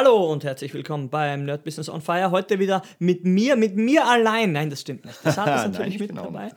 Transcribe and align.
Hallo 0.00 0.30
und 0.30 0.44
herzlich 0.44 0.72
willkommen 0.74 1.10
beim 1.10 1.44
Nerd 1.44 1.64
Business 1.64 1.88
on 1.88 2.00
Fire. 2.00 2.30
Heute 2.30 2.60
wieder 2.60 2.82
mit 3.00 3.24
mir, 3.24 3.56
mit 3.56 3.74
mir 3.74 4.06
allein. 4.06 4.52
Nein, 4.52 4.70
das 4.70 4.82
stimmt 4.82 5.04
nicht. 5.04 5.18
Das 5.24 5.36
hat 5.36 5.48
es 5.48 5.72
natürlich 5.72 5.98
Nein, 5.98 5.98
mit 5.98 6.10
genau. 6.10 6.22
dabei. 6.22 6.52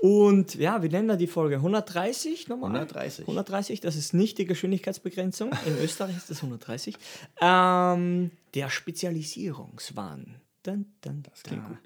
Und 0.00 0.56
ja, 0.56 0.82
wie 0.82 0.88
nennen 0.88 1.06
wir 1.06 1.14
die 1.14 1.28
Folge? 1.28 1.54
130 1.54 2.48
nochmal? 2.48 2.70
130. 2.70 3.20
130, 3.20 3.80
das 3.82 3.94
ist 3.94 4.14
nicht 4.14 4.36
die 4.36 4.46
Geschwindigkeitsbegrenzung. 4.46 5.52
In 5.64 5.78
Österreich 5.78 6.16
ist 6.16 6.28
das 6.28 6.38
130. 6.38 6.96
Ähm, 7.40 8.32
der 8.52 8.68
Spezialisierungswahn. 8.68 10.40
Dun, 10.64 10.86
dun, 11.02 11.22
das 11.30 11.44
klingt 11.44 11.64
gut. 11.68 11.78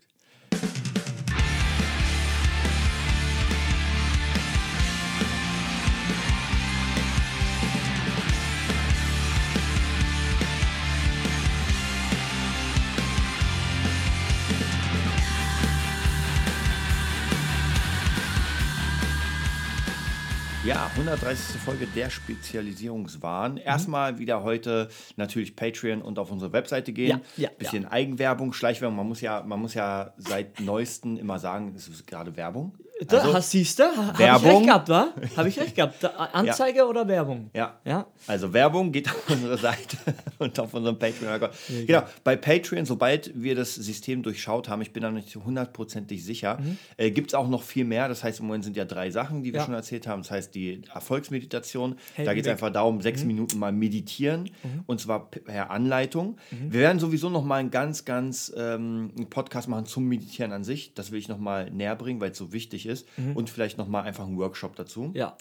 Ja, 20.66 20.90
130. 20.96 21.60
Folge 21.60 21.86
der 21.86 22.10
Spezialisierungswahn. 22.10 23.52
Mhm. 23.52 23.58
Erstmal 23.58 24.18
wieder 24.18 24.42
heute 24.42 24.88
natürlich 25.14 25.54
Patreon 25.54 26.02
und 26.02 26.18
auf 26.18 26.32
unsere 26.32 26.52
Webseite 26.52 26.92
gehen. 26.92 27.20
Ja, 27.36 27.44
ja, 27.44 27.50
Bisschen 27.56 27.86
Eigenwerbung, 27.86 28.52
Schleichwerbung. 28.52 28.96
Man 28.96 29.06
muss 29.06 29.20
ja, 29.20 29.44
man 29.46 29.60
muss 29.60 29.74
ja 29.74 30.12
seit 30.16 30.58
neuestem 30.58 31.18
immer 31.18 31.38
sagen, 31.38 31.72
es 31.76 31.86
ist 31.86 32.08
gerade 32.08 32.36
Werbung. 32.36 32.74
Da, 33.08 33.18
Also- 33.18 33.34
hast, 33.34 33.50
siehst 33.50 33.78
du? 33.78 33.84
Habe 33.84 34.22
ich 34.22 34.42
recht 34.44 34.64
gehabt, 34.64 34.88
wa? 34.88 35.08
Habe 35.36 35.48
ich 35.50 35.60
recht 35.60 35.74
gehabt. 35.76 36.02
Da, 36.02 36.08
Anzeige 36.32 36.86
oder 36.86 37.06
Werbung? 37.06 37.50
Ja. 37.54 37.78
Ja. 37.84 38.06
Also 38.26 38.54
Werbung 38.54 38.90
geht 38.90 39.08
auf 39.10 39.28
unsere 39.28 39.58
Seite 39.58 39.98
und 40.38 40.58
auf 40.58 40.72
unserem 40.72 40.98
Patreon. 40.98 41.50
Genau, 41.86 42.02
bei 42.24 42.36
Patreon, 42.36 42.86
sobald 42.86 43.32
wir 43.34 43.54
das 43.54 43.74
System 43.74 44.22
durchschaut 44.22 44.70
haben, 44.70 44.80
ich 44.80 44.92
bin 44.94 45.02
da 45.02 45.10
nicht 45.10 45.36
hundertprozentig 45.36 46.24
sicher, 46.24 46.58
äh, 46.96 47.10
gibt 47.10 47.32
es 47.32 47.34
auch 47.34 47.48
noch 47.48 47.62
viel 47.62 47.84
mehr. 47.84 48.08
Das 48.08 48.24
heißt, 48.24 48.40
im 48.40 48.46
Moment 48.46 48.64
sind 48.64 48.78
ja 48.78 48.86
drei 48.86 49.10
Sachen, 49.10 49.42
die 49.42 49.52
wir 49.52 49.60
Ja. 49.60 49.66
schon 49.66 49.74
erzählt 49.74 50.06
haben. 50.06 50.22
Das 50.22 50.30
heißt, 50.30 50.54
die 50.54 50.80
Erfolgsmeditation, 50.94 51.92
da 51.96 52.02
Heldenweg. 52.14 52.36
geht 52.36 52.46
es 52.46 52.50
einfach 52.52 52.72
darum, 52.72 53.02
sechs 53.02 53.24
Minuten 53.24 53.58
mal 53.58 53.72
meditieren 53.72 54.48
und 54.86 55.00
zwar 55.02 55.28
per 55.30 55.70
Anleitung. 55.70 56.38
Wir 56.50 56.80
werden 56.80 56.98
sowieso 56.98 57.28
noch 57.28 57.44
mal 57.44 57.56
einen 57.56 57.70
ganz, 57.70 58.06
ganz 58.06 58.50
ähm, 58.56 59.10
einen 59.16 59.28
Podcast 59.28 59.68
machen 59.68 59.84
zum 59.84 60.04
Meditieren 60.04 60.52
an 60.52 60.64
sich. 60.64 60.94
Das 60.94 61.10
will 61.10 61.18
ich 61.18 61.28
noch 61.28 61.38
mal 61.38 61.70
näher 61.70 61.94
bringen, 61.96 62.20
weil 62.22 62.30
es 62.30 62.38
so 62.38 62.52
wichtig 62.54 62.84
ist. 62.84 62.85
Und 63.34 63.50
vielleicht 63.50 63.78
noch 63.78 63.88
mal 63.88 64.02
einfach 64.02 64.26
einen 64.26 64.38
Workshop 64.38 64.76
dazu. 64.76 65.10
Ja. 65.14 65.36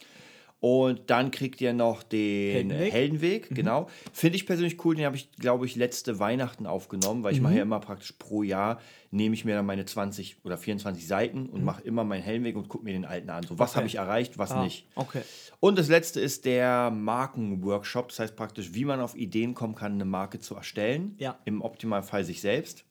Und 0.61 1.09
dann 1.11 1.29
kriegt 1.29 1.61
ihr 1.61 1.73
noch 1.73 2.02
den 2.02 2.71
Heldenweg. 2.71 2.93
Heldenweg, 2.93 3.49
genau. 3.55 3.87
Finde 4.13 4.37
ich 4.37 4.47
persönlich 4.47 4.83
cool, 4.83 4.95
den 4.95 5.05
habe 5.05 5.15
ich, 5.15 5.31
glaube 5.33 5.65
ich, 5.67 5.75
letzte 5.75 6.17
Weihnachten 6.17 6.65
aufgenommen, 6.65 7.21
weil 7.23 7.33
ich 7.33 7.41
mache 7.41 7.55
ja 7.55 7.61
immer 7.61 7.79
praktisch 7.81 8.13
pro 8.13 8.41
Jahr, 8.41 8.79
nehme 9.11 9.35
ich 9.35 9.45
mir 9.45 9.53
dann 9.53 9.65
meine 9.65 9.85
20 9.85 10.37
oder 10.43 10.57
24 10.57 11.05
Seiten 11.05 11.49
und 11.49 11.63
mache 11.63 11.83
immer 11.83 12.03
meinen 12.03 12.23
Heldenweg 12.23 12.55
und 12.55 12.67
gucke 12.69 12.83
mir 12.85 12.93
den 12.93 13.05
alten 13.05 13.29
an. 13.29 13.43
So, 13.43 13.59
was 13.59 13.71
Okay. 13.71 13.77
habe 13.77 13.87
ich 13.87 13.95
erreicht, 13.95 14.37
was 14.39 14.53
Ah, 14.53 14.63
nicht. 14.63 14.87
Okay. 14.95 15.21
Und 15.59 15.77
das 15.77 15.87
letzte 15.89 16.19
ist 16.21 16.45
der 16.45 16.89
Markenworkshop, 16.89 18.07
das 18.09 18.19
heißt 18.19 18.35
praktisch, 18.35 18.73
wie 18.73 18.85
man 18.85 19.02
auf 19.02 19.15
Ideen 19.15 19.53
kommen 19.53 19.75
kann, 19.75 19.93
eine 19.93 20.05
Marke 20.05 20.39
zu 20.39 20.55
erstellen. 20.55 21.15
Ja. 21.19 21.33
Mhm. 21.33 21.37
Im 21.45 21.61
Optimalfall 21.61 22.23
sich 22.23 22.41
selbst. 22.41 22.85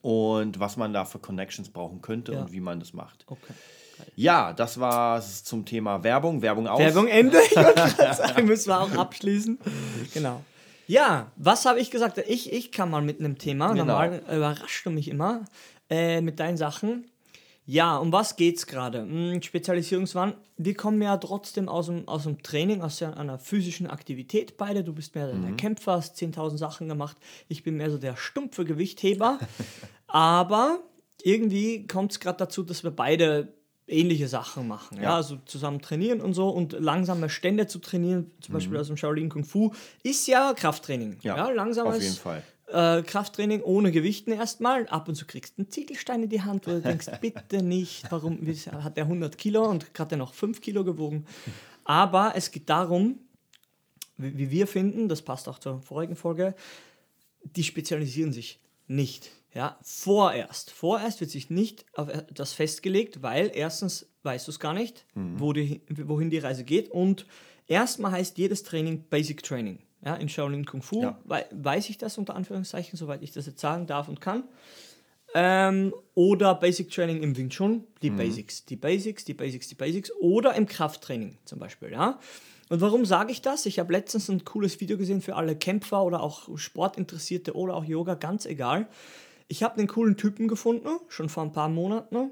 Und 0.00 0.60
was 0.60 0.76
man 0.76 0.92
da 0.92 1.04
für 1.04 1.18
Connections 1.18 1.70
brauchen 1.70 2.00
könnte 2.00 2.32
Ja. 2.32 2.40
und 2.40 2.52
wie 2.52 2.60
man 2.60 2.78
das 2.80 2.92
macht. 2.92 3.24
Okay. 3.26 3.52
Ja, 4.14 4.52
das 4.52 4.78
war 4.78 5.18
es 5.18 5.42
zum 5.42 5.64
Thema 5.64 6.04
Werbung. 6.04 6.40
Werbung 6.40 6.68
aus. 6.68 6.78
Werbung 6.78 7.08
Ende. 7.08 7.38
Ich 7.48 7.52
sagen, 8.16 8.46
müssen 8.46 8.68
wir 8.70 8.80
auch 8.80 8.92
abschließen. 8.92 9.58
Genau. 10.14 10.42
Ja, 10.86 11.32
was 11.36 11.64
habe 11.66 11.80
ich 11.80 11.90
gesagt? 11.90 12.18
Ich, 12.26 12.52
ich 12.52 12.70
kann 12.72 12.90
mal 12.90 13.02
mit 13.02 13.18
einem 13.20 13.38
Thema. 13.38 13.68
Genau. 13.72 13.84
Normal 13.86 14.22
überraschst 14.32 14.86
du 14.86 14.90
mich 14.90 15.08
immer 15.08 15.44
äh, 15.90 16.20
mit 16.20 16.38
deinen 16.40 16.56
Sachen. 16.56 17.10
Ja, 17.70 17.98
um 17.98 18.12
was 18.12 18.36
geht's 18.36 18.66
gerade? 18.66 19.02
Hm, 19.02 19.42
Spezialisierungswahn. 19.42 20.32
Wir 20.56 20.72
kommen 20.72 21.02
ja 21.02 21.14
trotzdem 21.18 21.68
aus 21.68 21.84
dem, 21.86 22.08
aus 22.08 22.22
dem 22.22 22.42
Training, 22.42 22.80
aus 22.80 23.02
einer 23.02 23.38
physischen 23.38 23.86
Aktivität 23.86 24.56
beide. 24.56 24.82
Du 24.82 24.94
bist 24.94 25.14
mehr 25.14 25.30
der 25.30 25.52
Kämpfer, 25.52 25.92
hast 25.92 26.16
10.000 26.16 26.56
Sachen 26.56 26.88
gemacht. 26.88 27.18
Ich 27.46 27.62
bin 27.64 27.76
mehr 27.76 27.90
so 27.90 27.98
der 27.98 28.16
stumpfe 28.16 28.64
Gewichtheber. 28.64 29.38
Aber 30.06 30.78
irgendwie 31.22 31.86
kommt 31.86 32.12
es 32.12 32.20
gerade 32.20 32.38
dazu, 32.38 32.62
dass 32.62 32.84
wir 32.84 32.90
beide 32.90 33.52
ähnliche 33.86 34.28
Sachen 34.28 34.66
machen. 34.66 34.96
Ja. 34.96 35.02
Ja. 35.02 35.16
also 35.16 35.36
zusammen 35.44 35.82
trainieren 35.82 36.22
und 36.22 36.32
so 36.32 36.48
und 36.48 36.72
langsame 36.72 37.28
Stände 37.28 37.66
zu 37.66 37.80
trainieren, 37.80 38.30
zum 38.40 38.54
Beispiel 38.54 38.78
aus 38.78 38.86
dem 38.86 38.96
Shaolin 38.96 39.28
Kung 39.28 39.44
Fu, 39.44 39.72
ist 40.02 40.26
ja 40.26 40.54
Krafttraining. 40.54 41.18
Ja, 41.20 41.36
Ja, 41.36 41.50
langsames 41.50 41.96
auf 41.96 42.02
jeden 42.02 42.14
Fall. 42.14 42.42
Äh, 42.70 43.02
Krafttraining 43.02 43.62
ohne 43.62 43.90
Gewichten 43.92 44.32
erstmal. 44.32 44.86
Ab 44.88 45.08
und 45.08 45.14
zu 45.14 45.26
kriegst 45.26 45.56
du 45.56 45.62
einen 45.62 45.70
Ziegelstein 45.70 46.22
in 46.22 46.28
die 46.28 46.42
Hand, 46.42 46.66
wo 46.66 46.72
du 46.72 46.82
denkst, 46.82 47.06
bitte 47.20 47.62
nicht, 47.62 48.10
warum 48.10 48.46
hat 48.82 48.96
der 48.96 49.04
100 49.04 49.38
Kilo 49.38 49.64
und 49.64 49.94
gerade 49.94 50.16
noch 50.16 50.34
5 50.34 50.60
Kilo 50.60 50.84
gewogen. 50.84 51.26
Aber 51.84 52.32
es 52.34 52.50
geht 52.50 52.68
darum, 52.68 53.20
wie, 54.18 54.50
wir 54.50 54.66
finden, 54.66 55.08
das 55.08 55.22
passt 55.22 55.48
auch 55.48 55.58
zur 55.58 55.80
vorigen 55.80 56.16
Folge, 56.16 56.54
die 57.42 57.64
spezialisieren 57.64 58.32
sich 58.32 58.60
nicht. 58.86 59.30
Ja, 59.54 59.78
vorerst. 59.82 60.70
Vorerst 60.70 61.20
wird 61.20 61.30
sich 61.30 61.48
nicht 61.48 61.86
auf 61.94 62.08
das 62.32 62.52
festgelegt, 62.52 63.22
weil 63.22 63.50
erstens 63.54 64.06
weißt 64.22 64.46
du 64.46 64.50
es 64.50 64.60
gar 64.60 64.74
nicht, 64.74 65.06
wo 65.14 65.54
die, 65.54 65.80
wohin 65.88 66.28
die 66.28 66.38
Reise 66.38 66.64
geht. 66.64 66.90
Und 66.90 67.26
erstmal 67.66 68.12
heißt 68.12 68.36
jedes 68.36 68.62
Training 68.62 69.04
Basic 69.08 69.42
Training. 69.42 69.78
Ja, 70.04 70.14
in 70.14 70.28
Shaolin 70.28 70.64
Kung 70.64 70.82
Fu 70.82 71.02
Ja. 71.02 71.18
wei 71.24 71.46
weiß 71.50 71.90
ich 71.90 71.98
das 71.98 72.18
unter 72.18 72.36
Anführungszeichen, 72.36 72.96
soweit 72.96 73.22
ich 73.22 73.32
das 73.32 73.46
jetzt 73.46 73.60
sagen 73.60 73.86
darf 73.86 74.08
und 74.08 74.20
kann. 74.20 74.44
Ähm, 75.34 75.92
oder 76.14 76.54
Basic 76.54 76.90
Training 76.90 77.22
im 77.22 77.36
Wing 77.36 77.50
Chun, 77.50 77.84
die 78.00 78.10
Basics, 78.10 78.64
die 78.64 78.76
Basics, 78.76 79.24
die 79.24 79.34
Basics, 79.34 79.68
die 79.68 79.74
Basics. 79.74 80.10
Oder 80.20 80.54
im 80.54 80.66
Krafttraining 80.66 81.36
zum 81.44 81.58
Beispiel, 81.58 81.90
ja. 81.92 82.18
Und 82.70 82.80
warum 82.80 83.04
sage 83.04 83.32
ich 83.32 83.42
das? 83.42 83.66
Ich 83.66 83.78
habe 83.78 83.92
letztens 83.92 84.28
ein 84.28 84.44
cooles 84.44 84.80
Video 84.80 84.96
gesehen 84.96 85.20
für 85.20 85.36
alle 85.36 85.56
Kämpfer 85.56 86.02
oder 86.02 86.22
auch 86.22 86.56
Sportinteressierte 86.56 87.54
oder 87.54 87.74
auch 87.74 87.84
Yoga, 87.84 88.14
ganz 88.14 88.46
egal. 88.46 88.88
Ich 89.48 89.62
habe 89.62 89.78
einen 89.78 89.88
coolen 89.88 90.16
Typen 90.16 90.48
gefunden, 90.48 90.88
schon 91.08 91.28
vor 91.28 91.42
ein 91.42 91.52
paar 91.52 91.68
Monaten. 91.68 92.30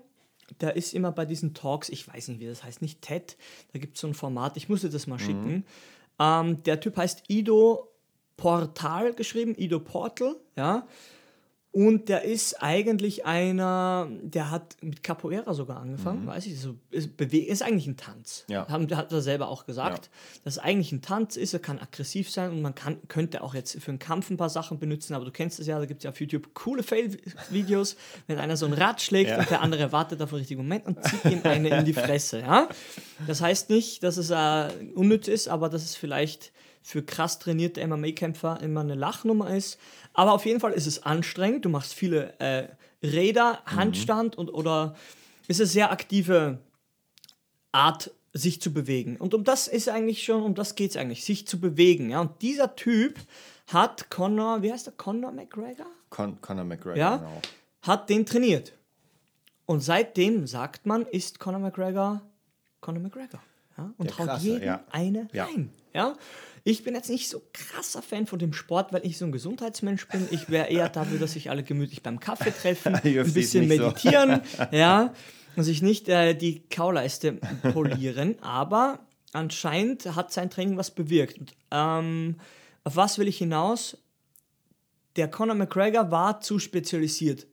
Der 0.61 0.77
ist 0.77 0.95
immer 0.95 1.11
bei 1.11 1.25
diesen 1.25 1.55
Talks, 1.55 1.89
ich 1.89 2.07
weiß 2.07 2.29
nicht, 2.29 2.41
wie 2.41 2.47
das 2.47 2.63
heißt, 2.63 2.81
nicht 2.81 3.03
TED, 3.03 3.37
da 3.73 3.79
gibt 3.79 3.97
es 3.97 4.01
so 4.03 4.07
ein 4.07 4.15
Format, 4.15 4.57
ich 4.57 4.69
muss 4.69 4.83
dir 4.83 4.91
das 4.91 5.07
mal 5.07 5.19
schicken. 5.19 5.65
Ähm, 6.19 6.63
der 6.63 6.81
Typ 6.81 6.97
heißt 6.97 7.25
Ido 7.29 7.93
Portal 8.37 9.15
geschrieben, 9.15 9.55
Ido 9.57 9.81
Portal, 9.81 10.37
ja. 10.57 10.87
Und 11.77 12.09
der 12.09 12.23
ist 12.23 12.63
eigentlich 12.63 13.27
einer, 13.27 14.09
der 14.23 14.51
hat 14.51 14.79
mit 14.81 15.03
Capoeira 15.03 15.53
sogar 15.53 15.79
angefangen, 15.79 16.27
weiß 16.27 16.47
ich, 16.47 16.59
so, 16.59 16.77
ist, 16.91 17.21
ist 17.21 17.63
eigentlich 17.63 17.87
ein 17.87 17.99
Tanz. 17.99 18.47
Ja. 18.49 18.67
Haben, 18.67 18.89
hat 18.97 19.13
er 19.13 19.21
selber 19.21 19.49
auch 19.49 19.67
gesagt, 19.67 20.09
dass 20.43 20.55
es 20.55 20.59
eigentlich 20.59 20.93
ein 20.93 21.03
Tanz 21.03 21.37
ist, 21.37 21.53
er 21.53 21.61
kann 21.61 21.79
aggressiv 21.79 22.31
sein 22.31 22.49
und 22.49 22.63
man 22.63 22.75
kann, 22.75 22.97
könnte 23.09 23.43
auch 23.43 23.55
jetzt 23.55 23.79
für 23.79 23.91
einen 23.91 23.99
Kampf 23.99 24.31
ein 24.31 24.39
paar 24.39 24.49
Sachen 24.49 24.79
benutzen, 24.79 25.13
aber 25.13 25.27
du 25.27 25.31
kennst 25.31 25.61
es 25.61 25.67
ja, 25.67 25.79
da 25.79 25.85
gibt 25.85 26.01
es 26.01 26.05
ja 26.05 26.11
auf 26.13 26.19
YouTube 26.19 26.55
coole 26.55 26.83
Fail-Videos, 26.83 27.97
wenn 28.27 28.39
einer 28.39 28.57
so 28.57 28.65
ein 28.65 28.73
Rad 28.73 29.03
schlägt 29.03 29.37
und 29.37 29.51
der 29.51 29.61
andere 29.61 29.93
wartet 29.93 30.23
auf 30.23 30.31
den 30.31 30.39
richtigen 30.39 30.63
Moment 30.63 30.87
und 30.87 31.05
zieht 31.05 31.27
ihm 31.27 31.41
eine 31.45 31.81
in 31.81 31.85
die 31.85 31.93
Fresse. 31.93 32.41
Ja? 32.41 32.71
Das 33.27 33.43
heißt 33.43 33.69
nicht, 33.69 34.03
dass 34.03 34.17
es 34.17 34.31
äh, 34.31 34.71
unnütz 34.95 35.29
ist, 35.29 35.49
aber 35.49 35.69
dass 35.69 35.85
es 35.85 35.95
vielleicht 35.95 36.53
für 36.87 37.03
krass 37.03 37.41
trainierte 37.41 37.85
MMA-Kämpfer 37.85 38.61
immer 38.63 38.83
eine 38.83 38.95
Lachnummer 38.95 39.51
ist. 39.51 39.77
Aber 40.13 40.33
auf 40.33 40.47
jeden 40.47 40.61
Fall 40.61 40.73
ist 40.73 40.87
es 40.87 41.03
anstrengend. 41.03 41.65
Du 41.65 41.69
machst 41.69 41.93
viele 41.95 42.39
äh, 42.39 42.69
Räder, 43.05 43.61
Handstand 43.67 44.39
und 44.39 44.51
oder 44.51 44.95
ist 45.49 45.61
eine 45.61 45.67
sehr 45.67 45.91
aktive 45.91 46.59
Art, 47.73 48.13
sich 48.33 48.61
zu 48.63 48.73
bewegen. 48.73 49.17
Und 49.17 49.35
um 49.35 49.43
das 49.43 49.67
ist 49.67 49.89
eigentlich 49.89 50.23
schon, 50.23 50.45
um 50.45 50.55
das 50.55 50.77
geht 50.77 50.91
es 50.93 50.97
eigentlich, 50.97 51.25
sich 51.25 51.49
zu 51.49 51.59
bewegen. 51.59 52.11
Ja? 52.11 52.21
Und 52.21 52.41
dieser 52.41 52.77
Typ 52.77 53.19
hat 53.67 54.09
Conor, 54.09 54.63
wie 54.63 54.73
heißt 54.73 54.87
der? 54.87 54.95
Conor 54.97 55.33
McGregor? 55.33 55.87
Con 56.11 56.41
Conor 56.41 56.65
McGregor, 56.65 56.97
Ja? 56.97 57.17
genau. 57.17 57.43
Hat 57.83 58.09
den 58.11 58.27
trainiert. 58.27 58.75
Und 59.65 59.81
seitdem 59.81 60.47
sagt 60.47 60.87
man, 60.87 61.03
ist 61.03 61.41
Conor 61.41 61.59
McGregor 61.61 62.23
Conor 62.81 63.03
McGregor. 63.03 63.41
Ja? 63.77 63.93
Und 63.97 64.11
traut 64.11 64.27
Krasse, 64.27 64.47
jedem 64.47 64.63
ja. 64.63 64.85
eine 64.91 65.29
rein. 65.35 65.71
Ja? 65.95 66.15
Ich 66.65 66.83
bin 66.83 66.95
jetzt 66.95 67.11
nicht 67.11 67.29
so 67.29 67.43
krasser 67.53 68.03
Fan 68.03 68.27
von 68.27 68.39
dem 68.39 68.53
Sport, 68.53 68.93
weil 68.93 69.07
ich 69.07 69.19
so 69.19 69.25
ein 69.25 69.33
Gesundheitsmensch 69.33 70.09
bin. 70.09 70.27
Ich 70.33 70.51
wäre 70.51 70.69
eher 70.69 70.89
dafür, 70.89 71.19
dass 71.19 71.33
sich 71.33 71.49
alle 71.49 71.63
gemütlich 71.63 72.03
beim 72.03 72.19
Kaffee 72.19 72.51
treffen, 72.51 72.95
ein 73.05 73.33
bisschen 73.33 73.69
nicht 73.69 73.79
so. 73.79 73.85
meditieren, 73.85 74.41
ja, 74.73 75.13
und 75.55 75.65
sich 75.65 75.81
nicht 75.81 76.09
äh, 76.09 76.35
die 76.35 76.69
Kauleiste 76.69 77.35
polieren. 77.73 78.37
Aber 78.43 78.99
anscheinend 79.33 80.17
hat 80.17 80.33
sein 80.33 80.51
Training 80.51 80.77
was 80.77 80.91
bewirkt. 80.91 81.39
Und, 81.39 81.55
ähm, 81.71 82.37
auf 82.85 82.97
was 82.97 83.19
will 83.19 83.29
ich 83.29 83.39
hinaus? 83.39 83.97
Der 85.17 85.29
Conor 85.29 85.55
McGregor 85.55 86.11
war 86.11 86.41
zu 86.41 86.59
spezialisiert 86.59 87.47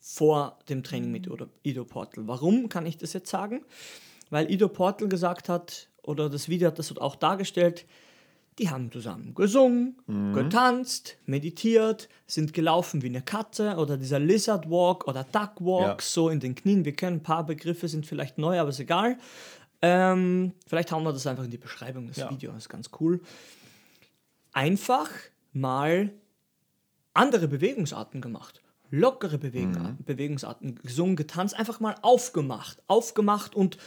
vor 0.00 0.58
dem 0.68 0.82
Training 0.82 1.12
mit 1.12 1.28
Ido 1.62 1.84
Portal. 1.84 2.26
Warum 2.26 2.68
kann 2.68 2.84
ich 2.84 2.98
das 2.98 3.14
jetzt 3.14 3.30
sagen? 3.30 3.64
Weil 4.30 4.50
Ido 4.50 4.68
Portal 4.68 5.08
gesagt 5.08 5.48
hat, 5.48 5.88
oder 6.02 6.28
das 6.30 6.48
Video 6.48 6.68
hat 6.68 6.78
das 6.78 6.96
auch 6.98 7.16
dargestellt, 7.16 7.86
die 8.58 8.70
haben 8.70 8.92
zusammen 8.92 9.34
gesungen, 9.34 9.96
getanzt, 10.32 11.16
meditiert, 11.26 12.08
sind 12.28 12.52
gelaufen 12.52 13.02
wie 13.02 13.06
eine 13.08 13.20
Katze 13.22 13.76
oder 13.76 13.96
dieser 13.96 14.20
Lizard 14.20 14.70
Walk 14.70 15.08
oder 15.08 15.24
Duck 15.24 15.54
Walk, 15.60 16.00
Ja. 16.00 16.06
so 16.06 16.28
in 16.28 16.38
den 16.38 16.54
Knien. 16.54 16.84
Wir 16.84 16.92
kennen 16.94 17.16
ein 17.16 17.22
paar 17.22 17.44
Begriffe, 17.44 17.88
sind 17.88 18.06
vielleicht 18.06 18.38
neu, 18.38 18.60
aber 18.60 18.68
ist 18.70 18.78
egal. 18.78 19.18
Ähm, 19.82 20.52
vielleicht 20.68 20.92
hauen 20.92 21.02
wir 21.02 21.12
das 21.12 21.26
einfach 21.26 21.44
in 21.44 21.50
die 21.50 21.58
Beschreibung 21.58 22.06
des 22.06 22.18
Ja. 22.18 22.30
Videos, 22.30 22.56
ist 22.56 22.68
ganz 22.68 22.90
cool. 23.00 23.20
Einfach 24.52 25.10
mal 25.52 26.12
andere 27.12 27.48
Bewegungsarten 27.48 28.20
gemacht. 28.20 28.60
Lockere 28.90 29.38
Bewegen 29.38 29.72
Mhm. 29.72 30.04
Bewegungsarten, 30.04 30.76
gesungen, 30.76 31.16
getanzt, 31.16 31.54
einfach 31.58 31.80
mal 31.80 31.96
aufgemacht. 32.02 32.80
Aufgemacht 32.86 33.56
und 33.56 33.78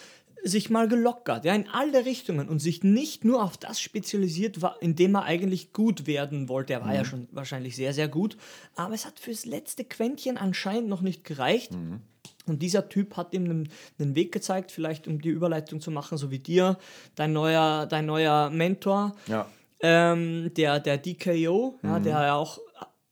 sich 0.47 0.69
mal 0.69 0.87
gelockert, 0.87 1.45
ja, 1.45 1.53
in 1.55 1.67
alle 1.69 2.05
Richtungen 2.05 2.49
und 2.49 2.59
sich 2.59 2.83
nicht 2.83 3.25
nur 3.25 3.43
auf 3.43 3.57
das 3.57 3.79
spezialisiert, 3.79 4.61
wa- 4.61 4.75
in 4.81 4.95
dem 4.95 5.15
er 5.15 5.23
eigentlich 5.23 5.73
gut 5.73 6.07
werden 6.07 6.49
wollte. 6.49 6.73
Er 6.73 6.81
war 6.81 6.87
Mhm. 6.89 6.93
ja 6.95 7.05
schon 7.05 7.27
wahrscheinlich 7.31 7.75
sehr, 7.75 7.93
sehr 7.93 8.07
gut, 8.07 8.37
aber 8.75 8.93
es 8.93 9.05
hat 9.05 9.19
fürs 9.19 9.45
letzte 9.45 9.83
Quäntchen 9.83 10.37
anscheinend 10.37 10.89
noch 10.89 11.01
nicht 11.01 11.23
gereicht. 11.23 11.73
Mhm. 11.73 12.01
Und 12.45 12.61
dieser 12.61 12.87
Typ 12.89 13.17
hat 13.17 13.33
ihm 13.33 13.43
einen, 13.45 13.69
einen 13.99 14.15
Weg 14.15 14.31
gezeigt, 14.31 14.71
vielleicht 14.71 15.07
um 15.07 15.21
die 15.21 15.29
Überleitung 15.29 15.81
zu 15.81 15.91
machen, 15.91 16.17
so 16.17 16.31
wie 16.31 16.39
dir, 16.39 16.77
dein 17.15 17.33
neuer, 17.33 17.85
dein 17.85 18.05
neuer 18.05 18.49
Mentor, 18.49 19.15
Ja. 19.27 19.47
ähm, 19.81 20.51
der, 20.55 20.79
der 20.79 20.97
DKO, 20.97 21.79
ja, 21.83 21.99
der 21.99 22.13
ja 22.21 22.35
auch 22.35 22.59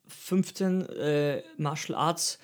15 0.07 0.81
äh, 0.89 1.43
Martial 1.57 1.97
Arts 1.97 2.39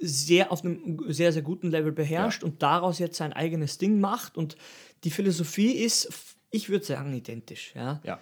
sehr 0.00 0.52
auf 0.52 0.64
einem 0.64 1.12
sehr, 1.12 1.32
sehr 1.32 1.42
guten 1.42 1.70
Level 1.70 1.92
beherrscht 1.92 2.44
und 2.44 2.62
daraus 2.62 2.98
jetzt 2.98 3.16
sein 3.16 3.32
eigenes 3.32 3.78
Ding 3.78 4.00
macht. 4.00 4.36
Und 4.36 4.56
die 5.04 5.10
Philosophie 5.10 5.72
ist, 5.72 6.08
ich 6.50 6.68
würde 6.68 6.84
sagen, 6.84 7.12
identisch. 7.14 7.72
Ja? 7.74 8.00
Ja. 8.04 8.20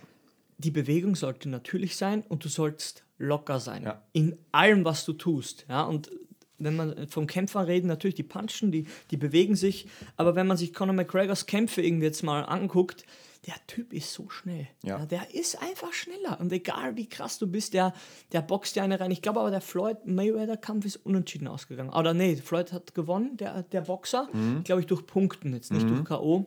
Die 0.59 0.71
Bewegung 0.71 1.17
sollte 1.17 1.49
natürlich 1.49 1.97
sein 1.97 2.23
und 2.29 2.45
du 2.45 2.49
sollst 2.49 3.05
locker 3.19 3.61
sein. 3.61 3.85
Ja. 3.85 4.03
In 4.13 4.37
allem, 4.53 4.85
was 4.85 5.05
du 5.05 5.13
tust. 5.13 5.67
Ja? 5.69 5.83
Und 5.83 6.11
wenn 6.59 6.77
man 6.77 7.09
vom 7.09 7.27
Kämpfer 7.27 7.67
reden, 7.67 7.87
natürlich 7.87 8.15
die 8.15 8.23
punchen, 8.23 8.71
die, 8.71 8.87
die 9.11 9.17
bewegen 9.17 9.57
sich. 9.57 9.89
Aber 10.17 10.35
wenn 10.35 10.47
man 10.47 10.57
sich 10.57 10.73
Conor 10.73 10.95
McGregors 10.95 11.47
Kämpfe 11.47 11.83
irgendwie 11.83 12.07
jetzt 12.07 12.23
mal 12.23 12.43
anguckt, 12.43 13.05
der 13.47 13.55
Typ 13.67 13.93
ist 13.93 14.13
so 14.13 14.29
schnell. 14.29 14.69
Ja. 14.83 14.99
der 15.07 15.35
ist 15.35 15.61
einfach 15.63 15.93
schneller. 15.93 16.39
Und 16.41 16.53
egal 16.53 16.97
wie 16.97 17.09
krass 17.09 17.39
du 17.39 17.47
bist, 17.47 17.73
der, 17.73 17.95
der 18.33 18.43
boxt 18.43 18.77
dir 18.77 18.83
eine 18.83 19.01
rein. 19.01 19.11
Ich 19.11 19.23
glaube 19.23 19.41
aber, 19.41 19.51
der 19.51 19.63
Floyd-Mayweather-Kampf 19.63 20.85
ist 20.85 20.97
unentschieden 20.97 21.49
ausgegangen. 21.49 21.91
Oder 21.91 22.13
nee, 22.13 22.37
Floyd 22.37 22.73
hat 22.73 22.95
gewonnen, 22.95 23.37
der, 23.39 23.63
der 23.63 23.83
Boxer. 23.83 24.29
Mhm. 24.33 24.63
Glaube 24.65 24.83
ich, 24.83 24.87
durch 24.87 25.07
Punkten, 25.07 25.55
jetzt 25.55 25.73
nicht 25.73 25.89
durch 25.89 26.05
K.O. 26.05 26.47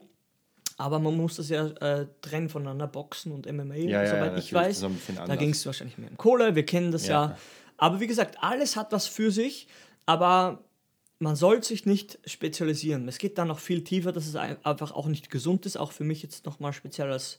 Aber 0.76 0.98
man 0.98 1.16
muss 1.16 1.36
das 1.36 1.48
ja 1.48 1.66
äh, 1.66 2.06
trennen 2.20 2.48
voneinander, 2.48 2.86
Boxen 2.86 3.32
und 3.32 3.50
MMA, 3.50 3.74
Ja, 3.74 4.02
ja, 4.02 4.06
soweit 4.06 4.32
ja, 4.32 4.38
ich 4.38 4.52
weiß. 4.52 4.86
Da 5.26 5.36
ging 5.36 5.50
es 5.50 5.64
wahrscheinlich 5.66 5.98
mehr 5.98 6.10
um 6.10 6.16
Kohle, 6.16 6.54
wir 6.54 6.66
kennen 6.66 6.90
das 6.90 7.06
ja. 7.06 7.26
Ja. 7.26 7.38
Aber 7.76 8.00
wie 8.00 8.06
gesagt, 8.06 8.38
alles 8.40 8.76
hat 8.76 8.92
was 8.92 9.06
für 9.06 9.30
sich, 9.30 9.68
aber 10.06 10.64
man 11.18 11.36
soll 11.36 11.62
sich 11.62 11.86
nicht 11.86 12.18
spezialisieren. 12.26 13.06
Es 13.08 13.18
geht 13.18 13.38
da 13.38 13.44
noch 13.44 13.58
viel 13.58 13.82
tiefer, 13.84 14.12
dass 14.12 14.26
es 14.26 14.36
ein- 14.36 14.56
einfach 14.64 14.92
auch 14.92 15.06
nicht 15.06 15.30
gesund 15.30 15.64
ist, 15.66 15.76
auch 15.76 15.92
für 15.92 16.04
mich 16.04 16.22
jetzt 16.22 16.44
nochmal 16.46 16.72
speziell 16.72 17.10
als 17.10 17.38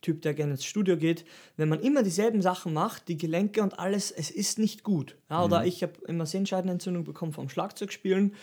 Typ, 0.00 0.20
der 0.22 0.34
gerne 0.34 0.52
ins 0.54 0.64
Studio 0.64 0.96
geht. 0.96 1.24
Wenn 1.56 1.68
man 1.68 1.78
immer 1.80 2.02
dieselben 2.02 2.42
Sachen 2.42 2.72
macht, 2.72 3.06
die 3.06 3.16
Gelenke 3.16 3.62
und 3.62 3.78
alles, 3.78 4.10
es 4.10 4.30
ist 4.32 4.58
nicht 4.58 4.82
gut. 4.82 5.16
Ja, 5.30 5.38
Mhm. 5.38 5.44
oder 5.44 5.64
ich 5.64 5.82
habe 5.84 5.92
immer 6.08 6.26
Sehenscheidenentzündung 6.26 7.04
bekommen 7.04 7.32
vom 7.32 7.48
Schlagzeugspielen. 7.48 8.34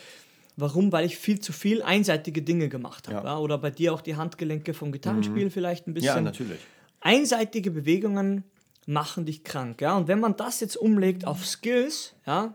Warum? 0.56 0.92
Weil 0.94 1.06
ich 1.06 1.18
viel 1.18 1.40
zu 1.42 1.52
viel 1.54 1.82
einseitige 1.84 2.42
Dinge 2.42 2.70
gemacht 2.70 3.08
habe. 3.08 3.16
Ja. 3.18 3.22
Mhm. 3.22 3.28
Ja. 3.28 3.38
Oder 3.40 3.58
bei 3.58 3.72
dir 3.72 3.94
auch 3.94 4.02
die 4.02 4.16
Handgelenke 4.16 4.74
vom 4.74 4.92
Gitarrenspiel 4.94 5.50
vielleicht 5.50 5.88
ein 5.88 5.94
bisschen 5.94 6.08
Ja, 6.16 6.22
natürlich. 6.22 6.60
einseitige 7.02 7.72
Bewegungen 7.72 8.44
machen 8.86 9.26
dich 9.26 9.44
krank, 9.44 9.82
ja. 9.82 9.96
Und 9.98 10.08
wenn 10.08 10.20
man 10.20 10.36
das 10.38 10.62
jetzt 10.62 10.76
umlegt 10.78 11.26
auf 11.26 11.46
Skills, 11.46 12.16
ja, 12.26 12.54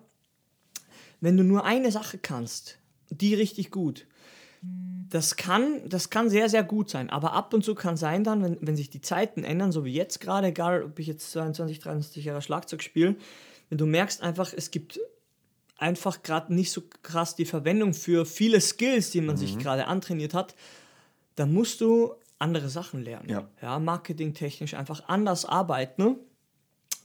wenn 1.25 1.37
du 1.37 1.43
nur 1.43 1.65
eine 1.65 1.91
Sache 1.91 2.19
kannst, 2.19 2.79
die 3.11 3.35
richtig 3.35 3.71
gut, 3.71 4.07
das 5.11 5.37
kann, 5.37 5.89
das 5.89 6.11
kann 6.11 6.29
sehr, 6.29 6.49
sehr 6.49 6.63
gut 6.63 6.91
sein. 6.91 7.11
Aber 7.11 7.33
ab 7.33 7.53
und 7.55 7.65
zu 7.65 7.75
kann 7.75 7.97
sein 7.97 8.25
dann, 8.25 8.43
wenn, 8.43 8.59
wenn 8.61 8.77
sich 8.77 8.91
die 8.91 9.01
Zeiten 9.01 9.45
ändern, 9.45 9.73
so 9.73 9.85
wie 9.85 9.93
jetzt 9.93 10.21
gerade, 10.21 10.49
egal 10.49 10.83
ob 10.83 10.99
ich 10.99 11.07
jetzt 11.07 11.31
22, 11.33 11.79
23 11.79 12.25
Jahre 12.25 12.43
Schlagzeug 12.43 12.83
spiele, 12.83 13.17
wenn 13.69 13.79
du 13.79 13.87
merkst 13.87 14.23
einfach, 14.23 14.53
es 14.55 14.71
gibt 14.71 15.01
einfach 15.79 16.23
gerade 16.23 16.55
nicht 16.55 16.73
so 16.73 16.83
krass 17.03 17.37
die 17.37 17.45
Verwendung 17.45 17.95
für 17.95 18.27
viele 18.27 18.61
Skills, 18.61 19.11
die 19.11 19.21
man 19.21 19.37
sich 19.37 19.59
gerade 19.59 19.87
antrainiert 19.87 20.35
hat, 20.35 20.55
dann 21.37 21.53
musst 21.53 21.81
du 21.81 22.15
andere 22.39 22.69
Sachen 22.69 23.03
lernen. 23.03 23.29
Ja. 23.29 23.49
ja 23.63 23.79
marketingtechnisch 23.79 24.75
einfach 24.75 25.09
anders 25.09 25.45
arbeiten. 25.45 26.17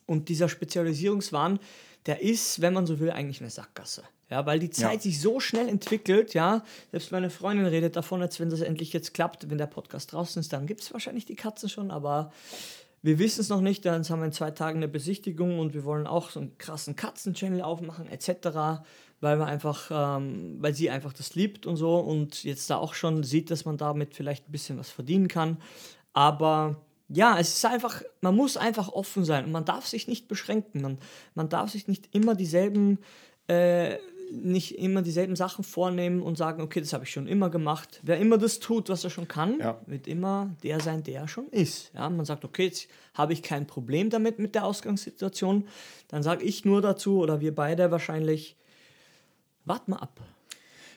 Und 0.05 0.29
dieser 0.29 0.49
Spezialisierungswahn, 0.49 1.59
der 2.05 2.21
ist, 2.21 2.61
wenn 2.61 2.73
man 2.73 2.85
so 2.85 2.99
will, 2.99 3.11
eigentlich 3.11 3.41
eine 3.41 3.49
Sackgasse. 3.49 4.03
Ja, 4.29 4.45
weil 4.45 4.59
die 4.59 4.69
Zeit 4.69 4.95
Ja. 4.95 4.99
sich 5.01 5.19
so 5.19 5.39
schnell 5.39 5.67
entwickelt, 5.67 6.33
ja. 6.35 6.63
Selbst 6.91 7.11
meine 7.11 7.29
Freundin 7.29 7.65
redet 7.65 7.95
davon, 7.95 8.21
als 8.21 8.39
wenn 8.39 8.49
das 8.49 8.61
endlich 8.61 8.93
jetzt 8.93 9.13
klappt, 9.13 9.49
wenn 9.49 9.57
der 9.57 9.65
Podcast 9.67 10.13
draußen 10.13 10.39
ist, 10.39 10.53
dann 10.53 10.67
gibt 10.67 10.81
es 10.81 10.93
wahrscheinlich 10.93 11.25
die 11.25 11.35
Katzen 11.35 11.67
schon, 11.67 11.89
aber 11.89 12.31
wir 13.01 13.17
wissen 13.17 13.41
es 13.41 13.49
noch 13.49 13.61
nicht. 13.61 13.85
Dann 13.85 14.07
haben 14.07 14.19
wir 14.19 14.25
in 14.25 14.31
zwei 14.31 14.51
Tagen 14.51 14.77
eine 14.79 14.87
Besichtigung 14.87 15.57
und 15.59 15.73
wir 15.73 15.83
wollen 15.83 16.05
auch 16.05 16.29
so 16.29 16.39
einen 16.41 16.57
krassen 16.57 16.95
Katzen-Channel 16.95 17.61
aufmachen, 17.61 18.07
etc., 18.09 18.83
weil 19.21 19.37
wir 19.39 19.47
einfach, 19.47 19.89
ähm, 19.91 20.57
weil 20.59 20.73
sie 20.73 20.89
einfach 20.89 21.11
das 21.11 21.33
liebt 21.35 21.65
und 21.65 21.75
so 21.75 21.97
und 21.97 22.43
jetzt 22.43 22.69
da 22.69 22.77
auch 22.77 22.93
schon 22.93 23.23
sieht, 23.23 23.49
dass 23.51 23.65
man 23.65 23.77
damit 23.77 24.15
vielleicht 24.15 24.47
ein 24.47 24.51
bisschen 24.51 24.77
was 24.77 24.89
verdienen 24.91 25.27
kann. 25.27 25.57
Aber 26.13 26.77
ja, 27.09 27.37
es 27.39 27.55
ist 27.55 27.65
einfach, 27.65 28.03
man 28.21 28.35
muss 28.35 28.55
einfach 28.55 28.89
offen 28.89 29.25
sein 29.25 29.45
und 29.45 29.51
man 29.51 29.65
darf 29.65 29.87
sich 29.87 30.07
nicht 30.07 30.27
beschränken. 30.27 30.81
Man, 30.81 30.97
man 31.35 31.49
darf 31.49 31.71
sich 31.71 31.87
nicht 31.87 32.13
immer 32.15 32.35
dieselben, 32.35 32.99
äh, 33.47 33.97
nicht 34.31 34.77
immer 34.77 35.01
dieselben 35.01 35.35
Sachen 35.35 35.63
vornehmen 35.63 36.21
und 36.21 36.37
sagen, 36.37 36.61
okay, 36.61 36.79
das 36.79 36.93
habe 36.93 37.03
ich 37.05 37.11
schon 37.11 37.25
immer 37.25 37.49
gemacht. 37.49 37.99
Wer 38.03 38.19
immer 38.19 38.37
das 38.37 38.59
tut, 38.59 38.87
was 38.89 39.03
er 39.03 39.09
schon 39.09 39.27
kann, 39.27 39.59
Ja. 39.59 39.81
wird 39.87 40.07
immer 40.07 40.55
der 40.61 40.79
sein, 40.81 41.01
der 41.01 41.21
er 41.21 41.27
schon 41.27 41.47
ist. 41.49 41.91
Ja, 41.95 42.07
man 42.11 42.25
sagt, 42.25 42.45
okay, 42.45 42.65
jetzt 42.65 42.87
habe 43.15 43.33
ich 43.33 43.41
kein 43.41 43.65
Problem 43.65 44.11
damit 44.11 44.37
mit 44.37 44.53
der 44.53 44.65
Ausgangssituation. 44.65 45.67
Dann 46.09 46.21
sage 46.21 46.43
ich 46.45 46.63
nur 46.63 46.79
dazu, 46.81 47.17
oder 47.21 47.41
wir 47.41 47.55
beide 47.55 47.89
wahrscheinlich, 47.89 48.55
wart 49.65 49.87
mal 49.87 49.97
ab. 49.97 50.19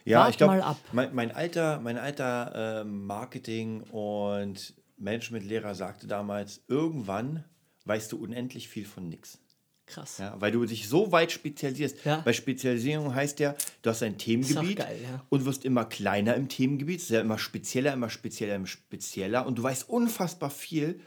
Ja, 0.04 0.20
Wart 0.20 0.30
ich 0.30 0.36
glaube, 0.36 0.54
mal 0.56 0.62
ab. 0.62 0.76
mein, 0.92 1.14
mein 1.14 1.30
alter, 1.34 1.80
mein 1.80 1.96
alter 1.96 2.82
ähm, 2.82 3.06
Marketing- 3.06 3.80
und 3.84 4.74
Managementlehrer 5.02 5.74
sagte 5.74 6.06
damals, 6.06 6.62
irgendwann 6.68 7.44
weißt 7.84 8.12
du 8.12 8.18
unendlich 8.18 8.68
viel 8.68 8.84
von 8.86 9.08
nichts. 9.08 9.38
Krass. 9.86 10.18
Ja, 10.18 10.40
weil 10.40 10.52
du 10.52 10.64
dich 10.64 10.88
so 10.88 11.12
weit 11.12 11.32
spezialisierst. 11.32 12.04
Ja. 12.04 12.20
Bei 12.24 12.32
Spezialisierung 12.32 13.14
heißt 13.14 13.40
ja, 13.40 13.54
du 13.82 13.90
hast 13.90 14.02
ein 14.02 14.16
Themengebiet 14.16 14.78
geil, 14.78 14.98
ja. 15.02 15.24
und 15.28 15.44
wirst 15.44 15.64
immer 15.64 15.84
kleiner 15.84 16.34
im 16.34 16.48
Themengebiet, 16.48 16.98
es 16.98 17.04
ist 17.04 17.10
ja 17.10 17.20
immer 17.20 17.38
spezieller, 17.38 17.92
immer 17.92 18.08
spezieller, 18.08 18.54
immer 18.54 18.66
spezieller 18.66 19.44
und 19.44 19.58
du 19.58 19.62
weißt 19.62 19.88
unfassbar 19.88 20.50
viel 20.50 21.00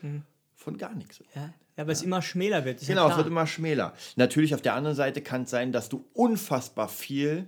von 0.55 0.77
gar 0.77 0.93
nichts. 0.93 1.23
Ja, 1.33 1.53
ja 1.77 1.87
weil 1.87 1.93
es 1.93 2.03
immer 2.03 2.21
schmäler 2.21 2.65
wird. 2.65 2.85
Genau, 2.85 3.09
es 3.09 3.17
wird 3.17 3.27
immer 3.27 3.47
schmäler. 3.47 3.93
Natürlich 4.17 4.53
auf 4.53 4.61
der 4.61 4.75
anderen 4.75 4.95
Seite 4.95 5.21
kann 5.21 5.43
es 5.43 5.49
sein, 5.49 5.71
dass 5.71 5.89
du 5.89 6.05
unfassbar 6.13 6.89
viel, 6.89 7.47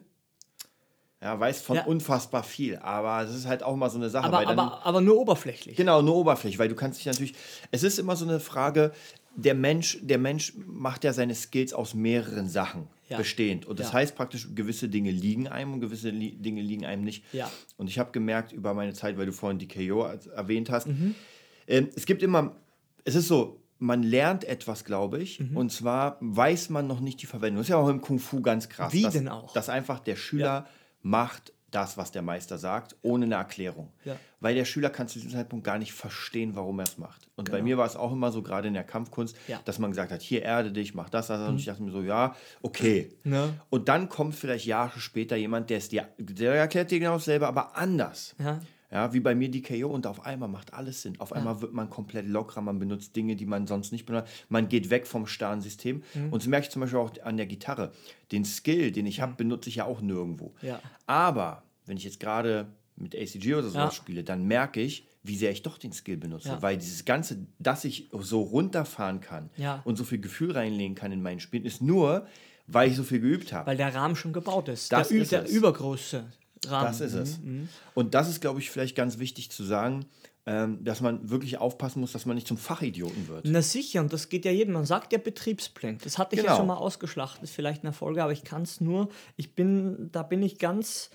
ja, 1.21 1.39
weißt 1.39 1.63
von 1.65 1.77
Ja. 1.77 1.85
unfassbar 1.85 2.43
viel, 2.43 2.77
aber 2.77 3.23
es 3.27 3.33
ist 3.35 3.47
halt 3.47 3.63
auch 3.63 3.75
mal 3.75 3.89
so 3.89 3.97
eine 3.97 4.09
Sache. 4.09 4.25
aber, 4.27 4.45
dann, 4.45 4.59
aber, 4.59 4.85
aber 4.85 5.01
nur 5.01 5.17
oberflächlich. 5.17 5.75
Genau, 5.75 6.01
nur 6.01 6.15
oberflächlich, 6.15 6.59
weil 6.59 6.69
du 6.69 6.75
kannst 6.75 6.99
dich 6.99 7.05
natürlich. 7.07 7.33
Es 7.71 7.83
ist 7.83 7.97
immer 7.97 8.15
so 8.15 8.25
eine 8.25 8.39
Frage, 8.39 8.91
der 9.35 9.53
Mensch, 9.55 9.99
der 10.01 10.17
Mensch 10.17 10.53
macht 10.65 11.03
ja 11.03 11.13
seine 11.13 11.33
Skills 11.35 11.73
aus 11.73 11.93
mehreren 11.93 12.49
Sachen 12.49 12.87
Ja. 13.09 13.17
bestehend. 13.17 13.65
Und 13.65 13.79
das 13.79 13.87
Ja. 13.87 13.93
heißt 13.93 14.15
praktisch, 14.15 14.47
gewisse 14.53 14.89
Dinge 14.89 15.11
liegen 15.11 15.47
einem 15.47 15.73
und 15.73 15.79
gewisse 15.79 16.09
li 16.09 16.31
Dinge 16.35 16.61
liegen 16.61 16.85
einem 16.85 17.03
nicht. 17.03 17.23
Ja. 17.33 17.49
Und 17.77 17.87
ich 17.89 17.97
habe 17.99 18.11
gemerkt 18.11 18.51
über 18.51 18.73
meine 18.73 18.93
Zeit, 18.93 19.17
weil 19.17 19.25
du 19.27 19.31
vorhin 19.33 19.59
die 19.59 19.67
KO 19.67 20.03
erwähnt 20.35 20.69
hast, 20.69 20.87
Mhm. 20.87 21.15
ähm, 21.67 21.89
es 21.95 22.05
gibt 22.05 22.21
immer, 22.23 22.55
es 23.05 23.15
ist 23.15 23.27
so, 23.27 23.61
man 23.79 24.01
lernt 24.01 24.43
etwas, 24.43 24.83
glaube 24.85 25.19
ich, 25.21 25.39
Mhm. 25.39 25.55
und 25.57 25.71
zwar 25.71 26.17
weiß 26.19 26.69
man 26.69 26.87
noch 26.87 26.99
nicht 26.99 27.21
die 27.21 27.27
Verwendung. 27.27 27.57
Das 27.57 27.65
ist 27.67 27.69
ja 27.71 27.77
auch 27.77 27.89
im 27.89 28.01
Kung 28.01 28.17
Fu 28.19 28.41
ganz 28.41 28.69
krass. 28.69 28.91
Wie 28.93 29.03
dass, 29.03 29.13
denn 29.13 29.27
auch? 29.29 29.53
Dass 29.53 29.69
einfach 29.69 29.99
der 29.99 30.15
Schüler 30.15 30.67
macht 31.09 31.53
das, 31.71 31.97
was 31.97 32.11
der 32.11 32.21
Meister 32.21 32.57
sagt, 32.57 32.95
ohne 33.01 33.25
eine 33.25 33.35
Erklärung. 33.35 33.91
Ja. 34.05 34.15
Weil 34.39 34.55
der 34.55 34.63
Schüler 34.65 34.89
kann 34.89 35.07
zu 35.07 35.19
diesem 35.19 35.31
Zeitpunkt 35.31 35.65
gar 35.65 35.77
nicht 35.77 35.91
verstehen, 35.91 36.55
warum 36.55 36.79
er 36.79 36.83
es 36.85 36.97
macht. 36.97 37.27
Und 37.35 37.51
bei 37.51 37.61
mir 37.61 37.77
war 37.77 37.85
es 37.85 37.95
auch 37.95 38.13
immer 38.13 38.31
so, 38.31 38.41
gerade 38.41 38.69
in 38.69 38.73
der 38.73 38.85
Kampfkunst, 38.85 39.35
Genau. 39.35 39.47
Ja. 39.47 39.57
Mhm. 39.57 39.65
dass 39.65 39.79
man 39.79 39.91
gesagt 39.91 40.11
hat, 40.11 40.21
hier 40.21 40.43
erde 40.43 40.71
dich, 40.71 40.93
mach 40.93 41.09
das, 41.09 41.27
das. 41.27 41.47
Und 41.47 41.57
ich 41.57 41.65
dachte 41.65 41.83
mir 41.83 41.91
so, 41.91 42.01
ja, 42.01 42.35
okay. 42.61 43.09
Ne? 43.23 43.53
Und 43.69 43.89
dann 43.89 44.07
kommt 44.07 44.35
vielleicht 44.35 44.65
Jahre 44.65 44.99
später 44.99 45.35
jemand, 45.35 45.69
der 45.69 45.77
es 45.77 45.89
dir, 45.89 46.07
der 46.17 46.53
erklärt 46.55 46.89
dir 46.91 46.99
genau 46.99 47.13
dasselbe, 47.13 47.47
aber 47.47 47.75
anders. 47.75 48.35
Ja. 48.91 48.97
Ja, 49.07 49.13
wie 49.13 49.19
bei 49.19 49.35
mir 49.35 49.49
die 49.49 49.61
KO 49.61 49.87
und 49.87 50.07
auf 50.07 50.25
einmal 50.25 50.47
macht 50.49 50.73
alles 50.73 51.01
Sinn. 51.01 51.19
Auf 51.19 51.33
einmal 51.33 51.61
wird 51.61 51.73
man 51.73 51.89
komplett 51.89 52.25
lockerer, 52.25 52.61
man 52.61 52.79
benutzt 52.79 53.15
Dinge, 53.15 53.35
die 53.35 53.45
man 53.45 53.67
sonst 53.67 53.91
nicht 53.91 54.05
benutzt. 54.05 54.31
Man 54.49 54.69
geht 54.69 54.89
weg 54.89 55.05
vom 55.07 55.27
starren 55.27 55.59
System. 55.61 56.03
Mhm. 56.13 56.31
Und 56.31 56.41
das 56.41 56.47
merke 56.47 56.65
ich 56.67 56.71
zum 56.71 56.79
Beispiel 56.81 56.99
auch 56.99 57.11
an 57.23 57.35
der 57.37 57.45
Gitarre. 57.47 57.91
Den 58.31 58.45
Skill, 58.45 58.91
den 58.91 59.05
ich 59.05 59.19
habe, 59.19 59.33
benutze 59.35 59.67
ich 59.69 59.75
ja 59.75 59.85
auch 59.85 59.99
nirgendwo. 60.01 60.53
Ja. 60.61 60.79
Aber 61.05 61.63
wenn 61.85 61.97
ich 61.97 62.03
jetzt 62.05 62.19
gerade 62.21 62.67
mit 62.95 63.13
ACG 63.13 63.53
oder 63.55 63.63
sowas 63.69 63.75
Ja. 63.75 63.91
spiele, 63.91 64.23
dann 64.23 64.45
merke 64.45 64.81
ich, 64.81 65.05
wie 65.21 65.35
sehr 65.37 65.51
ich 65.51 65.61
doch 65.63 65.77
den 65.77 65.91
Skill 65.91 66.15
benutze. 66.17 66.47
Ja. 66.47 66.61
Weil 66.61 66.77
dieses 66.77 67.03
Ganze, 67.03 67.45
dass 67.59 67.83
ich 67.83 68.09
so 68.19 68.41
runterfahren 68.41 69.19
kann 69.19 69.49
Ja. 69.57 69.81
und 69.83 69.97
so 69.97 70.05
viel 70.05 70.19
Gefühl 70.19 70.51
reinlegen 70.53 70.95
kann 70.95 71.11
in 71.11 71.21
meinen 71.21 71.41
Spielen, 71.41 71.65
ist 71.65 71.81
nur, 71.81 72.25
weil 72.67 72.89
ich 72.89 72.95
so 72.95 73.03
viel 73.03 73.19
geübt 73.19 73.51
habe. 73.51 73.67
Weil 73.67 73.77
der 73.77 73.93
Rahmen 73.93 74.15
schon 74.15 74.31
gebaut 74.33 74.69
ist. 74.69 74.91
Das 74.93 75.09
der, 75.09 75.17
Ü- 75.17 75.21
ist 75.21 75.31
der 75.33 75.47
übergroße 75.49 76.23
Rahmen. 76.65 76.87
Das 76.87 77.01
ist 77.01 77.13
es. 77.13 77.39
Mhm. 77.39 77.69
Und 77.93 78.13
das 78.13 78.29
ist, 78.29 78.41
glaube 78.41 78.59
ich, 78.59 78.69
vielleicht 78.71 78.95
ganz 78.95 79.19
wichtig 79.19 79.51
zu 79.51 79.63
sagen, 79.63 80.05
ähm, 80.45 80.83
dass 80.83 81.01
man 81.01 81.29
wirklich 81.29 81.57
aufpassen 81.57 81.99
muss, 81.99 82.13
dass 82.13 82.25
man 82.25 82.35
nicht 82.35 82.47
zum 82.47 82.57
Fachidioten 82.57 83.27
wird. 83.27 83.45
Na 83.47 83.61
sicher, 83.61 83.99
und 83.99 84.13
das 84.13 84.29
geht 84.29 84.45
ja 84.45 84.51
jedem. 84.51 84.73
Man 84.73 84.85
sagt 84.85 85.11
ja 85.11 85.19
Betriebsblend. 85.19 86.05
Das 86.05 86.17
hatte 86.17 86.35
ich 86.35 86.41
ja 86.41 86.47
Genau. 86.47 86.57
schon 86.57 86.67
mal 86.67 86.77
ausgeschlachtet, 86.77 87.49
vielleicht 87.49 87.83
in 87.83 87.87
der 87.87 87.93
Folge, 87.93 88.23
aber 88.23 88.31
ich 88.31 88.43
kann 88.45 88.61
es 88.61 88.79
nur, 88.79 89.09
ich 89.35 89.53
bin, 89.55 90.09
da 90.13 90.23
bin 90.23 90.41
ich 90.41 90.57
ganz, 90.57 91.09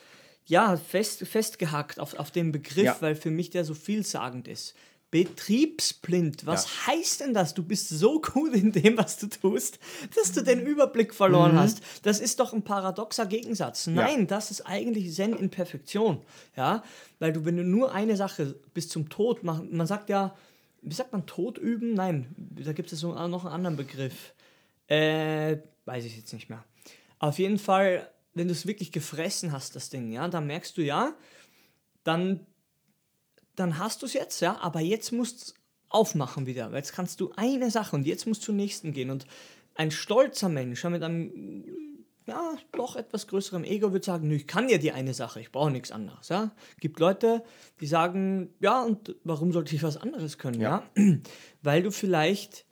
ja, 0.45 0.77
fest, 0.77 1.27
festgehackt 1.27 1.99
auf, 1.99 2.15
auf 2.19 2.31
den 2.31 2.53
Begriff, 2.53 2.85
Ja. 2.85 2.97
weil 3.01 3.15
für 3.15 3.31
mich 3.31 3.49
der 3.51 3.65
so 3.65 3.73
vielsagend 3.75 4.49
ist. 4.49 4.75
Betriebsblind, 5.13 6.47
was 6.47 6.87
heißt 6.87 7.21
denn 7.21 7.35
das? 7.35 7.53
Du 7.53 7.63
bist 7.63 7.91
so 7.91 8.19
gut 8.21 8.55
in 8.55 8.73
dem, 8.73 8.97
was 8.97 9.19
du 9.19 9.27
tust, 9.29 9.79
dass 10.17 10.33
du 10.33 10.43
den 10.43 10.61
Überblick 10.61 11.15
verloren 11.15 11.59
hast. 11.59 11.83
Das 12.03 12.19
ist 12.19 12.41
doch 12.41 12.55
ein 12.55 12.63
paradoxer 12.63 13.27
Gegensatz. 13.27 13.87
Nein, 13.87 14.27
das 14.27 14.51
ist 14.51 14.63
eigentlich 14.63 15.13
Zen 15.15 15.37
in 15.37 15.51
Perfektion. 15.51 16.23
Ja, 16.57 16.83
weil 17.19 17.35
du, 17.35 17.45
wenn 17.45 17.59
du 17.59 17.63
nur 17.63 17.93
eine 17.93 18.17
Sache 18.17 18.57
bis 18.73 18.89
zum 18.89 19.11
Tod 19.11 19.45
machst, 19.45 19.71
man 19.71 19.87
sagt 19.87 20.09
ja, 20.09 20.35
wie 20.81 20.95
sagt 20.95 21.13
man, 21.13 21.27
Tod 21.27 21.59
üben? 21.59 21.93
Nein, 21.93 22.35
da 22.65 22.73
gibt 22.73 22.91
es 22.91 23.01
so 23.01 23.13
noch 23.13 23.45
einen 23.45 23.55
anderen 23.55 23.77
Begriff. 23.77 24.33
Äh, 24.87 25.59
weiß 25.85 26.07
ich 26.07 26.17
jetzt 26.17 26.33
nicht 26.33 26.49
mehr. 26.49 26.65
Auf 27.19 27.39
jeden 27.39 27.59
Fall, 27.59 28.11
wenn 28.33 28.49
du 28.49 28.53
es 28.53 28.67
wirklich 28.67 28.93
gefressen 28.93 29.53
hast, 29.53 29.77
das 29.77 29.91
Ding, 29.91 30.11
ja, 30.11 30.27
dann 30.29 30.47
merkst 30.47 30.75
du 30.79 30.83
ja, 30.83 31.15
dann, 32.03 32.47
dann 33.57 33.79
hast 33.79 34.03
du 34.03 34.07
es 34.07 34.15
jetzt, 34.15 34.41
ja, 34.41 34.59
aber 34.61 34.81
jetzt 34.81 35.13
musst 35.13 35.51
du 35.51 35.53
aufmachen 35.89 36.47
wieder, 36.47 36.71
weil 36.71 36.79
jetzt 36.79 36.95
kannst 36.95 37.21
du 37.21 37.33
eine 37.37 37.71
Sache 37.71 37.95
und 37.95 38.07
jetzt 38.07 38.27
musst 38.27 38.43
du 38.43 38.47
zur 38.47 38.55
nächsten 38.55 38.93
gehen. 38.93 39.11
Und 39.11 39.27
ein 39.75 39.91
stolzer 39.91 40.49
Mensch 40.49 40.83
ja, 40.85 40.91
mit 40.91 41.03
einem 41.03 41.65
ja, 42.27 42.55
doch 42.73 42.97
etwas 42.97 43.27
größerem 43.27 43.65
Ego 43.65 43.93
würde 43.93 44.05
sagen, 44.05 44.29
nö, 44.29 44.37
ich 44.37 44.47
kann 44.47 44.69
ja 44.69 44.79
die 44.79 44.93
eine 44.93 45.13
Sache, 45.13 45.41
ich 45.41 45.51
brauche 45.51 45.71
nichts 45.71 45.91
anderes. 45.91 46.29
Ja? 46.29 46.53
Gibt 46.81 47.01
Leute, 47.01 47.43
die 47.81 47.87
sagen, 47.87 48.55
ja, 48.61 48.83
und 48.83 49.17
warum 49.25 49.53
sollte 49.53 49.75
ich 49.75 49.83
was 49.83 49.97
anderes 49.97 50.39
können? 50.39 50.61
Ja. 50.61 50.85
Weil 51.63 51.83
du 51.83 51.91
vielleicht 51.91 52.65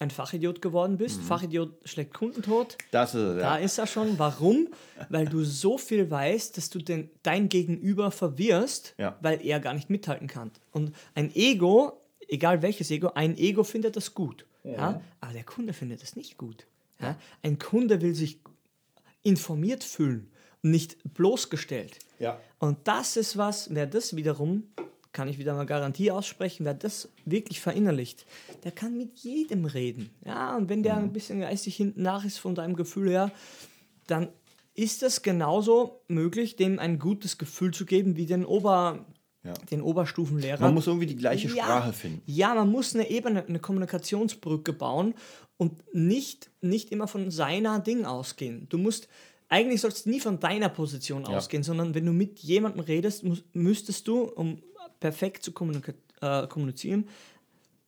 ein 0.00 0.10
Fachidiot 0.10 0.62
geworden 0.62 0.96
bist. 0.96 1.20
Fachidiot 1.22 1.72
schlägt 1.84 2.14
Kundentod. 2.14 2.76
Das 2.90 3.14
ist 3.14 3.20
es, 3.20 3.40
Da 3.40 3.58
ja. 3.58 3.64
ist 3.64 3.78
er 3.78 3.86
schon. 3.86 4.18
Warum? 4.18 4.68
Weil 5.08 5.26
du 5.26 5.42
so 5.44 5.76
viel 5.78 6.10
weißt, 6.10 6.56
dass 6.56 6.70
du 6.70 6.78
den, 6.78 7.10
dein 7.22 7.48
Gegenüber 7.48 8.10
verwirrst, 8.10 8.94
Ja. 8.98 9.16
weil 9.20 9.44
er 9.44 9.60
gar 9.60 9.74
nicht 9.74 9.90
mithalten 9.90 10.28
kann. 10.28 10.50
Und 10.72 10.94
ein 11.14 11.34
Ego, 11.34 12.00
egal 12.28 12.62
welches 12.62 12.90
Ego, 12.90 13.10
ein 13.14 13.36
Ego 13.36 13.64
findet 13.64 13.96
das 13.96 14.14
gut. 14.14 14.44
Ja. 14.64 15.00
Aber 15.20 15.32
der 15.32 15.44
Kunde 15.44 15.72
findet 15.72 16.02
das 16.02 16.14
nicht 16.14 16.36
gut. 16.38 16.66
Ja. 17.00 17.16
Ein 17.42 17.58
Kunde 17.58 18.00
will 18.00 18.14
sich 18.14 18.38
informiert 19.22 19.82
fühlen 19.84 20.30
und 20.62 20.70
nicht 20.70 20.96
bloßgestellt. 21.14 21.98
Ja. 22.18 22.38
Und 22.58 22.78
das 22.84 23.16
ist 23.16 23.36
was, 23.36 23.72
wer 23.74 23.86
das 23.86 24.16
wiederum, 24.16 24.64
kann 25.12 25.28
ich 25.28 25.38
wieder 25.38 25.54
mal 25.54 25.66
Garantie 25.66 26.10
aussprechen, 26.10 26.64
wer 26.64 26.74
das 26.74 27.08
wirklich 27.24 27.60
verinnerlicht, 27.60 28.26
der 28.64 28.72
kann 28.72 28.96
mit 28.96 29.18
jedem 29.18 29.64
reden. 29.64 30.10
Ja, 30.24 30.56
und 30.56 30.68
wenn 30.68 30.82
der 30.82 30.96
ein 30.96 31.12
bisschen 31.12 31.40
geistig 31.40 31.76
hinten 31.76 32.02
nach 32.02 32.24
ist 32.24 32.38
von 32.38 32.54
deinem 32.54 32.76
Gefühl 32.76 33.10
her, 33.10 33.30
dann 34.06 34.28
ist 34.74 35.02
es 35.02 35.22
genauso 35.22 36.02
möglich, 36.08 36.56
dem 36.56 36.78
ein 36.78 36.98
gutes 36.98 37.36
Gefühl 37.38 37.72
zu 37.72 37.84
geben 37.84 38.16
wie 38.16 38.26
den, 38.26 38.44
Ober, 38.44 39.06
Ja. 39.42 39.54
den 39.70 39.82
Oberstufenlehrer. 39.82 40.60
Man 40.60 40.74
muss 40.74 40.86
irgendwie 40.86 41.06
die 41.06 41.16
gleiche 41.16 41.48
Sprache 41.48 41.92
finden. 41.92 42.22
Ja, 42.26 42.54
man 42.54 42.70
muss 42.70 42.94
eine 42.94 43.10
Ebene, 43.10 43.44
eine 43.44 43.58
Kommunikationsbrücke 43.58 44.72
bauen 44.72 45.14
und 45.56 45.82
nicht, 45.94 46.50
nicht 46.60 46.92
immer 46.92 47.08
von 47.08 47.30
seiner 47.32 47.80
Ding 47.80 48.04
ausgehen. 48.04 48.66
Du 48.68 48.78
musst, 48.78 49.08
eigentlich 49.48 49.80
sollst 49.80 50.06
du 50.06 50.10
nie 50.10 50.20
von 50.20 50.38
deiner 50.38 50.68
Position 50.68 51.24
ausgehen, 51.26 51.64
sondern 51.64 51.94
wenn 51.94 52.06
du 52.06 52.12
mit 52.12 52.38
jemandem 52.38 52.80
redest, 52.84 53.24
müsstest 53.54 54.06
du, 54.06 54.22
um 54.22 54.62
perfekt 55.00 55.42
zu 55.42 55.52
äh, 56.20 56.46
kommunizieren, 56.46 57.08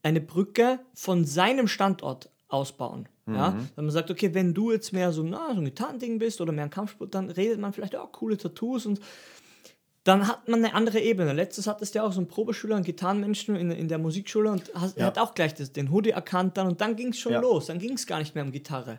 eine 0.03 0.21
Brücke 0.21 0.81
von 0.95 1.25
seinem 1.25 1.69
Standort 1.69 2.31
ausbauen. 2.49 3.09
Ja? 3.27 3.57
Wenn 3.77 3.85
man 3.85 3.93
sagt, 3.93 4.11
okay, 4.11 4.35
wenn 4.35 4.55
du 4.55 4.73
jetzt 4.73 4.93
mehr 4.93 5.13
so, 5.13 5.23
na, 5.23 5.55
so 5.55 5.61
ein 5.61 5.65
Gitarrending 5.65 6.19
bist 6.19 6.41
oder 6.41 6.53
mehr 6.53 6.65
ein 6.65 6.71
Kampfsport, 6.71 7.15
dann 7.15 7.31
redet 7.31 7.61
man 7.61 7.73
vielleicht 7.73 7.95
auch 7.97 8.11
coole 8.13 8.37
Tattoos 8.37 8.87
und 8.87 9.01
dann 10.05 10.27
hat 10.27 10.49
man 10.49 10.65
eine 10.65 10.75
andere 10.75 10.99
Ebene. 11.01 11.33
Letztes 11.35 11.67
hattest 11.67 11.95
du 11.95 11.99
ja 11.99 12.05
auch 12.07 12.13
so 12.13 12.21
einen 12.21 12.29
Probeschüler, 12.29 12.75
einen 12.77 12.85
Gitarrenmenschen 12.85 13.55
in, 13.55 13.71
in 13.71 13.87
der 13.89 13.99
Musikschule 13.99 14.51
und 14.51 14.71
hast, 14.75 14.97
er 14.97 15.03
Ja. 15.03 15.07
hat 15.09 15.19
auch 15.19 15.35
gleich 15.35 15.55
das, 15.55 15.73
den 15.73 15.91
Hoodie 15.91 16.11
erkannt 16.11 16.57
dann 16.57 16.67
und 16.69 16.81
dann 16.81 16.97
ging 16.97 17.09
es 17.09 17.19
schon 17.19 17.33
Ja. 17.33 17.41
los. 17.41 17.67
Dann 17.67 17.79
ging 17.79 17.93
es 17.93 18.07
gar 18.07 18.19
nicht 18.19 18.35
mehr 18.35 18.43
um 18.43 18.51
Gitarre. 18.51 18.99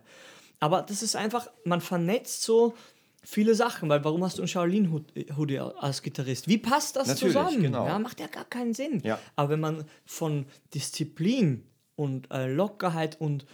Aber 0.59 0.83
das 0.83 1.01
ist 1.01 1.15
einfach, 1.15 1.49
man 1.65 1.81
vernetzt 1.81 2.43
so 2.43 2.75
viele 3.23 3.55
Sachen, 3.55 3.89
weil 3.89 4.03
warum 4.03 4.23
hast 4.23 4.37
du 4.37 4.41
einen 4.41 4.47
Shaolin-Hoodie 4.47 5.59
als 5.59 6.01
Gitarrist? 6.01 6.47
Wie 6.47 6.57
passt 6.57 6.95
das 6.95 7.07
Natürlich, 7.07 7.35
zusammen? 7.35 7.61
genau. 7.61 7.85
Ja, 7.85 7.99
macht 7.99 8.19
ja 8.19 8.27
gar 8.27 8.45
keinen 8.45 8.73
Sinn. 8.73 9.01
Ja. 9.03 9.19
Aber 9.35 9.49
wenn 9.49 9.59
man 9.59 9.85
von 10.05 10.45
Disziplin 10.73 11.63
und 11.95 12.31
äh, 12.31 12.51
Lockerheit 12.51 13.19
und 13.19 13.45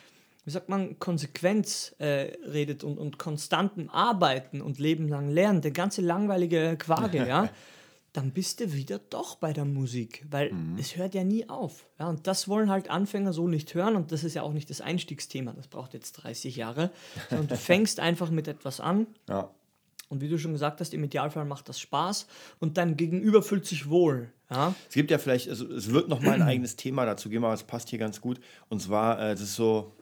wie 0.45 0.51
sagt 0.51 0.69
man, 0.69 0.97
Konsequenz 0.99 1.93
äh, 1.99 2.31
redet 2.47 2.85
und, 2.85 2.97
und 2.97 3.19
konstantem 3.19 3.89
Arbeiten 3.89 4.61
und 4.61 4.79
Leben 4.79 5.09
lang 5.09 5.29
lernen, 5.29 5.61
der 5.61 5.71
ganze 5.71 6.01
langweilige 6.01 6.77
Quage, 6.77 7.27
ja, 7.27 7.49
dann 8.13 8.31
bist 8.31 8.61
du 8.61 8.71
wieder 8.71 8.97
doch 8.97 9.35
bei 9.35 9.51
der 9.51 9.65
Musik, 9.65 10.25
weil 10.31 10.51
es 10.79 10.95
hört 10.95 11.13
ja 11.13 11.25
nie 11.25 11.49
auf. 11.49 11.85
Ja, 11.99 12.07
und 12.07 12.25
das 12.25 12.47
wollen 12.47 12.69
halt 12.69 12.89
Anfänger 12.89 13.33
so 13.33 13.47
nicht 13.47 13.73
hören 13.75 13.97
und 13.97 14.13
das 14.13 14.23
ist 14.23 14.35
ja 14.35 14.41
auch 14.41 14.53
nicht 14.53 14.69
das 14.69 14.79
Einstiegsthema, 14.79 15.51
das 15.51 15.67
braucht 15.67 15.93
jetzt 15.93 16.13
30 16.13 16.55
Jahre, 16.55 16.91
sondern 17.29 17.49
du 17.49 17.57
fängst 17.57 17.99
einfach 17.99 18.31
mit 18.31 18.47
etwas 18.47 18.79
an 18.79 19.05
Ja. 19.27 19.51
Und 20.09 20.21
wie 20.21 20.29
du 20.29 20.37
schon 20.37 20.53
gesagt 20.53 20.79
hast, 20.79 20.93
im 20.93 21.03
Idealfall 21.03 21.45
macht 21.45 21.67
das 21.69 21.79
Spaß 21.79 22.27
und 22.59 22.77
dein 22.77 22.95
Gegenüber 22.95 23.43
fühlt 23.43 23.65
sich 23.65 23.89
wohl. 23.89 24.31
Ja? 24.49 24.73
Es 24.87 24.95
gibt 24.95 25.11
ja 25.11 25.17
vielleicht, 25.17 25.49
also 25.49 25.69
es 25.71 25.91
wird 25.91 26.07
noch 26.07 26.21
mal 26.21 26.33
ein 26.33 26.41
eigenes 26.41 26.75
Thema 26.75 27.05
dazu 27.05 27.29
geben, 27.29 27.45
aber 27.45 27.53
es 27.53 27.63
passt 27.63 27.89
hier 27.89 27.99
ganz 27.99 28.21
gut. 28.21 28.39
Und 28.69 28.81
zwar, 28.81 29.19
äh, 29.19 29.31
das 29.31 29.41
ist 29.41 29.55
so 29.55 29.93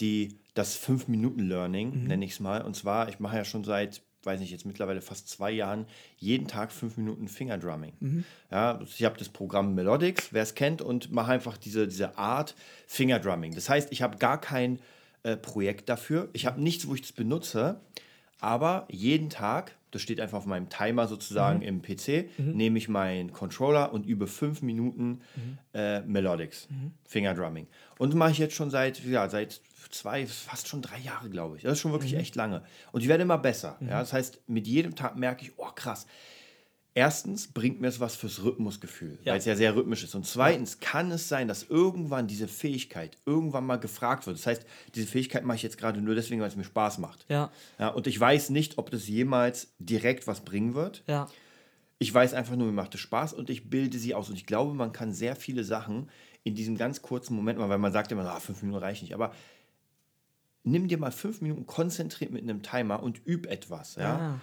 die, 0.00 0.38
das 0.54 0.78
5-Minuten-Learning, 0.78 2.04
nenne 2.06 2.24
ich 2.24 2.32
es 2.32 2.40
mal. 2.40 2.62
Und 2.62 2.76
zwar, 2.76 3.08
ich 3.08 3.20
mache 3.20 3.36
ja 3.36 3.44
schon 3.44 3.64
seit, 3.64 4.02
weiß 4.24 4.40
nicht, 4.40 4.50
jetzt 4.50 4.64
mittlerweile 4.64 5.02
fast 5.02 5.28
zwei 5.28 5.50
Jahren, 5.50 5.86
jeden 6.16 6.48
Tag 6.48 6.72
5 6.72 6.96
Minuten 6.96 7.28
Fingerdrumming. 7.28 7.92
Ja, 8.50 8.80
ich 8.82 9.04
habe 9.04 9.18
das 9.18 9.28
Programm 9.28 9.74
Melodics, 9.74 10.32
wer 10.32 10.42
es 10.42 10.54
kennt, 10.54 10.80
und 10.80 11.12
mache 11.12 11.32
einfach 11.32 11.58
diese, 11.58 11.86
diese 11.86 12.16
Art 12.16 12.54
Fingerdrumming. 12.86 13.54
Das 13.54 13.68
heißt, 13.68 13.92
ich 13.92 14.00
habe 14.00 14.16
gar 14.18 14.40
kein 14.40 14.78
äh, 15.24 15.36
Projekt 15.36 15.88
dafür. 15.88 16.28
Ich 16.32 16.46
habe 16.46 16.60
nichts, 16.60 16.88
wo 16.88 16.94
ich 16.94 17.02
das 17.02 17.12
benutze. 17.12 17.80
Aber 18.42 18.88
jeden 18.90 19.30
Tag, 19.30 19.76
das 19.92 20.02
steht 20.02 20.20
einfach 20.20 20.38
auf 20.38 20.46
meinem 20.46 20.68
Timer 20.68 21.06
sozusagen 21.06 21.62
im 21.62 21.80
PC, 21.80 22.28
nehme 22.38 22.76
ich 22.76 22.88
meinen 22.88 23.32
Controller 23.32 23.92
und 23.92 24.04
übe 24.04 24.26
fünf 24.26 24.62
Minuten 24.62 25.20
äh, 25.72 26.00
Melodics, 26.00 26.66
Fingerdrumming. 27.04 27.68
Und 27.98 28.10
das 28.10 28.18
mache 28.18 28.32
ich 28.32 28.38
jetzt 28.38 28.54
schon 28.56 28.68
seit, 28.68 29.02
ja, 29.04 29.28
seit 29.28 29.60
zwei, 29.90 30.26
fast 30.26 30.66
schon 30.66 30.82
drei 30.82 30.98
Jahre, 30.98 31.30
glaube 31.30 31.56
ich. 31.56 31.62
Das 31.62 31.74
ist 31.74 31.78
schon 31.78 31.92
wirklich 31.92 32.16
echt 32.16 32.34
lange. 32.34 32.64
Und 32.90 33.02
ich 33.02 33.08
werde 33.08 33.22
immer 33.22 33.38
besser. 33.38 33.76
Ja? 33.80 34.00
Das 34.00 34.12
heißt, 34.12 34.40
mit 34.48 34.66
jedem 34.66 34.96
Tag 34.96 35.16
merke 35.16 35.44
ich, 35.44 35.52
oh 35.56 35.70
krass. 35.72 36.08
Erstens 36.94 37.46
bringt 37.48 37.80
mir 37.80 37.86
es 37.88 38.00
was 38.00 38.16
fürs 38.16 38.42
Rhythmusgefühl, 38.44 39.18
Ja. 39.24 39.32
weil 39.32 39.38
es 39.38 39.46
ja 39.46 39.56
sehr 39.56 39.74
rhythmisch 39.74 40.04
ist. 40.04 40.14
Und 40.14 40.26
zweitens 40.26 40.78
kann 40.80 41.10
es 41.10 41.26
sein, 41.28 41.48
dass 41.48 41.62
irgendwann 41.64 42.26
diese 42.26 42.48
Fähigkeit 42.48 43.16
irgendwann 43.24 43.64
mal 43.64 43.76
gefragt 43.78 44.26
wird. 44.26 44.36
Das 44.38 44.46
heißt, 44.46 44.66
diese 44.94 45.06
Fähigkeit 45.06 45.44
mache 45.44 45.56
ich 45.56 45.62
jetzt 45.62 45.78
gerade 45.78 46.02
nur 46.02 46.14
deswegen, 46.14 46.42
weil 46.42 46.48
es 46.48 46.56
mir 46.56 46.64
Spaß 46.64 46.98
macht. 46.98 47.24
Ja, 47.30 47.50
Ja, 47.78 47.88
und 47.88 48.06
ich 48.06 48.20
weiß 48.20 48.50
nicht, 48.50 48.76
ob 48.76 48.90
das 48.90 49.08
jemals 49.08 49.72
direkt 49.78 50.26
was 50.26 50.40
bringen 50.40 50.74
wird. 50.74 51.02
ja. 51.06 51.28
Ich 51.98 52.12
weiß 52.12 52.34
einfach 52.34 52.56
nur, 52.56 52.66
mir 52.66 52.72
macht 52.72 52.96
es 52.96 53.00
Spaß 53.00 53.32
und 53.32 53.48
ich 53.48 53.70
bilde 53.70 53.96
sie 53.96 54.12
aus. 54.16 54.28
Und 54.28 54.34
ich 54.34 54.44
glaube, 54.44 54.74
man 54.74 54.90
kann 54.92 55.12
sehr 55.12 55.36
viele 55.36 55.62
Sachen 55.62 56.10
in 56.42 56.56
diesem 56.56 56.76
ganz 56.76 57.00
kurzen 57.00 57.36
Moment 57.36 57.60
mal, 57.60 57.68
weil 57.68 57.78
man 57.78 57.92
sagt 57.92 58.10
immer, 58.10 58.24
ah, 58.28 58.40
fünf 58.40 58.60
Minuten 58.62 58.82
reichen 58.82 59.04
nicht. 59.04 59.14
Aber 59.14 59.32
nimm 60.64 60.88
dir 60.88 60.98
mal 60.98 61.12
fünf 61.12 61.40
Minuten 61.40 61.64
konzentriert 61.64 62.32
mit 62.32 62.42
einem 62.42 62.62
Timer 62.64 63.00
und 63.04 63.24
üb 63.24 63.46
etwas. 63.46 63.94
Ja? 63.94 64.16
Ah. 64.18 64.40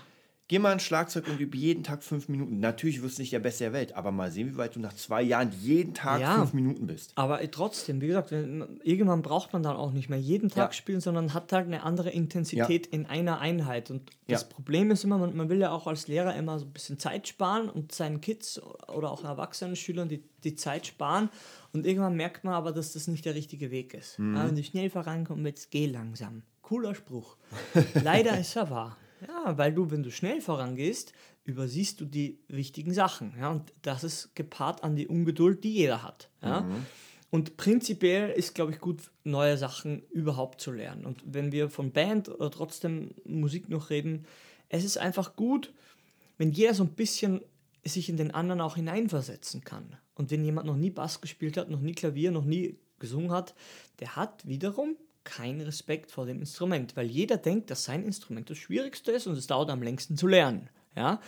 Geh 0.50 0.58
mal 0.58 0.72
ein 0.72 0.80
Schlagzeug 0.80 1.28
und 1.28 1.40
üb 1.40 1.54
jeden 1.54 1.84
Tag 1.84 2.02
fünf 2.04 2.28
Minuten. 2.28 2.60
Natürlich 2.60 3.04
wirst 3.04 3.20
du 3.20 3.22
nicht 3.22 3.32
der 3.32 3.38
Beste 3.40 3.66
der 3.66 3.74
Welt, 3.74 3.96
aber 3.96 4.12
mal 4.12 4.32
sehen, 4.32 4.52
wie 4.52 4.58
weit 4.58 4.76
du 4.76 4.80
nach 4.80 4.94
zwei 4.96 5.22
Jahren 5.22 5.52
jeden 5.62 5.94
Tag 5.94 6.20
Ja. 6.22 6.40
fünf 6.40 6.54
Minuten 6.54 6.88
bist. 6.88 7.12
Aber 7.16 7.42
äh, 7.44 7.50
trotzdem, 7.50 8.02
wie 8.02 8.08
gesagt, 8.08 8.32
irgendwann 8.32 9.22
braucht 9.22 9.54
man 9.54 9.62
dann 9.62 9.76
auch 9.76 9.92
nicht 9.92 10.10
mehr 10.10 10.20
jeden 10.20 10.50
Tag 10.50 10.70
Ja. 10.70 10.74
spielen, 10.74 11.02
sondern 11.02 11.36
hat 11.36 11.54
halt 11.54 11.68
eine 11.68 11.84
andere 11.84 12.10
Intensität 12.10 12.88
in 12.88 13.06
einer 13.06 13.40
Einheit. 13.40 13.92
Und 13.92 14.10
das 14.28 14.42
Ja. 14.42 14.48
Problem 14.48 14.90
ist 14.90 15.04
immer, 15.04 15.20
man, 15.20 15.38
man 15.38 15.50
will 15.50 15.60
ja 15.60 15.70
auch 15.72 15.86
als 15.86 16.08
Lehrer 16.08 16.36
immer 16.36 16.58
so 16.58 16.66
ein 16.66 16.74
bisschen 16.74 16.98
Zeit 16.98 17.28
sparen 17.28 17.70
und 17.70 17.92
seinen 17.94 18.20
Kids 18.20 18.60
oder 18.88 19.12
auch 19.12 19.24
erwachsenen 19.24 19.76
Schülern 19.76 20.10
die, 20.10 20.24
die 20.44 20.56
Zeit 20.56 20.88
sparen. 20.88 21.30
Und 21.74 21.86
irgendwann 21.86 22.16
merkt 22.16 22.44
man 22.44 22.56
aber, 22.56 22.72
dass 22.72 22.94
das 22.94 23.08
nicht 23.08 23.24
der 23.24 23.36
richtige 23.36 23.70
Weg 23.70 23.94
ist. 23.94 24.18
Mhm. 24.18 24.36
Ja, 24.36 24.48
wenn 24.48 24.56
du 24.56 24.64
schnell 24.64 24.90
vorankommst, 24.90 25.46
jetzt 25.46 25.70
geh 25.70 25.86
langsam. 25.86 26.42
Cooler 26.64 26.96
Spruch. 26.96 27.38
Leider 28.04 28.36
ist 28.40 28.56
er 28.56 28.72
wahr. 28.72 28.98
Ja, 29.28 29.58
weil 29.58 29.74
du, 29.74 29.92
wenn 29.92 30.04
du 30.04 30.12
schnell 30.12 30.42
vorangehst, 30.42 31.14
übersiehst 31.44 32.00
du 32.00 32.06
die 32.06 32.40
wichtigen 32.48 32.94
Sachen. 32.94 33.34
Ja, 33.40 33.52
und 33.52 33.74
das 33.82 34.04
ist 34.04 34.36
gepaart 34.36 34.84
an 34.84 34.96
die 34.96 35.08
Ungeduld, 35.08 35.64
die 35.64 35.74
jeder 35.74 36.04
hat. 36.04 36.30
Ja. 36.42 36.62
Mhm. 36.62 36.86
Und 37.32 37.58
prinzipiell 37.58 38.32
ist, 38.32 38.56
glaube 38.56 38.72
ich, 38.72 38.80
gut, 38.80 39.12
neue 39.24 39.58
Sachen 39.58 40.04
überhaupt 40.10 40.62
zu 40.62 40.72
lernen. 40.72 41.06
Und 41.06 41.22
wenn 41.26 41.52
wir 41.52 41.70
von 41.70 41.92
Band 41.92 42.30
oder 42.30 42.50
trotzdem 42.50 43.12
Musik 43.24 43.70
noch 43.70 43.90
reden, 43.92 44.26
es 44.68 44.84
ist 44.84 44.98
einfach 44.98 45.36
gut, 45.36 45.74
wenn 46.38 46.52
jeder 46.52 46.74
so 46.74 46.84
ein 46.84 46.94
bisschen 46.94 47.42
sich 47.84 48.10
in 48.10 48.18
den 48.18 48.32
anderen 48.32 48.62
auch 48.62 48.76
hineinversetzen 48.76 49.64
kann. 49.64 49.98
Und 50.16 50.32
wenn 50.32 50.44
jemand 50.44 50.68
noch 50.68 50.76
nie 50.76 50.90
Bass 50.90 51.22
gespielt 51.22 51.58
hat, 51.58 51.70
noch 51.70 51.82
nie 51.82 51.94
Klavier, 51.94 52.32
noch 52.32 52.46
nie 52.46 52.78
gesungen 52.98 53.32
hat, 53.32 53.54
der 54.00 54.16
hat 54.16 54.48
wiederum 54.48 54.98
keinen 55.30 55.62
Respekt 55.62 56.12
vor 56.12 56.26
dem 56.26 56.40
Instrument, 56.40 56.96
weil 56.96 57.08
jeder 57.08 57.38
denkt, 57.38 57.70
dass 57.70 57.84
sein 57.84 58.04
Instrument 58.04 58.50
das 58.50 58.58
Schwierigste 58.58 59.12
ist 59.12 59.28
und 59.28 59.38
es 59.38 59.48
dauert 59.48 59.70
am 59.70 59.84
längsten 59.84 60.18
zu 60.18 60.28
lernen. 60.28 60.70
Ja? 60.96 61.22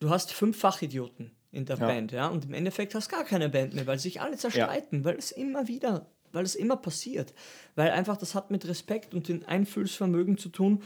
Du 0.00 0.10
hast 0.10 0.32
fünf 0.32 0.58
Fachidioten 0.58 1.30
in 1.50 1.64
der 1.64 1.78
Ja. 1.78 1.86
Band, 1.86 2.12
ja, 2.12 2.28
und 2.28 2.44
im 2.44 2.52
Endeffekt 2.54 2.94
hast 2.94 3.08
gar 3.08 3.24
keine 3.24 3.48
Band 3.48 3.74
mehr, 3.74 3.86
weil 3.86 3.98
sich 3.98 4.20
alle 4.20 4.36
zerstreiten, 4.36 5.04
weil 5.04 5.16
es 5.16 5.32
immer 5.32 5.66
wieder, 5.66 6.06
weil 6.32 6.44
es 6.44 6.54
immer 6.54 6.76
passiert. 6.76 7.32
Weil 7.74 7.90
einfach 7.90 8.18
das 8.18 8.34
hat 8.34 8.50
mit 8.50 8.68
Respekt 8.68 9.14
und 9.14 9.28
dem 9.28 9.42
Einfühlsvermögen 9.46 10.36
zu 10.36 10.50
tun 10.50 10.82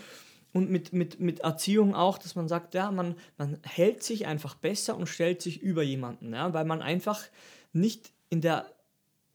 und 0.53 0.71
mit, 0.71 0.93
mit, 0.93 1.19
mit 1.19 1.41
Erziehung 1.41 1.95
auch, 1.97 2.17
dass 2.17 2.37
man 2.37 2.47
sagt, 2.47 2.75
ja, 2.75 2.93
man, 2.93 3.17
man 3.39 3.59
hält 3.63 4.05
sich 4.05 4.27
einfach 4.27 4.55
besser 4.55 4.97
und 4.97 5.09
stellt 5.09 5.43
sich 5.43 5.61
über 5.61 5.83
jemanden, 5.83 6.33
ja, 6.33 6.55
weil 6.55 6.65
man 6.65 6.81
einfach 6.81 7.25
nicht 7.73 8.13
in 8.31 8.41
der 8.41 8.67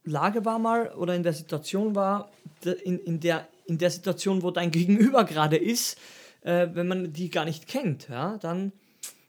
Lage 0.07 0.45
war 0.45 0.59
mal 0.59 0.89
oder 0.93 1.15
in 1.15 1.23
der 1.23 1.33
Situation 1.33 1.95
war, 1.95 2.31
in, 2.83 2.99
in, 2.99 3.19
der, 3.19 3.47
in 3.65 3.77
der 3.77 3.91
Situation, 3.91 4.41
wo 4.41 4.51
dein 4.51 4.71
Gegenüber 4.79 5.23
gerade 5.23 5.57
ist, 5.57 5.97
äh, 6.41 6.67
wenn 6.73 6.87
man 6.87 7.13
die 7.13 7.29
gar 7.29 7.45
nicht 7.45 7.67
kennt, 7.67 8.09
ja, 8.09 8.37
dann 8.37 8.71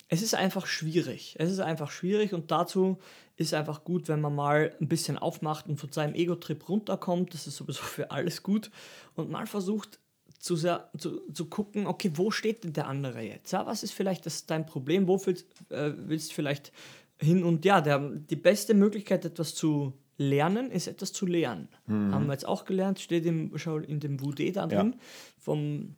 es 0.09 0.23
ist 0.23 0.35
einfach 0.35 0.67
schwierig. 0.67 1.37
Es 1.39 1.51
ist 1.51 1.61
einfach 1.61 1.91
schwierig 1.91 2.33
und 2.33 2.51
dazu 2.51 2.99
ist 3.37 3.55
einfach 3.55 3.85
gut, 3.85 4.09
wenn 4.09 4.21
man 4.21 4.35
mal 4.35 4.75
ein 4.81 4.89
bisschen 4.89 5.19
aufmacht 5.19 5.69
und 5.69 5.77
von 5.79 5.93
seinem 5.93 6.15
Ego-Trip 6.15 6.69
runterkommt. 6.69 7.35
Das 7.35 7.47
ist 7.47 7.57
sowieso 7.57 7.83
für 7.83 8.11
alles 8.11 8.43
gut. 8.43 8.71
Und 9.15 9.31
mal 9.31 9.47
versucht 9.47 10.01
zu, 10.39 10.57
sehr, 10.57 10.91
zu, 10.97 11.21
zu 11.33 11.47
gucken, 11.47 11.87
okay, 11.87 12.11
wo 12.15 12.31
steht 12.31 12.65
denn 12.65 12.73
der 12.73 12.87
andere 12.87 13.21
jetzt? 13.21 13.53
Ja, 13.53 13.67
was 13.67 13.83
ist 13.83 13.93
vielleicht 13.93 14.25
das, 14.27 14.47
dein 14.47 14.67
Problem? 14.67 15.07
Wo 15.07 15.25
willst, 15.25 15.47
äh, 15.71 15.93
willst 15.95 16.31
du 16.31 16.35
vielleicht 16.35 16.73
hin? 17.21 17.45
Und 17.45 17.65
ja, 17.65 17.81
der, 17.81 17.99
die 17.99 18.37
beste 18.37 18.75
Möglichkeit, 18.75 19.25
etwas 19.25 19.55
zu 19.55 19.93
lernen, 20.19 20.71
ist 20.71 20.87
etwas 20.89 21.13
zu 21.13 21.25
lernen. 21.27 21.69
Haben 21.89 22.27
wir 22.27 22.33
jetzt 22.33 22.47
auch 22.47 22.65
gelernt, 22.65 22.99
steht 23.01 23.25
im, 23.25 23.55
in 23.87 24.01
dem 24.01 24.19
Wudé 24.19 24.53
da 24.53 24.63
Ja. 24.63 24.83
drin, 24.83 24.97
vom, 25.39 25.95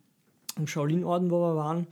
vom 0.55 0.67
Shaolin-Orden, 0.67 1.29
wo 1.31 1.39
wir 1.41 1.55
waren. 1.55 1.87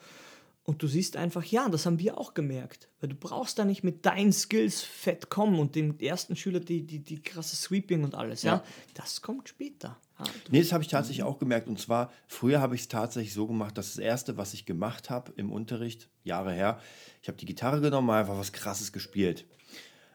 Und 0.64 0.84
du 0.84 0.88
siehst 0.88 1.18
einfach, 1.18 1.44
ja, 1.44 1.68
das 1.68 1.88
haben 1.88 1.98
wir 1.98 2.20
auch 2.20 2.36
gemerkt. 2.36 2.90
Weil 3.02 3.10
du 3.10 3.16
brauchst 3.16 3.58
da 3.58 3.66
nicht 3.66 3.84
mit 3.84 4.06
deinen 4.06 4.32
Skills 4.32 4.84
fett 4.84 5.30
kommen 5.32 5.58
und 5.58 5.74
dem 5.74 5.98
ersten 5.98 6.36
Schüler 6.36 6.60
die, 6.60 6.84
die, 6.86 7.00
die 7.00 7.20
krasse 7.24 7.56
Sweeping 7.56 8.04
und 8.04 8.14
alles. 8.14 8.44
Ja. 8.44 8.58
Ja. 8.58 8.64
Das 8.94 9.24
kommt 9.24 9.50
später. 9.50 9.98
Ja, 10.20 10.26
Nee, 10.52 10.60
das 10.60 10.72
habe 10.72 10.84
ich 10.84 10.90
tatsächlich 10.90 11.24
auch 11.24 11.40
gemerkt. 11.40 11.68
Und 11.68 11.80
zwar, 11.80 12.12
früher 12.28 12.62
habe 12.62 12.76
ich 12.76 12.82
es 12.82 12.88
tatsächlich 12.88 13.34
so 13.34 13.48
gemacht, 13.48 13.80
dass 13.80 13.88
das 13.96 13.98
Erste, 13.98 14.38
was 14.38 14.54
ich 14.54 14.66
gemacht 14.68 15.10
habe 15.10 15.32
im 15.38 15.52
Unterricht, 15.52 16.08
Jahre 16.24 16.52
her, 16.54 16.80
ich 17.24 17.28
habe 17.30 17.38
die 17.40 17.48
Gitarre 17.48 17.82
genommen, 17.82 18.06
mal 18.06 18.20
einfach 18.20 18.38
was 18.38 18.52
Krasses 18.52 18.92
gespielt. 18.94 19.46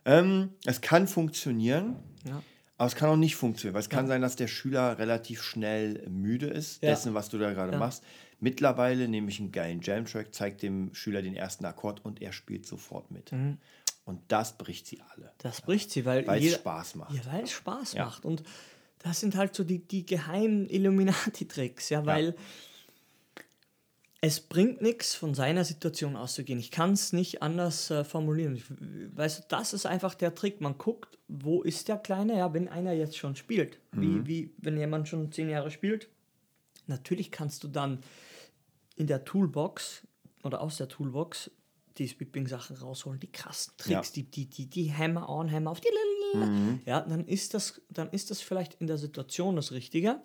Ähm, 0.05 0.51
es 0.65 0.81
kann 0.81 1.07
funktionieren, 1.09 1.97
ja. 2.27 2.43
aber 2.77 2.87
es 2.89 2.95
kann 2.95 3.09
auch 3.09 3.17
nicht 3.17 3.37
funktionieren, 3.37 3.75
weil 3.75 3.81
es 3.83 3.89
kann 3.89 4.07
sein, 4.07 4.21
dass 4.21 4.37
der 4.37 4.49
Schüler 4.49 4.99
relativ 4.99 5.43
schnell 5.43 6.07
müde 6.09 6.47
ist, 6.47 6.83
Ja. 6.83 6.91
dessen, 6.91 7.15
was 7.15 7.29
du 7.31 7.39
da 7.39 7.53
gerade 7.53 7.73
Ja. 7.73 7.79
machst. 7.79 8.03
Mittlerweile 8.41 9.09
nehme 9.09 9.31
ich 9.31 9.41
einen 9.41 9.53
geilen 9.53 9.81
Jam-Track, 9.81 10.35
zeige 10.35 10.57
dem 10.57 10.93
Schüler 10.95 11.23
den 11.23 11.35
ersten 11.35 11.65
Akkord 11.65 12.05
und 12.05 12.21
er 12.21 12.33
spielt 12.33 12.67
sofort 12.67 13.11
mit. 13.11 13.33
Mhm. 13.33 13.59
Und 14.05 14.21
das 14.29 14.59
bricht 14.59 14.87
sie 14.87 15.01
alle, 15.15 15.33
Das 15.39 15.63
bricht 15.63 15.91
sie, 15.91 16.05
weil, 16.05 16.29
es 16.29 16.55
Spaß 16.57 16.97
macht. 16.97 17.15
Ja, 17.15 17.33
weil 17.33 17.45
es 17.45 17.53
Spaß 17.53 17.95
Ja. 17.95 18.05
macht. 18.05 18.27
Und 18.27 18.43
das 18.99 19.21
sind 19.21 19.35
halt 19.37 19.55
so 19.55 19.65
die, 19.65 19.79
die 19.79 20.05
geheimen 20.05 20.69
Illuminati-Tricks, 20.69 21.89
ja, 21.89 22.05
weil 22.05 22.35
es 24.27 24.41
bringt 24.41 24.81
nichts, 24.81 25.15
von 25.15 25.35
seiner 25.35 25.65
Situation 25.65 26.17
auszugehen. 26.17 26.59
Ich 26.59 26.71
kann 26.71 26.93
es 26.93 27.13
nicht 27.13 27.43
anders 27.43 27.91
äh, 27.91 28.05
formulieren. 28.05 28.57
Ich, 28.57 28.65
weißt 29.15 29.39
du, 29.39 29.45
das 29.49 29.75
ist 29.75 29.85
einfach 29.85 30.15
der 30.15 30.35
Trick. 30.35 30.63
Man 30.63 30.79
guckt, 30.79 31.19
wo 31.29 31.61
ist 31.61 31.89
der 31.89 31.99
Kleine, 31.99 32.39
ja, 32.39 32.55
wenn 32.55 32.69
einer 32.69 32.93
jetzt 32.93 33.19
schon 33.19 33.37
spielt. 33.37 33.81
Wie, 33.93 34.27
wie, 34.27 34.55
wenn 34.57 34.79
jemand 34.79 35.09
schon 35.09 35.31
zehn 35.31 35.51
Jahre 35.51 35.71
spielt. 35.71 36.09
Natürlich 36.87 37.33
kannst 37.33 37.65
du 37.65 37.69
dann 37.69 37.99
in 38.97 39.09
der 39.09 39.27
Toolbox 39.27 40.07
oder 40.43 40.63
aus 40.63 40.79
der 40.79 40.89
Toolbox 40.89 41.51
die 41.99 42.07
Sweeping-Sachen 42.07 42.77
rausholen, 42.77 43.21
die 43.21 43.31
krassen 43.31 43.75
Tricks, 43.77 44.11
die, 44.13 44.23
die, 44.23 44.47
die, 44.47 44.71
die 44.71 44.91
Hammer 44.91 45.29
on, 45.29 45.53
Hammer 45.53 45.71
auf, 45.71 45.81
die 45.81 45.89
ja, 46.87 47.03
dann 47.03 47.27
ist, 47.27 47.53
das, 47.53 47.83
dann 47.91 48.09
ist 48.09 48.31
das 48.31 48.41
vielleicht 48.41 48.75
in 48.81 48.87
der 48.87 48.97
Situation 48.97 49.55
das 49.55 49.71
Richtige, 49.71 50.21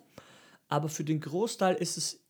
aber 0.68 0.88
für 0.88 1.04
den 1.04 1.20
Großteil 1.20 1.76
ist 1.76 1.98
es 1.98 2.20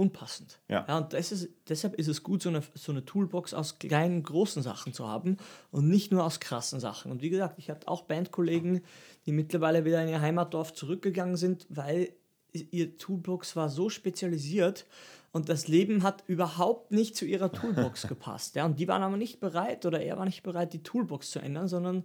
unpassend. 0.00 0.58
Ja. 0.68 0.96
und 0.96 1.12
das 1.12 1.30
ist, 1.30 1.50
deshalb 1.68 1.94
ist 1.94 2.08
es 2.08 2.22
gut, 2.22 2.42
so 2.42 2.48
eine, 2.48 2.62
so 2.74 2.90
eine 2.90 3.04
Toolbox 3.04 3.52
aus 3.52 3.78
kleinen, 3.78 4.22
großen 4.22 4.62
Sachen 4.62 4.94
zu 4.94 5.06
haben 5.06 5.36
und 5.70 5.88
nicht 5.88 6.10
nur 6.10 6.24
aus 6.24 6.40
krassen 6.40 6.80
Sachen. 6.80 7.12
Und 7.12 7.20
wie 7.20 7.28
gesagt, 7.28 7.58
ich 7.58 7.68
hatte 7.68 7.86
auch 7.86 8.02
Bandkollegen, 8.02 8.80
die 9.26 9.32
mittlerweile 9.32 9.84
wieder 9.84 10.02
in 10.02 10.08
ihr 10.08 10.22
Heimatdorf 10.22 10.72
zurückgegangen 10.72 11.36
sind, 11.36 11.66
weil 11.68 12.14
ihr 12.52 12.96
Toolbox 12.96 13.54
war 13.56 13.68
so 13.68 13.90
spezialisiert 13.90 14.86
und 15.32 15.50
das 15.50 15.68
Leben 15.68 16.02
hat 16.02 16.24
überhaupt 16.26 16.90
nicht 16.92 17.14
zu 17.14 17.26
ihrer 17.26 17.52
Toolbox 17.52 18.02
gepasst. 18.08 18.56
Ja, 18.56 18.64
und 18.64 18.80
die 18.80 18.88
waren 18.88 19.02
aber 19.02 19.18
nicht 19.18 19.38
bereit 19.38 19.84
oder 19.84 20.00
er 20.00 20.16
war 20.16 20.24
nicht 20.24 20.42
bereit, 20.42 20.72
die 20.72 20.82
Toolbox 20.82 21.30
zu 21.30 21.40
ändern, 21.40 21.68
sondern 21.68 22.04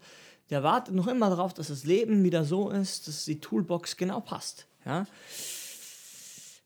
der 0.49 0.63
wartet 0.63 0.93
noch 0.93 1.07
immer 1.07 1.29
darauf, 1.29 1.53
dass 1.53 1.69
das 1.69 1.85
Leben 1.85 2.23
wieder 2.23 2.43
so 2.43 2.69
ist, 2.69 3.07
dass 3.07 3.23
die 3.23 3.39
Toolbox 3.39 3.95
genau 3.95 4.19
passt. 4.19 4.67
Ja. 4.85 5.07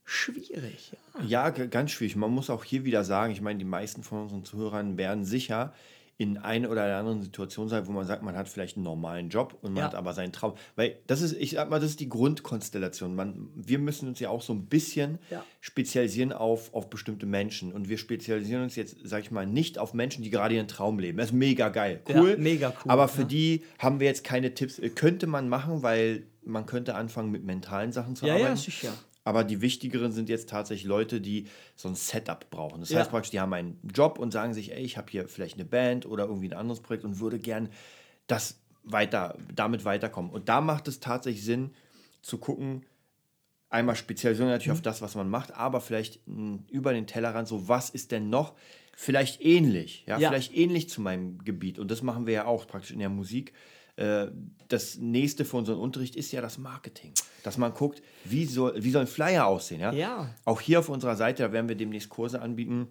Schwierig, 0.09 0.91
ja. 1.21 1.23
Ja, 1.23 1.49
ganz 1.51 1.91
schwierig. 1.91 2.15
Man 2.15 2.31
muss 2.31 2.49
auch 2.49 2.63
hier 2.63 2.83
wieder 2.83 3.03
sagen, 3.03 3.31
ich 3.31 3.41
meine, 3.41 3.59
die 3.59 3.65
meisten 3.65 4.01
von 4.03 4.23
unseren 4.23 4.43
Zuhörern 4.43 4.97
werden 4.97 5.23
sicher 5.23 5.73
in 6.17 6.37
einer 6.37 6.69
oder 6.69 6.85
der 6.85 6.97
anderen 6.97 7.21
Situation 7.21 7.69
sein, 7.69 7.87
wo 7.87 7.91
man 7.93 8.05
sagt, 8.05 8.23
man 8.23 8.35
hat 8.35 8.49
vielleicht 8.49 8.75
einen 8.75 8.83
normalen 8.83 9.29
Job 9.29 9.57
und 9.61 9.71
man 9.73 9.81
Ja. 9.81 9.83
hat 9.85 9.95
aber 9.95 10.13
seinen 10.13 10.33
Traum. 10.33 10.55
Weil 10.75 10.97
das 11.07 11.21
ist, 11.21 11.33
ich 11.33 11.51
sag 11.51 11.69
mal, 11.69 11.79
das 11.79 11.91
ist 11.91 11.99
die 12.01 12.09
Grundkonstellation. 12.09 13.15
Man, 13.15 13.49
wir 13.55 13.79
müssen 13.79 14.07
uns 14.09 14.19
ja 14.19 14.29
auch 14.29 14.41
so 14.41 14.51
ein 14.51 14.65
bisschen 14.65 15.19
Ja. 15.29 15.45
spezialisieren 15.61 16.33
auf, 16.33 16.73
auf 16.73 16.89
bestimmte 16.89 17.25
Menschen. 17.25 17.71
Und 17.71 17.87
wir 17.87 17.97
spezialisieren 17.97 18.63
uns 18.63 18.75
jetzt, 18.75 18.97
sag 19.03 19.21
ich 19.21 19.31
mal, 19.31 19.45
nicht 19.45 19.77
auf 19.77 19.93
Menschen, 19.93 20.23
die 20.23 20.29
gerade 20.29 20.55
ihren 20.55 20.67
Traum 20.67 20.99
leben. 20.99 21.19
Das 21.19 21.27
ist 21.27 21.33
mega 21.33 21.69
geil. 21.69 22.01
Ja, 22.09 22.19
Cool. 22.19 22.35
mega 22.37 22.73
cool, 22.83 22.91
Aber 22.91 23.07
für 23.07 23.21
ja. 23.21 23.27
die 23.27 23.63
haben 23.77 23.99
wir 24.01 24.07
jetzt 24.07 24.23
keine 24.25 24.53
Tipps. 24.53 24.79
Äh, 24.79 24.89
Könnte 24.89 25.27
man 25.27 25.47
machen, 25.47 25.83
weil 25.83 26.23
man 26.43 26.65
könnte 26.65 26.95
anfangen 26.95 27.31
mit 27.31 27.43
mentalen 27.45 27.91
Sachen 27.93 28.15
zu 28.15 28.25
Ja, 28.25 28.33
arbeiten. 28.33 28.49
ja, 28.49 28.55
sicher. 28.57 28.93
Aber 29.29 29.43
die 29.43 29.61
wichtigeren 29.61 30.11
sind 30.11 30.27
jetzt 30.27 30.49
tatsächlich 30.49 30.87
Leute, 30.87 31.21
die 31.21 31.45
so 31.75 31.87
ein 31.87 31.93
Setup 31.93 32.49
brauchen. 32.49 32.79
Das 32.79 32.89
Ja. 32.89 32.97
heißt 32.97 33.11
praktisch, 33.11 33.29
die 33.29 33.39
haben 33.39 33.53
einen 33.53 33.79
Job 33.93 34.17
und 34.17 34.31
sagen 34.31 34.55
sich, 34.55 34.71
ey, 34.71 34.81
ich 34.81 34.97
habe 34.97 35.11
hier 35.11 35.27
vielleicht 35.27 35.53
eine 35.53 35.65
Band 35.65 36.07
oder 36.07 36.23
irgendwie 36.25 36.47
ein 36.49 36.57
anderes 36.57 36.79
Projekt 36.79 37.03
und 37.03 37.19
würde 37.19 37.37
gern 37.37 37.69
das 38.25 38.59
weiter, 38.83 39.37
damit 39.53 39.85
weiterkommen. 39.85 40.31
Und 40.31 40.49
da 40.49 40.61
macht 40.61 40.87
es 40.87 40.99
tatsächlich 40.99 41.45
Sinn 41.45 41.75
zu 42.23 42.39
gucken, 42.39 42.87
einmal 43.69 43.95
Spezialisierung 43.95 44.49
natürlich 44.49 44.69
Mhm. 44.69 44.73
auf 44.79 44.81
das, 44.81 45.03
was 45.03 45.13
man 45.13 45.29
macht, 45.29 45.53
aber 45.55 45.79
vielleicht 45.79 46.27
mh, 46.27 46.63
über 46.71 46.91
den 46.93 47.05
Tellerrand, 47.05 47.47
so 47.47 47.67
was 47.67 47.91
ist 47.91 48.11
denn 48.11 48.31
noch 48.31 48.55
vielleicht 48.97 49.41
ähnlich, 49.45 50.05
ja, 50.07 50.17
Ja. 50.17 50.29
vielleicht 50.29 50.55
ähnlich 50.57 50.89
zu 50.89 51.01
meinem 51.01 51.37
Gebiet. 51.45 51.77
Und 51.77 51.91
das 51.91 52.01
machen 52.01 52.25
wir 52.25 52.33
ja 52.33 52.45
auch 52.45 52.65
praktisch 52.65 52.89
in 52.89 52.97
der 52.99 53.09
Musik. 53.09 53.53
Äh, 53.99 54.27
Das 54.69 54.97
nächste 54.97 55.45
für 55.45 55.57
unseren 55.57 55.79
Unterricht 55.79 56.15
ist 56.15 56.31
ja 56.31 56.41
das 56.41 56.57
Marketing. 56.59 57.11
Dass 57.43 57.57
man 57.57 57.73
guckt, 57.73 58.03
wie 58.23 58.45
soll, 58.45 58.83
wie 58.83 58.91
soll 58.91 59.01
ein 59.01 59.07
Flyer 59.07 59.47
aussehen. 59.47 59.81
Ja? 59.81 59.91
Ja. 59.91 60.29
Auch 60.45 60.61
hier 60.61 60.77
auf 60.79 60.89
unserer 60.89 61.15
Seite, 61.15 61.41
da 61.41 61.51
werden 61.51 61.67
wir 61.67 61.75
demnächst 61.75 62.09
Kurse 62.09 62.39
anbieten, 62.39 62.87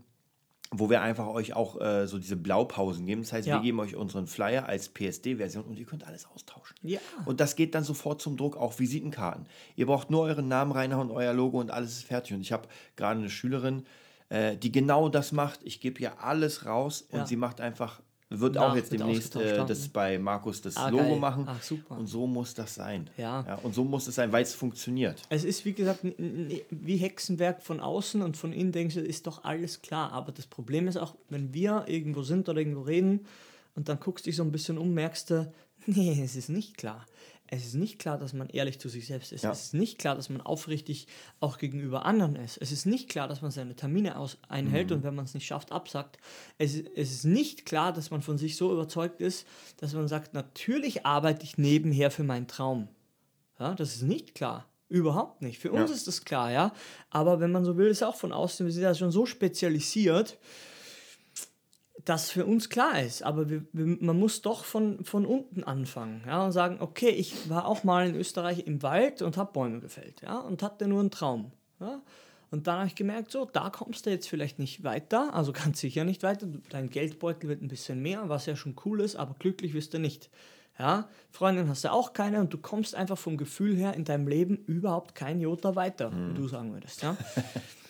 wo 0.72 0.90
wir 0.90 1.00
einfach 1.02 1.28
euch 1.28 1.54
auch 1.54 1.80
äh, 1.80 2.06
so 2.08 2.18
diese 2.18 2.36
Blaupausen 2.36 3.06
geben. 3.06 3.22
Das 3.22 3.32
heißt, 3.32 3.46
Ja. 3.46 3.54
wir 3.58 3.62
geben 3.62 3.78
euch 3.78 3.94
unseren 3.94 4.26
Flyer 4.26 4.66
als 4.68 4.88
PSD-Version 4.88 5.64
und 5.64 5.78
ihr 5.78 5.86
könnt 5.86 6.04
alles 6.04 6.26
austauschen. 6.26 6.76
Ja. 6.82 6.98
Und 7.26 7.38
das 7.40 7.54
geht 7.56 7.74
dann 7.76 7.84
sofort 7.84 8.20
zum 8.20 8.36
Druck, 8.36 8.56
auch 8.56 8.78
Visitenkarten. 8.80 9.46
Ihr 9.76 9.86
braucht 9.86 10.10
nur 10.10 10.22
euren 10.22 10.48
Namen 10.48 10.72
reinhauen, 10.72 11.10
euer 11.12 11.32
Logo 11.32 11.60
und 11.60 11.70
alles 11.70 11.92
ist 11.92 12.04
fertig. 12.04 12.34
Und 12.34 12.40
ich 12.40 12.50
habe 12.52 12.68
gerade 12.96 13.20
eine 13.20 13.30
Schülerin, 13.30 13.86
äh, 14.30 14.56
die 14.56 14.72
genau 14.72 15.08
das 15.08 15.30
macht. 15.30 15.60
Ich 15.62 15.80
gebe 15.80 16.00
ihr 16.02 16.22
alles 16.24 16.66
raus 16.66 17.02
und 17.02 17.20
Ja. 17.20 17.26
sie 17.26 17.36
macht 17.36 17.60
einfach, 17.60 18.02
wird 18.30 18.56
Nach 18.56 18.70
auch 18.70 18.76
jetzt 18.76 18.90
wird 18.90 19.00
demnächst 19.00 19.36
äh, 19.36 19.56
ja. 19.56 19.64
das 19.64 19.88
bei 19.88 20.18
Markus 20.18 20.60
das 20.60 20.76
Ah, 20.76 20.88
Logo 20.90 21.04
geil. 21.04 21.18
machen. 21.18 21.44
Ach, 21.46 21.62
super. 21.62 21.96
Und 21.96 22.06
so 22.06 22.26
muss 22.26 22.52
das 22.54 22.74
sein. 22.74 23.08
Ja. 23.16 23.54
Und 23.62 23.74
so 23.74 23.84
muss 23.84 24.06
es 24.06 24.16
sein, 24.16 24.32
weil 24.32 24.42
es 24.42 24.54
funktioniert. 24.54 25.22
Es 25.30 25.44
ist, 25.44 25.64
wie 25.64 25.72
gesagt, 25.72 26.00
wie 26.18 26.96
Hexenwerk 26.96 27.62
von 27.62 27.80
außen 27.80 28.20
und 28.22 28.36
von 28.36 28.52
innen 28.52 28.72
denkst 28.72 28.96
du, 28.96 29.00
ist 29.00 29.26
doch 29.26 29.44
alles 29.44 29.80
klar. 29.80 30.12
Aber 30.12 30.32
das 30.32 30.46
Problem 30.46 30.88
ist 30.88 30.96
auch, 30.98 31.14
wenn 31.30 31.54
wir 31.54 31.84
irgendwo 31.86 32.22
sind 32.22 32.48
oder 32.48 32.58
irgendwo 32.60 32.82
reden 32.82 33.26
und 33.74 33.88
dann 33.88 33.98
guckst 33.98 34.26
dich 34.26 34.36
so 34.36 34.42
ein 34.42 34.52
bisschen 34.52 34.76
um, 34.76 34.92
merkst 34.92 35.30
du, 35.30 35.52
nee, 35.86 36.20
es 36.22 36.36
ist 36.36 36.50
nicht 36.50 36.76
klar. 36.76 37.06
Es 37.50 37.64
ist 37.66 37.74
nicht 37.74 37.98
klar, 37.98 38.18
dass 38.18 38.32
man 38.32 38.48
ehrlich 38.48 38.78
zu 38.78 38.88
sich 38.88 39.06
selbst 39.06 39.32
ist. 39.32 39.42
Ja. 39.44 39.50
Es 39.52 39.64
ist 39.64 39.74
nicht 39.74 39.98
klar, 39.98 40.14
dass 40.14 40.28
man 40.28 40.40
aufrichtig 40.40 41.06
auch 41.40 41.58
gegenüber 41.58 42.04
anderen 42.04 42.36
ist. 42.36 42.58
Es 42.58 42.72
ist 42.72 42.86
nicht 42.86 43.08
klar, 43.08 43.26
dass 43.28 43.42
man 43.42 43.50
seine 43.50 43.74
Termine 43.74 44.18
aus 44.18 44.38
einhält 44.48 44.92
und 44.92 45.02
wenn 45.02 45.14
man 45.14 45.24
es 45.24 45.34
nicht 45.34 45.46
schafft, 45.46 45.72
absagt. 45.72 46.18
Es, 46.58 46.74
ist- 46.74 46.88
es 46.94 47.10
ist 47.12 47.24
nicht 47.24 47.66
klar, 47.66 47.92
dass 47.92 48.10
man 48.10 48.22
von 48.22 48.38
sich 48.38 48.56
so 48.56 48.72
überzeugt 48.72 49.20
ist, 49.20 49.46
dass 49.78 49.92
man 49.94 50.08
sagt, 50.08 50.34
natürlich 50.34 51.04
arbeite 51.06 51.44
ich 51.44 51.58
nebenher 51.58 52.10
für 52.10 52.22
meinen 52.24 52.46
Traum. 52.46 52.88
Ja, 53.58 53.74
das 53.74 53.96
ist 53.96 54.02
nicht 54.02 54.34
klar. 54.34 54.66
Überhaupt 54.90 55.42
nicht. 55.42 55.58
Für 55.58 55.70
uns 55.72 55.90
Ja. 55.90 55.96
ist 55.96 56.06
das 56.06 56.24
klar, 56.24 56.50
ja. 56.50 56.72
Aber 57.10 57.40
wenn 57.40 57.52
man 57.52 57.64
so 57.64 57.76
will, 57.76 57.88
ist 57.88 58.02
auch 58.02 58.14
von 58.16 58.32
außen, 58.32 58.64
wir 58.64 58.72
sind 58.72 58.82
ja 58.84 58.94
schon 58.94 59.10
so 59.10 59.26
spezialisiert, 59.26 60.38
dass 62.04 62.30
für 62.30 62.46
uns 62.46 62.68
klar 62.68 63.02
ist. 63.02 63.22
Aber 63.22 63.50
wir, 63.50 63.64
wir, 63.72 63.98
man 64.00 64.18
muss 64.18 64.42
doch 64.42 64.64
von, 64.64 65.04
von 65.04 65.26
unten 65.26 65.64
anfangen 65.64 66.22
ja, 66.26 66.44
und 66.44 66.52
sagen, 66.52 66.78
okay, 66.80 67.10
ich 67.10 67.48
war 67.48 67.66
auch 67.66 67.84
mal 67.84 68.08
in 68.08 68.14
Österreich 68.14 68.66
im 68.66 68.82
Wald 68.82 69.22
und 69.22 69.36
habe 69.36 69.52
Bäume 69.52 69.80
gefällt 69.80 70.22
ja, 70.22 70.38
und 70.38 70.62
hatte 70.62 70.88
nur 70.88 71.00
einen 71.00 71.10
Traum. 71.10 71.52
Ja. 71.80 72.02
Und 72.50 72.66
dann 72.66 72.78
habe 72.78 72.86
ich 72.86 72.94
gemerkt, 72.94 73.30
so, 73.30 73.44
da 73.44 73.68
kommst 73.68 74.06
du 74.06 74.10
jetzt 74.10 74.28
vielleicht 74.28 74.58
nicht 74.58 74.82
weiter, 74.84 75.34
also 75.34 75.52
ganz 75.64 75.80
sicher 75.80 76.04
nicht 76.04 76.22
weiter. 76.22 76.46
Dein 76.70 76.90
Geldbeutel 76.90 77.48
wird 77.48 77.62
ein 77.62 77.68
bisschen 77.68 78.00
mehr, 78.00 78.28
was 78.28 78.46
ja 78.46 78.56
schon 78.56 78.76
cool 78.84 79.00
ist, 79.00 79.16
aber 79.16 79.34
glücklich 79.38 79.74
wirst 79.74 79.94
du 79.94 79.98
nicht. 79.98 80.30
Ja, 80.78 81.08
Freundin 81.32 81.68
hast 81.68 81.82
du 81.82 81.90
auch 81.90 82.12
keine 82.12 82.38
und 82.40 82.52
du 82.52 82.58
kommst 82.58 82.94
einfach 82.94 83.18
vom 83.18 83.36
Gefühl 83.36 83.74
her 83.74 83.94
in 83.94 84.04
deinem 84.04 84.28
Leben 84.28 84.56
überhaupt 84.66 85.16
kein 85.16 85.40
Jota 85.40 85.74
weiter, 85.74 86.12
wie 86.12 86.34
du 86.34 86.46
sagen 86.46 86.72
würdest. 86.72 87.02
Ja? 87.02 87.16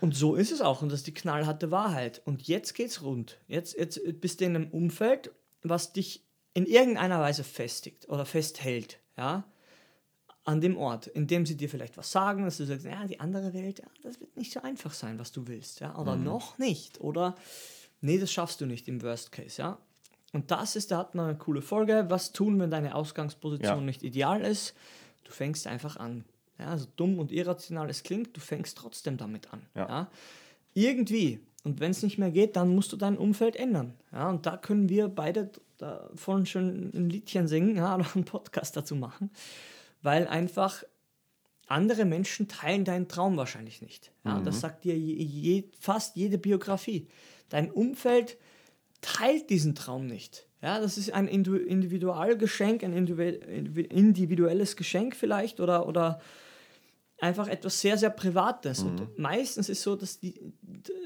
Und 0.00 0.14
so 0.14 0.34
ist 0.34 0.52
es 0.52 0.60
auch 0.60 0.82
und 0.82 0.90
das 0.90 1.00
ist 1.00 1.06
die 1.06 1.14
knallharte 1.14 1.70
Wahrheit. 1.70 2.20
Und 2.24 2.46
jetzt 2.46 2.74
geht's 2.74 3.02
rund. 3.02 3.38
Jetzt, 3.48 3.76
jetzt 3.76 4.00
bist 4.20 4.40
du 4.40 4.44
in 4.44 4.56
einem 4.56 4.70
Umfeld, 4.70 5.30
was 5.62 5.92
dich 5.92 6.22
in 6.54 6.66
irgendeiner 6.66 7.20
Weise 7.20 7.44
festigt 7.44 8.08
oder 8.08 8.24
festhält, 8.24 8.98
ja, 9.16 9.44
an 10.44 10.60
dem 10.60 10.76
Ort, 10.76 11.08
in 11.08 11.26
dem 11.26 11.44
sie 11.44 11.56
dir 11.56 11.68
vielleicht 11.68 11.96
was 11.96 12.12
sagen, 12.12 12.44
dass 12.44 12.56
du 12.58 12.64
sagst, 12.66 12.84
ja, 12.86 13.04
die 13.06 13.20
andere 13.20 13.52
Welt, 13.52 13.80
ja, 13.80 13.86
das 14.02 14.20
wird 14.20 14.36
nicht 14.36 14.52
so 14.52 14.62
einfach 14.62 14.92
sein, 14.94 15.18
was 15.18 15.32
du 15.32 15.48
willst, 15.48 15.80
ja, 15.80 15.98
oder 15.98 16.14
noch 16.16 16.56
nicht, 16.58 17.00
oder 17.00 17.34
nee, 18.00 18.18
das 18.18 18.32
schaffst 18.32 18.60
du 18.60 18.66
nicht 18.66 18.86
im 18.88 19.02
Worst 19.02 19.32
Case, 19.32 19.60
ja. 19.60 19.78
Und 20.32 20.50
das 20.50 20.76
ist, 20.76 20.90
da 20.90 20.98
hat 20.98 21.14
man 21.14 21.30
eine 21.30 21.38
coole 21.38 21.62
Folge, 21.62 22.06
was 22.08 22.32
tun, 22.32 22.60
wenn 22.60 22.70
deine 22.70 22.94
Ausgangsposition 22.94 23.78
Ja. 23.78 23.80
nicht 23.80 24.02
ideal 24.02 24.42
ist. 24.42 24.74
Du 25.24 25.32
fängst 25.32 25.66
einfach 25.66 25.96
an. 25.96 26.24
Ja, 26.58 26.66
also 26.68 26.86
dumm 26.96 27.18
und 27.18 27.32
irrational 27.32 27.90
es 27.90 28.02
klingt, 28.02 28.36
du 28.36 28.40
fängst 28.40 28.78
trotzdem 28.78 29.16
damit 29.16 29.52
an. 29.52 29.62
Ja. 29.74 29.88
Ja. 29.88 30.10
Irgendwie. 30.74 31.40
Und 31.64 31.80
wenn 31.80 31.90
es 31.90 32.02
nicht 32.02 32.16
mehr 32.18 32.30
geht, 32.30 32.56
dann 32.56 32.74
musst 32.74 32.92
du 32.92 32.96
dein 32.96 33.18
Umfeld 33.18 33.56
ändern. 33.56 33.94
Ja, 34.12 34.30
und 34.30 34.46
da 34.46 34.56
können 34.56 34.88
wir 34.88 35.08
beide 35.08 35.50
davon 35.78 36.46
schon 36.46 36.90
ein 36.94 37.10
Liedchen 37.10 37.48
singen 37.48 37.76
ja, 37.76 37.94
oder 37.96 38.06
einen 38.14 38.24
Podcast 38.24 38.76
dazu 38.76 38.94
machen, 38.94 39.30
weil 40.02 40.26
einfach 40.28 40.84
andere 41.66 42.04
Menschen 42.04 42.46
teilen 42.46 42.84
deinen 42.84 43.08
Traum 43.08 43.36
wahrscheinlich 43.36 43.82
nicht. 43.82 44.12
Ja, 44.24 44.40
Das 44.40 44.60
sagt 44.60 44.84
dir 44.84 44.96
je, 44.96 45.14
je, 45.14 45.64
fast 45.80 46.14
jede 46.16 46.38
Biografie. 46.38 47.08
Dein 47.48 47.70
Umfeld 47.72 48.38
teilt 49.00 49.50
diesen 49.50 49.74
Traum 49.74 50.06
nicht. 50.06 50.46
Ja, 50.62 50.80
das 50.80 50.96
ist 50.96 51.12
ein 51.12 51.28
Individualgeschenk, 51.28 52.82
ein 52.84 52.94
individu- 52.94 53.78
individuelles 53.88 54.76
Geschenk 54.76 55.16
vielleicht 55.16 55.60
oder, 55.60 55.86
oder 55.88 56.20
einfach 57.18 57.48
etwas 57.48 57.80
sehr, 57.80 57.96
sehr 57.98 58.10
Privates. 58.10 58.82
Und 58.82 59.18
meistens 59.18 59.68
ist 59.68 59.82
so, 59.82 59.96
dass 59.96 60.20
die, 60.20 60.52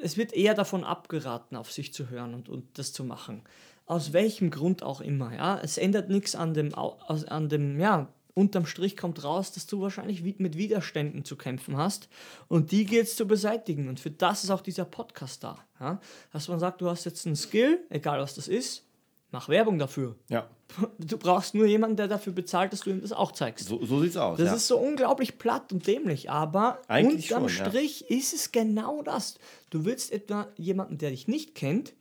es 0.02 0.16
wird 0.16 0.32
eher 0.32 0.54
davon 0.54 0.84
abgeraten, 0.84 1.56
auf 1.56 1.70
sich 1.70 1.92
zu 1.92 2.10
hören 2.10 2.34
und, 2.34 2.48
und 2.48 2.78
das 2.78 2.92
zu 2.92 3.04
machen. 3.04 3.42
Aus 3.86 4.12
welchem 4.12 4.50
Grund 4.50 4.82
auch 4.82 5.00
immer. 5.00 5.34
Ja? 5.34 5.60
Es 5.60 5.78
ändert 5.78 6.08
nichts 6.08 6.34
an 6.34 6.54
dem, 6.54 6.74
an 6.74 7.48
dem, 7.48 7.78
ja, 7.80 8.12
unterm 8.34 8.66
Strich 8.66 8.96
kommt 8.96 9.22
raus, 9.24 9.52
dass 9.52 9.66
du 9.66 9.80
wahrscheinlich 9.80 10.22
mit 10.22 10.56
Widerständen 10.56 11.24
zu 11.24 11.36
kämpfen 11.36 11.76
hast 11.76 12.08
und 12.48 12.70
die 12.70 12.84
gilt 12.84 13.06
es 13.06 13.16
zu 13.16 13.26
beseitigen. 13.26 13.88
Und 13.88 14.00
für 14.00 14.10
das 14.10 14.44
ist 14.44 14.50
auch 14.50 14.62
dieser 14.62 14.84
Podcast 14.84 15.44
da. 15.44 15.58
Ja? 15.78 16.00
Dass 16.32 16.48
man 16.48 16.58
sagt, 16.58 16.80
du 16.80 16.88
hast 16.88 17.04
jetzt 17.04 17.26
einen 17.26 17.36
Skill, 17.36 17.80
egal 17.90 18.20
was 18.20 18.34
das 18.34 18.48
ist, 18.48 18.86
mach 19.30 19.48
Werbung 19.48 19.78
dafür. 19.78 20.16
Ja, 20.28 20.48
Du 20.98 21.16
brauchst 21.16 21.54
nur 21.54 21.66
jemanden, 21.66 21.96
der 21.96 22.08
dafür 22.08 22.32
bezahlt, 22.32 22.72
dass 22.72 22.80
du 22.80 22.90
ihm 22.90 23.00
das 23.00 23.12
auch 23.12 23.32
zeigst. 23.32 23.68
so, 23.68 23.84
so 23.84 24.00
sieht's 24.00 24.16
aus. 24.16 24.38
Das 24.38 24.48
ja. 24.48 24.54
ist 24.54 24.66
so 24.66 24.78
unglaublich 24.78 25.38
platt 25.38 25.72
und 25.72 25.86
dämlich, 25.86 26.30
aber 26.30 26.80
Eigentlich 26.88 27.32
unterm 27.32 27.48
schon, 27.48 27.64
ja. 27.64 27.70
Strich 27.70 28.10
ist 28.10 28.32
es 28.32 28.52
genau 28.52 29.02
das. 29.02 29.38
Du 29.70 29.84
willst 29.84 30.12
etwa 30.12 30.48
jemanden, 30.56 30.98
der 30.98 31.10
dich 31.10 31.28
nicht 31.28 31.54
kennt, 31.54 31.94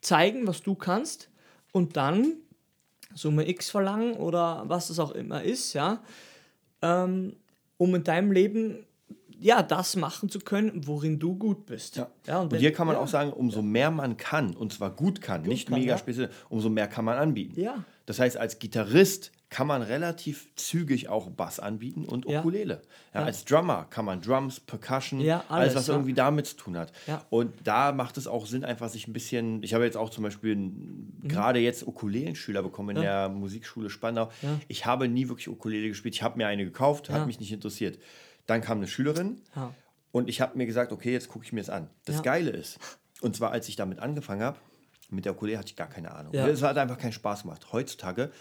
zeigen, 0.00 0.46
was 0.46 0.62
du 0.62 0.74
kannst 0.74 1.28
und 1.72 1.96
dann 1.96 2.34
Summe 3.14 3.48
X 3.48 3.70
verlangen 3.70 4.14
oder 4.14 4.64
was 4.66 4.88
es 4.88 5.00
auch 5.00 5.10
immer 5.10 5.42
ist, 5.42 5.72
ja, 5.72 6.00
ähm, 6.80 7.36
um 7.76 7.94
in 7.94 8.04
deinem 8.04 8.30
Leben 8.30 8.86
ja 9.40 9.62
das 9.62 9.96
machen 9.96 10.28
zu 10.28 10.38
können, 10.38 10.86
worin 10.86 11.18
du 11.18 11.36
gut 11.36 11.66
bist. 11.66 11.96
Ja. 11.96 12.08
Ja, 12.26 12.40
und 12.40 12.52
wenn- 12.52 12.60
hier 12.60 12.72
kann 12.72 12.86
man 12.86 12.96
ja. 12.96 13.02
auch 13.02 13.08
sagen, 13.08 13.32
umso 13.32 13.62
mehr 13.62 13.90
man 13.90 14.16
kann, 14.16 14.54
und 14.54 14.72
zwar 14.72 14.90
gut 14.90 15.20
kann, 15.20 15.42
nicht 15.42 15.68
kann, 15.68 15.78
mega 15.80 15.96
speziell, 15.98 16.30
umso 16.48 16.68
mehr 16.68 16.86
kann 16.88 17.04
man 17.04 17.18
anbieten. 17.18 17.60
Ja. 17.60 17.84
Das 18.06 18.18
heißt, 18.18 18.36
als 18.36 18.58
Gitarrist 18.58 19.32
kann 19.50 19.66
man 19.66 19.82
relativ 19.82 20.46
zügig 20.54 21.08
auch 21.08 21.28
Bass 21.30 21.58
anbieten 21.58 22.04
und. 22.04 22.24
Ukulele. 22.24 22.82
Ja, 23.12 23.20
Ja. 23.20 23.26
Als 23.26 23.44
Drummer 23.44 23.84
kann 23.90 24.04
man 24.04 24.20
Drums, 24.20 24.60
Percussion, 24.60 25.20
Ja, 25.20 25.38
alles, 25.48 25.70
alles, 25.70 25.74
was 25.74 25.88
irgendwie 25.88 26.14
damit 26.14 26.46
zu 26.46 26.56
tun 26.56 26.76
hat. 26.76 26.92
Ja. 27.08 27.24
Und 27.30 27.52
da 27.64 27.90
macht 27.90 28.16
es 28.16 28.28
auch 28.28 28.46
Sinn, 28.46 28.64
einfach 28.64 28.88
sich 28.88 29.08
ein 29.08 29.12
bisschen, 29.12 29.60
ich 29.64 29.74
habe 29.74 29.84
jetzt 29.84 29.96
auch 29.96 30.10
zum 30.10 30.22
Beispiel 30.22 30.54
Mhm. 30.54 31.12
gerade 31.26 31.58
jetzt 31.58 31.84
Ukulelenschüler 31.86 32.62
bekommen 32.62 32.96
in 32.96 33.02
der 33.02 33.28
Musikschule 33.28 33.90
Spandau. 33.90 34.30
Ich 34.68 34.86
habe 34.86 35.08
nie 35.08 35.28
wirklich 35.28 35.48
Ukulele 35.48 35.88
gespielt. 35.88 36.14
Ich 36.14 36.22
habe 36.22 36.36
mir 36.38 36.46
eine 36.46 36.64
gekauft, 36.64 37.10
hat 37.10 37.26
mich 37.26 37.40
nicht 37.40 37.52
interessiert. 37.52 37.98
Dann 38.50 38.62
kam 38.62 38.78
eine 38.78 38.88
Schülerin 38.88 39.40
Ja. 39.54 39.72
und 40.10 40.28
ich 40.28 40.40
habe 40.40 40.58
mir 40.58 40.66
gesagt, 40.66 40.90
okay, 40.90 41.12
jetzt 41.12 41.28
gucke 41.28 41.44
ich 41.44 41.52
mir 41.52 41.60
es 41.60 41.70
an. 41.70 41.88
Das 42.04 42.16
Ja. 42.16 42.22
Geile 42.22 42.50
ist, 42.50 42.78
und 43.20 43.36
zwar 43.36 43.52
als 43.52 43.68
ich 43.68 43.76
damit 43.76 44.00
angefangen 44.00 44.42
habe, 44.42 44.58
mit 45.08 45.24
der 45.24 45.32
Ukulele 45.36 45.56
hatte 45.58 45.68
ich 45.68 45.76
gar 45.76 45.88
keine 45.88 46.10
Ahnung. 46.12 46.34
Ja. 46.34 46.48
Es 46.48 46.60
hat 46.62 46.76
einfach 46.76 46.98
keinen 46.98 47.12
Spaß 47.12 47.42
gemacht. 47.42 47.72
Heutzutage 47.72 48.32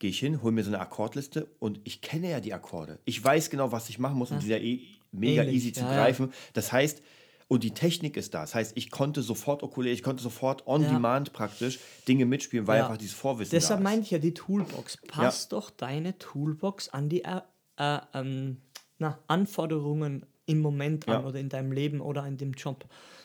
gehe 0.00 0.10
ich 0.10 0.18
hin, 0.18 0.42
hole 0.42 0.52
mir 0.52 0.64
so 0.64 0.70
eine 0.70 0.80
Akkordliste 0.80 1.46
und 1.60 1.80
ich 1.84 2.00
kenne 2.00 2.28
ja 2.30 2.40
die 2.40 2.52
Akkorde. 2.54 2.98
Ich 3.04 3.22
weiß 3.22 3.48
genau, 3.50 3.70
was 3.70 3.88
ich 3.88 3.98
machen 4.00 4.16
muss 4.18 4.30
und 4.32 4.42
die 4.42 4.46
sind 4.46 4.52
ja 4.56 4.62
eh 4.62 4.80
mega 5.12 5.42
Ähnlich, 5.42 5.56
easy 5.56 5.72
zu 5.72 5.82
ja, 5.82 5.94
greifen. 5.94 6.32
Das 6.54 6.72
heißt, 6.72 7.02
und 7.48 7.62
die 7.62 7.70
Technik 7.72 8.16
ist 8.16 8.34
da. 8.34 8.40
Das 8.40 8.56
heißt, 8.56 8.76
ich 8.76 8.90
konnte 8.90 9.22
sofort 9.22 9.62
Ukulele, 9.62 9.94
ich 9.94 10.02
konnte 10.02 10.22
sofort 10.24 10.66
on 10.66 10.82
Ja. 10.82 10.90
demand 10.90 11.32
praktisch 11.32 11.78
Dinge 12.08 12.26
mitspielen, 12.26 12.66
weil 12.66 12.78
Ja. 12.78 12.86
einfach 12.86 12.98
dieses 12.98 13.14
Vorwissen 13.14 13.52
Deshalb 13.52 13.78
da 13.78 13.82
ist. 13.88 13.92
meine 13.92 14.02
ich 14.02 14.10
ja 14.10 14.18
die 14.18 14.34
Toolbox. 14.34 14.98
Passt 15.06 15.52
doch 15.52 15.70
deine 15.70 16.18
Toolbox 16.18 16.88
an 16.88 17.08
die 17.08 17.22
äh, 17.22 17.40
äh, 17.78 17.98
ähm, 18.14 18.62
na, 18.98 19.18
Anforderungen 19.26 20.24
im 20.46 20.60
Moment 20.60 21.08
an 21.08 21.22
Ja. 21.22 21.26
oder 21.28 21.38
in 21.40 21.48
deinem 21.48 21.72
Leben 21.72 22.00
oder 22.00 22.26
in 22.26 22.36
dem 22.36 22.52
Job. 22.52 22.84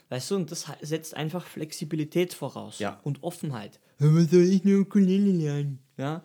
Weißt 0.10 0.32
du, 0.32 0.36
und 0.36 0.52
das 0.52 0.66
setzt 0.82 1.16
einfach 1.16 1.46
Flexibilität 1.46 2.34
voraus 2.34 2.80
Ja. 2.80 3.00
und 3.04 3.24
Offenheit. 3.24 3.80
Was 4.00 4.32
soll 4.32 4.42
ich 4.44 4.64
nur 4.64 4.82
Ukulele 4.82 5.32
lernen? 5.32 5.80
Ja. 5.98 6.24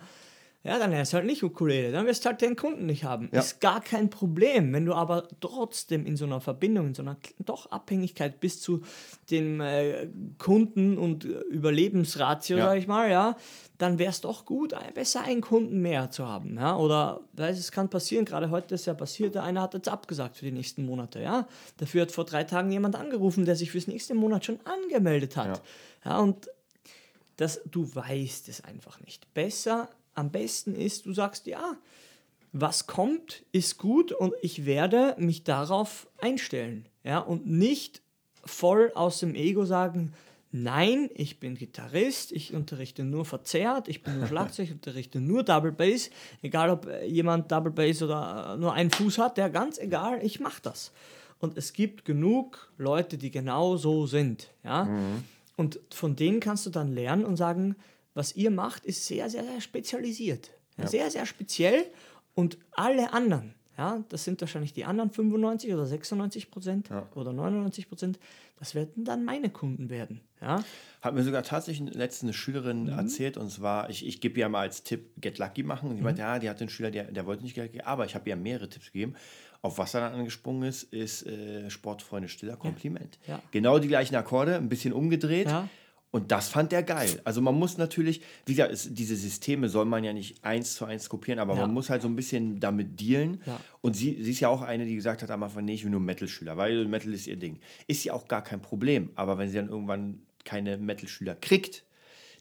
Ja, 0.66 0.79
dann 0.79 0.90
lernst 0.90 1.12
du 1.12 1.16
halt 1.18 1.26
nicht 1.26 1.42
Ukulele, 1.42 1.92
dann 1.92 2.07
wirst 2.07 2.24
du 2.24 2.29
halt 2.31 2.40
den 2.40 2.57
Kunden 2.57 2.87
nicht 2.87 3.05
haben. 3.05 3.29
Ja. 3.33 3.38
Ist 3.40 3.61
gar 3.61 3.81
kein 3.81 4.11
Problem. 4.11 4.72
Wenn 4.72 4.85
du 4.85 4.94
aber 4.94 5.29
trotzdem 5.40 6.05
in 6.05 6.16
so 6.16 6.24
einer 6.24 6.40
Verbindung, 6.40 6.88
in 6.88 6.94
so 6.94 7.02
einer 7.02 7.16
doch 7.38 7.70
Abhängigkeit 7.70 8.40
bis 8.40 8.61
zu 8.61 8.83
dem 9.31 9.61
äh, 9.61 10.09
Kunden 10.38 10.98
und 10.98 11.24
äh, 11.24 11.29
Überlebensratio, 11.50 12.57
Ja. 12.59 12.66
sag 12.66 12.79
ich 12.79 12.87
mal, 12.87 13.11
ja, 13.11 13.37
dann 13.79 13.98
wäre 13.98 14.11
es 14.11 14.20
doch 14.20 14.44
gut, 14.44 14.74
besser 14.94 15.22
einen 15.22 15.40
Kunden 15.40 15.81
mehr 15.83 16.11
zu 16.11 16.26
haben. 16.26 16.57
Ja? 16.57 16.76
Oder, 16.76 17.20
weißt, 17.35 17.59
es 17.59 17.70
kann 17.72 17.88
passieren, 17.90 18.24
gerade 18.24 18.50
heute 18.50 18.74
ist 18.74 18.87
ja 18.87 18.94
passiert, 18.94 19.35
der 19.35 19.42
eine 19.44 19.61
hat 19.61 19.74
jetzt 19.74 19.88
abgesagt 19.88 20.37
für 20.37 20.44
die 20.46 20.52
nächsten 20.52 20.85
Monate. 20.85 21.20
Ja? 21.20 21.46
Dafür 21.76 22.02
hat 22.02 22.12
vor 22.12 22.24
drei 22.24 22.44
Tagen 22.44 22.70
jemand 22.72 22.96
angerufen, 22.96 23.44
der 23.44 23.55
sich 23.57 23.70
fürs 23.70 23.87
nächste 23.87 24.14
Monat 24.14 24.44
schon 24.46 24.59
angemeldet 24.64 25.37
hat. 25.37 25.62
Ja, 26.05 26.18
und 26.18 26.48
das, 27.37 27.61
du 27.70 27.94
weißt 27.94 28.48
es 28.48 28.64
einfach 28.64 29.00
nicht. 29.00 29.33
Besser, 29.35 29.90
am 30.16 30.31
besten 30.31 30.74
ist, 30.74 31.07
du 31.07 31.12
sagst, 31.12 31.46
ja, 31.46 31.76
was 32.52 32.87
kommt, 32.87 33.44
ist 33.52 33.79
gut 33.79 34.12
und 34.12 34.35
ich 34.42 34.66
werde 34.66 35.14
mich 35.18 35.44
darauf 35.44 36.09
einstellen. 36.18 36.88
Ja, 37.05 37.18
und 37.20 37.46
nicht 37.46 38.02
voll 38.44 38.92
aus 38.94 39.20
dem 39.20 39.35
Ego 39.35 39.64
sagen, 39.64 40.12
nein, 40.52 41.11
ich 41.14 41.38
bin 41.38 41.57
Gitarrist, 41.57 42.33
ich 42.33 42.55
unterrichte 42.55 43.05
nur 43.05 43.24
verzerrt, 43.24 43.88
ich 43.88 44.02
bin 44.02 44.18
nur 44.18 44.26
Schlagzeug, 44.29 44.66
ich 44.66 44.72
unterrichte 44.72 45.20
nur 45.20 45.42
Double 45.42 45.72
Bass, 45.72 46.11
egal 46.42 46.70
ob 46.70 46.88
jemand 47.07 47.52
Double 47.52 47.72
Bass 47.72 48.02
oder 48.02 48.57
nur 48.57 48.72
einen 48.72 48.90
Fuß 48.90 49.18
hat, 49.18 49.37
der 49.37 49.50
ganz 49.50 49.79
egal, 49.79 50.24
ich 50.24 50.40
mache 50.40 50.62
das. 50.62 50.92
Und 51.38 51.59
es 51.59 51.74
gibt 51.74 52.07
genug 52.07 52.72
Leute, 52.79 53.18
die 53.18 53.31
genau 53.31 53.76
so 53.76 54.07
sind. 54.07 54.50
Ja? 54.64 54.88
Und 55.57 55.81
von 55.92 56.16
denen 56.16 56.40
kannst 56.40 56.64
du 56.64 56.70
dann 56.70 56.94
lernen 56.94 57.26
und 57.26 57.37
sagen, 57.37 57.76
was 58.16 58.35
ihr 58.35 58.50
macht, 58.50 58.85
ist 58.85 59.07
sehr, 59.07 59.31
sehr, 59.31 59.44
sehr 59.44 59.61
spezialisiert. 59.61 60.50
Ja, 60.79 60.87
Sehr, 60.88 61.11
sehr 61.11 61.24
speziell. 61.26 61.85
Und 62.35 62.59
alle 62.72 63.12
anderen, 63.12 63.55
Ja, 63.79 64.02
das 64.09 64.24
sind 64.24 64.40
wahrscheinlich 64.40 64.72
die 64.72 64.87
anderen 64.87 65.11
95 65.11 65.72
oder 65.74 65.85
96 65.87 66.50
Prozent 66.50 66.88
Ja. 66.88 67.07
oder 67.14 67.35
99 67.35 67.88
Prozent. 67.90 68.18
Das 68.59 68.74
werden 68.74 69.05
dann 69.05 69.22
meine 69.26 69.50
Kunden 69.50 69.90
werden. 69.90 70.22
Ja, 70.40 70.64
Hat 71.02 71.14
mir 71.14 71.22
sogar 71.22 71.42
tatsächlich 71.42 71.94
letztens 71.94 72.29
eine 72.29 72.33
Schülerin 72.33 72.85
Mhm. 72.85 72.88
erzählt 72.98 73.37
und 73.37 73.50
zwar, 73.50 73.90
ich, 73.90 74.07
ich 74.07 74.22
gebe 74.22 74.40
ja 74.40 74.48
mal 74.48 74.61
als 74.61 74.83
Tipp 74.83 75.11
Get 75.20 75.37
Lucky 75.38 75.62
machen. 75.62 75.90
Und 75.90 75.96
die 75.96 76.00
Mhm. 76.00 76.05
meinte, 76.07 76.22
ja, 76.22 76.38
die 76.38 76.48
hatte 76.48 76.61
einen 76.61 76.70
Schüler, 76.70 76.90
der, 76.90 77.05
der 77.12 77.26
wollte 77.26 77.42
nicht 77.42 77.55
Get 77.55 77.64
Lucky, 77.74 77.83
aber 77.83 78.07
ich 78.07 78.14
habe 78.14 78.26
ihr 78.31 78.37
mehrere 78.37 78.68
Tipps 78.70 78.87
gegeben. 78.92 79.14
Auf 79.61 79.76
was 79.76 79.92
er 79.92 80.00
dann 80.00 80.14
angesprungen 80.14 80.62
ist, 80.66 80.85
ist 80.85 81.26
äh, 81.26 81.68
Sportfreunde 81.68 82.29
Stiller 82.31 82.57
Kompliment. 82.57 83.18
Ja. 83.26 83.42
Genau 83.50 83.79
die 83.79 83.88
gleichen 83.88 84.14
Akkorde, 84.16 84.57
ein 84.57 84.70
bisschen 84.70 84.94
umgedreht. 84.94 85.48
Und 86.12 86.33
das 86.33 86.49
fand 86.49 86.73
er 86.73 86.83
geil. 86.83 87.21
Also 87.25 87.40
man 87.42 87.55
muss 87.57 87.77
natürlich, 87.79 88.23
wie 88.47 88.55
gesagt, 88.55 88.73
es, 88.73 88.88
diese 88.95 89.16
Systeme 89.16 89.69
soll 89.69 89.85
man 89.85 90.03
ja 90.05 90.12
nicht 90.12 90.42
eins 90.45 90.75
zu 90.75 90.85
eins 90.87 91.09
kopieren, 91.09 91.38
aber 91.38 91.55
Ja. 91.55 91.61
man 91.62 91.75
muss 91.75 91.90
halt 91.90 92.01
so 92.03 92.09
ein 92.09 92.16
bisschen 92.16 92.59
damit 92.61 92.99
dealen. 93.01 93.42
Ja. 93.45 93.61
Und 93.83 93.95
sie, 93.97 94.23
sie 94.23 94.31
ist 94.31 94.40
ja 94.40 94.49
auch 94.49 94.62
eine, 94.62 94.87
die 94.87 94.95
gesagt 94.95 95.23
hat 95.23 95.31
am 95.31 95.42
Anfang, 95.42 95.64
nee, 95.64 95.75
ich 95.75 95.85
will 95.85 95.90
nur 95.90 96.01
Metal-Schüler, 96.01 96.57
weil 96.57 96.87
Metal 96.87 97.12
ist 97.12 97.27
ihr 97.27 97.37
Ding. 97.37 97.59
Ist 97.87 98.05
ja 98.05 98.12
auch 98.14 98.29
gar 98.29 98.42
kein 98.42 98.62
Problem. 98.62 99.11
Aber 99.14 99.37
wenn 99.37 99.49
sie 99.51 99.57
dann 99.57 99.69
irgendwann 99.69 100.21
keine 100.45 100.79
Metal-Schüler 100.79 101.35
kriegt, 101.35 101.83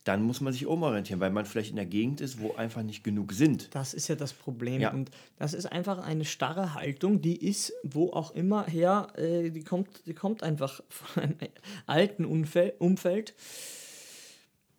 dann 0.05 0.21
muss 0.21 0.39
man 0.39 0.53
sich 0.53 0.67
umorientieren, 0.67 1.19
weil 1.19 1.31
man 1.31 1.45
vielleicht 1.45 1.71
in 1.71 1.75
der 1.75 1.87
Gegend 1.87 2.21
ist, 2.21 2.39
wo 2.39 2.53
einfach 2.53 2.83
nicht 2.83 3.03
genug 3.03 3.33
sind. 3.33 3.73
Das 3.73 3.93
ist 3.95 4.07
ja 4.07 4.15
das 4.15 4.33
Problem. 4.33 4.79
Ja. 4.79 4.91
Und 4.91 5.09
das 5.37 5.53
ist 5.53 5.65
einfach 5.65 5.97
eine 5.97 6.25
starre 6.25 6.75
Haltung, 6.75 7.21
die 7.21 7.43
ist 7.43 7.73
wo 7.83 8.11
auch 8.13 8.33
immer 8.35 8.65
her, 8.67 9.07
äh, 9.17 9.49
die, 9.49 9.63
kommt, 9.63 10.05
die 10.05 10.13
kommt 10.13 10.43
einfach 10.43 10.81
von 10.89 11.23
einem 11.23 11.35
alten 11.87 12.23
Umfeld. 12.23 12.79
Umfeld. 12.79 13.33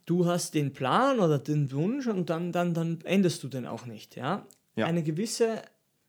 Du 0.05 0.25
hast 0.25 0.53
den 0.53 0.71
Plan 0.71 1.19
oder 1.19 1.37
den 1.39 1.73
Wunsch 1.73 2.07
und 2.07 2.29
dann, 2.29 2.53
dann, 2.53 2.73
dann 2.73 3.01
endest 3.03 3.43
du 3.43 3.49
den 3.49 3.65
auch 3.65 3.85
nicht. 3.85 4.15
Ja? 4.15 4.45
Ja. 4.77 4.85
Eine 4.85 5.03
gewisse 5.03 5.61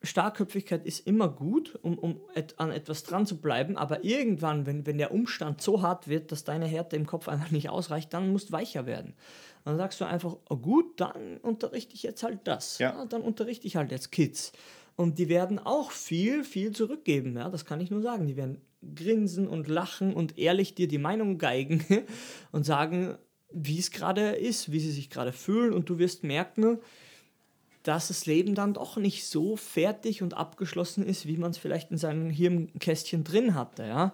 Starkköpfigkeit 0.03 0.87
ist 0.87 1.07
immer 1.07 1.29
gut, 1.29 1.77
um, 1.83 1.99
um 1.99 2.21
et, 2.35 2.59
an 2.61 2.71
etwas 2.71 3.03
dran 3.03 3.27
zu 3.27 3.41
bleiben, 3.41 3.77
aber 3.77 4.05
irgendwann, 4.05 4.65
wenn, 4.65 4.87
wenn 4.87 4.99
der 4.99 5.13
Umstand 5.13 5.61
so 5.61 5.83
hart 5.83 6.07
wird, 6.07 6.31
dass 6.31 6.45
deine 6.45 6.67
Härte 6.67 6.95
im 6.95 7.07
Kopf 7.07 7.29
einfach 7.29 7.51
nicht 7.51 7.69
ausreicht, 7.69 8.15
dann 8.15 8.31
musst 8.31 8.51
du 8.51 8.53
weicher 8.53 8.87
werden. 8.87 9.15
Dann 9.65 9.77
sagst 9.77 10.01
du 10.01 10.05
einfach, 10.05 10.37
oh 10.49 10.57
gut, 10.57 11.01
dann 11.01 11.39
unterrichte 11.39 11.95
ich 11.95 12.05
jetzt 12.05 12.23
halt 12.23 12.41
das. 12.45 12.79
Ja. 12.79 13.05
dann 13.07 13.23
unterrichte 13.23 13.67
ich 13.67 13.77
halt 13.77 13.91
jetzt 13.91 14.13
Kids. 14.13 14.53
Und 14.95 15.19
die 15.19 15.29
werden 15.29 15.59
auch 15.59 15.91
viel, 15.91 16.45
viel 16.45 16.73
zurückgeben, 16.73 17.37
ja, 17.37 17.49
das 17.49 17.65
kann 17.65 17.81
ich 17.81 17.91
nur 17.91 18.03
sagen. 18.03 18.27
Die 18.27 18.37
werden 18.37 18.61
grinsen 18.95 19.49
und 19.49 19.67
lachen 19.67 20.15
und 20.15 20.39
ehrlich 20.39 20.75
dir 20.75 20.87
die 20.87 20.99
Meinung 20.99 21.39
geigen 21.39 21.85
und 22.53 22.65
sagen, 22.65 23.17
wie 23.53 23.79
es 23.79 23.91
gerade 23.91 24.31
ist, 24.31 24.71
wie 24.71 24.81
sie 24.81 24.93
sich 24.93 25.11
gerade 25.11 25.33
fühlen 25.33 25.73
und 25.73 25.89
du 25.89 25.99
wirst 25.99 26.23
merken, 26.23 26.79
dass 27.89 28.09
das 28.09 28.27
Leben 28.27 28.55
dann 28.55 28.75
doch 28.75 28.99
nicht 28.99 29.27
so 29.27 29.57
fertig 29.57 30.23
und 30.23 30.35
abgeschlossen 30.35 31.07
ist, 31.07 31.27
wie 31.27 31.39
man 31.39 31.53
es 31.53 31.57
vielleicht 31.59 31.91
in 31.91 31.97
seinem 31.97 32.29
Hirnkästchen 32.29 33.25
drin 33.25 33.55
hatte, 33.55 33.87
ja. 33.87 34.13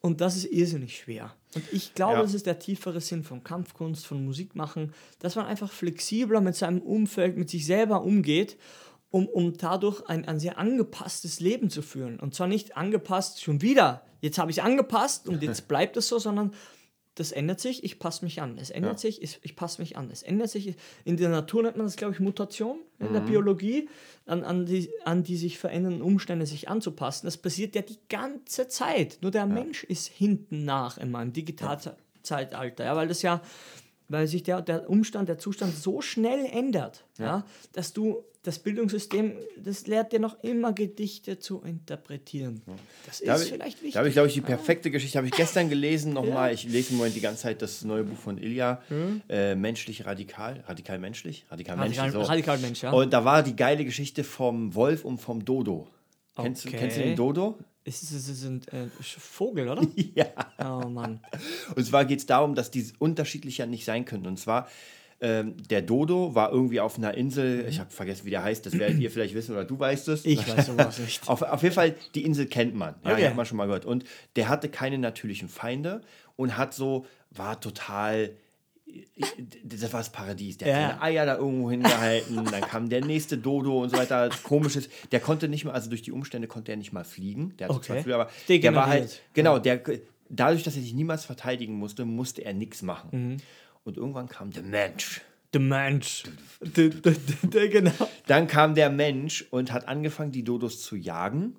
Und 0.00 0.20
das 0.20 0.36
ist 0.36 0.44
irrsinnig 0.44 0.96
schwer. 0.98 1.34
Und 1.56 1.64
ich 1.72 1.94
glaube, 1.94 2.18
Ja. 2.18 2.22
das 2.22 2.32
ist 2.32 2.46
der 2.46 2.60
tiefere 2.60 3.00
Sinn 3.00 3.24
von 3.24 3.42
Kampfkunst, 3.42 4.06
von 4.06 4.24
Musikmachen, 4.24 4.94
dass 5.18 5.34
man 5.34 5.46
einfach 5.46 5.72
flexibler 5.72 6.40
mit 6.40 6.54
seinem 6.54 6.80
Umfeld, 6.80 7.36
mit 7.36 7.50
sich 7.50 7.66
selber 7.66 8.02
umgeht, 8.04 8.56
um, 9.10 9.26
um 9.26 9.56
dadurch 9.56 10.08
ein, 10.08 10.24
ein 10.28 10.38
sehr 10.38 10.58
angepasstes 10.58 11.40
Leben 11.40 11.70
zu 11.70 11.82
führen. 11.82 12.20
Und 12.20 12.36
zwar 12.36 12.46
nicht 12.46 12.76
angepasst 12.76 13.42
schon 13.42 13.62
wieder, 13.62 14.06
jetzt 14.20 14.38
habe 14.38 14.52
ich 14.52 14.58
es 14.58 14.64
angepasst 14.64 15.28
und 15.28 15.42
jetzt 15.42 15.66
bleibt 15.68 15.96
es 15.96 16.06
so, 16.06 16.20
sondern 16.20 16.52
das 17.14 17.30
ändert 17.32 17.60
sich, 17.60 17.84
ich 17.84 17.98
passe 17.98 18.24
mich 18.24 18.40
an. 18.40 18.56
Es 18.58 18.70
ändert 18.70 18.94
Ja. 18.94 18.98
sich, 18.98 19.22
ich, 19.22 19.38
ich 19.42 19.54
passe 19.54 19.82
mich 19.82 19.96
an. 19.98 20.10
Es 20.10 20.22
ändert 20.22 20.48
sich, 20.50 20.74
in 21.04 21.16
der 21.18 21.28
Natur 21.28 21.62
nennt 21.62 21.76
man 21.76 21.86
das, 21.86 21.96
glaube 21.96 22.14
ich, 22.14 22.20
Mutation, 22.20 22.78
in 22.98 23.12
der 23.12 23.20
Biologie, 23.20 23.88
an, 24.26 24.44
an, 24.44 24.64
die, 24.64 24.88
an 25.04 25.22
die 25.22 25.36
sich 25.36 25.58
verändernden 25.58 26.00
Umstände 26.02 26.46
sich 26.46 26.68
anzupassen. 26.68 27.26
Das 27.26 27.36
passiert 27.36 27.74
ja 27.74 27.82
die 27.82 27.98
ganze 28.08 28.68
Zeit. 28.68 29.18
Nur 29.20 29.30
der 29.30 29.46
Mensch 29.46 29.84
ist 29.84 30.06
hinten 30.08 30.64
nach 30.64 30.96
in 30.98 31.10
meinem 31.10 31.32
Digitalzeitalter, 31.32 32.84
ja, 32.84 32.96
weil 32.96 33.08
das 33.08 33.22
ja, 33.22 33.42
weil 34.12 34.26
sich 34.28 34.42
der, 34.42 34.60
der 34.62 34.88
Umstand, 34.88 35.28
der 35.28 35.38
Zustand 35.38 35.74
so 35.76 36.00
schnell 36.00 36.44
ändert, 36.46 37.04
ja. 37.18 37.44
dass 37.72 37.92
du 37.92 38.22
das 38.44 38.58
Bildungssystem, 38.58 39.34
das 39.56 39.86
lehrt 39.86 40.12
dir 40.12 40.18
noch 40.18 40.42
immer 40.42 40.72
Gedichte 40.72 41.38
zu 41.38 41.62
interpretieren. 41.62 42.60
Das 43.06 43.20
ist 43.20 43.28
Da 43.28 43.34
habe 43.34 43.44
ich, 43.44 43.50
vielleicht 43.50 43.76
wichtig. 43.78 43.92
da 43.92 43.98
habe 44.00 44.08
ich, 44.08 44.14
glaube 44.14 44.28
ich, 44.28 44.34
die 44.34 44.40
perfekte 44.40 44.90
Geschichte. 44.90 45.16
Habe 45.18 45.28
ich 45.28 45.32
gestern 45.34 45.68
gelesen 45.68 46.12
nochmal. 46.12 46.52
Ich 46.52 46.64
lese 46.64 46.90
im 46.90 46.96
Moment 46.96 47.14
die 47.14 47.20
ganze 47.20 47.42
Zeit 47.42 47.62
das 47.62 47.84
neue 47.84 48.02
Buch 48.02 48.18
von 48.18 48.38
Ilja. 48.38 48.82
Äh, 49.28 49.54
menschlich 49.54 50.06
radikal. 50.06 50.64
Radikal 50.66 50.98
menschlich? 50.98 51.46
Radikal, 51.50 51.76
Radikal- 51.78 52.04
menschlich. 52.04 52.12
So. 52.24 52.28
radikal 52.28 52.58
Mensch, 52.58 52.82
ja. 52.82 52.90
Und 52.90 53.12
da 53.12 53.24
war 53.24 53.44
die 53.44 53.54
geile 53.54 53.84
Geschichte 53.84 54.24
vom 54.24 54.74
Wolf 54.74 55.04
und 55.04 55.18
vom 55.18 55.44
Dodo. 55.44 55.86
Kennst, 56.34 56.64
du, 56.64 56.70
kennst 56.70 56.96
du 56.96 57.02
den 57.02 57.14
Dodo? 57.14 57.58
Es 57.84 58.02
ist, 58.02 58.12
es 58.12 58.28
ist 58.28 58.44
ein 58.44 58.60
äh, 58.72 58.86
Vogel, 59.00 59.68
oder? 59.68 59.82
Ja. 60.14 60.26
Oh 60.58 60.88
Mann. 60.88 61.20
Und 61.74 61.84
zwar 61.84 62.04
geht 62.04 62.20
es 62.20 62.26
darum, 62.26 62.54
dass 62.54 62.70
die 62.70 62.86
unterschiedlicher 62.98 63.66
nicht 63.66 63.84
sein 63.84 64.04
können. 64.04 64.26
Und 64.26 64.38
zwar, 64.38 64.68
ähm, 65.20 65.56
der 65.68 65.82
Dodo 65.82 66.34
war 66.34 66.52
irgendwie 66.52 66.80
auf 66.80 66.96
einer 66.98 67.14
Insel, 67.14 67.66
ich 67.68 67.80
habe 67.80 67.90
vergessen, 67.90 68.24
wie 68.26 68.30
der 68.30 68.42
heißt, 68.44 68.64
das 68.66 68.78
werdet 68.78 68.98
ihr 68.98 69.10
vielleicht 69.12 69.34
wissen 69.34 69.52
oder 69.52 69.64
du 69.64 69.78
weißt 69.78 70.08
es. 70.08 70.24
Ich 70.24 70.46
weiß 70.48 70.66
sowas 70.66 70.98
nicht. 70.98 71.22
Auf, 71.28 71.42
auf 71.42 71.62
jeden 71.62 71.74
Fall, 71.74 71.94
die 72.14 72.24
Insel 72.24 72.46
kennt 72.46 72.74
man. 72.74 72.94
Ja, 73.04 73.12
Okay. 73.12 73.20
die 73.22 73.26
hat 73.28 73.36
man 73.36 73.46
schon 73.46 73.56
mal 73.56 73.66
gehört. 73.66 73.84
Und 73.84 74.04
der 74.36 74.48
hatte 74.48 74.68
keine 74.68 74.98
natürlichen 74.98 75.48
Feinde 75.48 76.02
und 76.36 76.56
hat 76.56 76.74
so, 76.74 77.06
war 77.30 77.60
total. 77.60 78.30
Das 79.64 79.92
war 79.92 80.00
das 80.00 80.10
Paradies. 80.12 80.58
Der 80.58 80.74
hat 80.74 80.80
Ja. 80.82 80.88
seine 80.90 81.02
Eier 81.02 81.26
da 81.26 81.36
irgendwo 81.36 81.70
hingehalten. 81.70 82.44
dann 82.50 82.60
kam 82.62 82.88
der 82.88 83.04
nächste 83.04 83.38
Dodo 83.38 83.82
und 83.82 83.90
so 83.90 83.96
weiter. 83.96 84.28
Komisches. 84.42 84.88
Der 85.10 85.20
konnte 85.20 85.48
nicht 85.48 85.64
mal, 85.64 85.72
also 85.72 85.88
durch 85.88 86.02
die 86.02 86.12
Umstände 86.12 86.48
konnte 86.48 86.72
er 86.72 86.76
nicht 86.76 86.92
mal 86.92 87.04
fliegen. 87.04 87.56
Der 87.58 87.68
hatte 87.68 87.76
Okay. 87.76 87.86
zwar 87.86 87.96
Flügel, 87.96 88.14
aber 88.14 88.30
der 88.48 88.74
war 88.74 88.86
halt. 88.86 89.22
Genau, 89.34 89.58
der, 89.58 89.80
dadurch, 90.28 90.62
dass 90.62 90.76
er 90.76 90.82
sich 90.82 90.94
niemals 90.94 91.24
verteidigen 91.24 91.74
musste, 91.74 92.04
musste 92.04 92.44
er 92.44 92.52
nichts 92.54 92.82
machen. 92.82 93.10
Mhm. 93.32 93.36
Und 93.84 93.96
irgendwann 93.96 94.28
kam 94.28 94.50
der 94.50 94.62
Mensch. 94.62 95.20
Der 95.52 95.60
Mensch. 95.60 96.22
Der, 96.62 97.68
genau. 97.68 97.92
Dann 98.26 98.46
kam 98.46 98.74
der 98.74 98.88
Mensch 98.88 99.44
und 99.50 99.70
hat 99.70 99.86
angefangen, 99.86 100.32
die 100.32 100.44
Dodos 100.44 100.80
zu 100.80 100.96
jagen. 100.96 101.56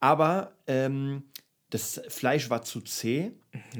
Aber 0.00 0.52
ähm, 0.66 1.22
das 1.70 2.00
Fleisch 2.08 2.50
war 2.50 2.62
zu 2.62 2.82
zäh, 2.82 3.32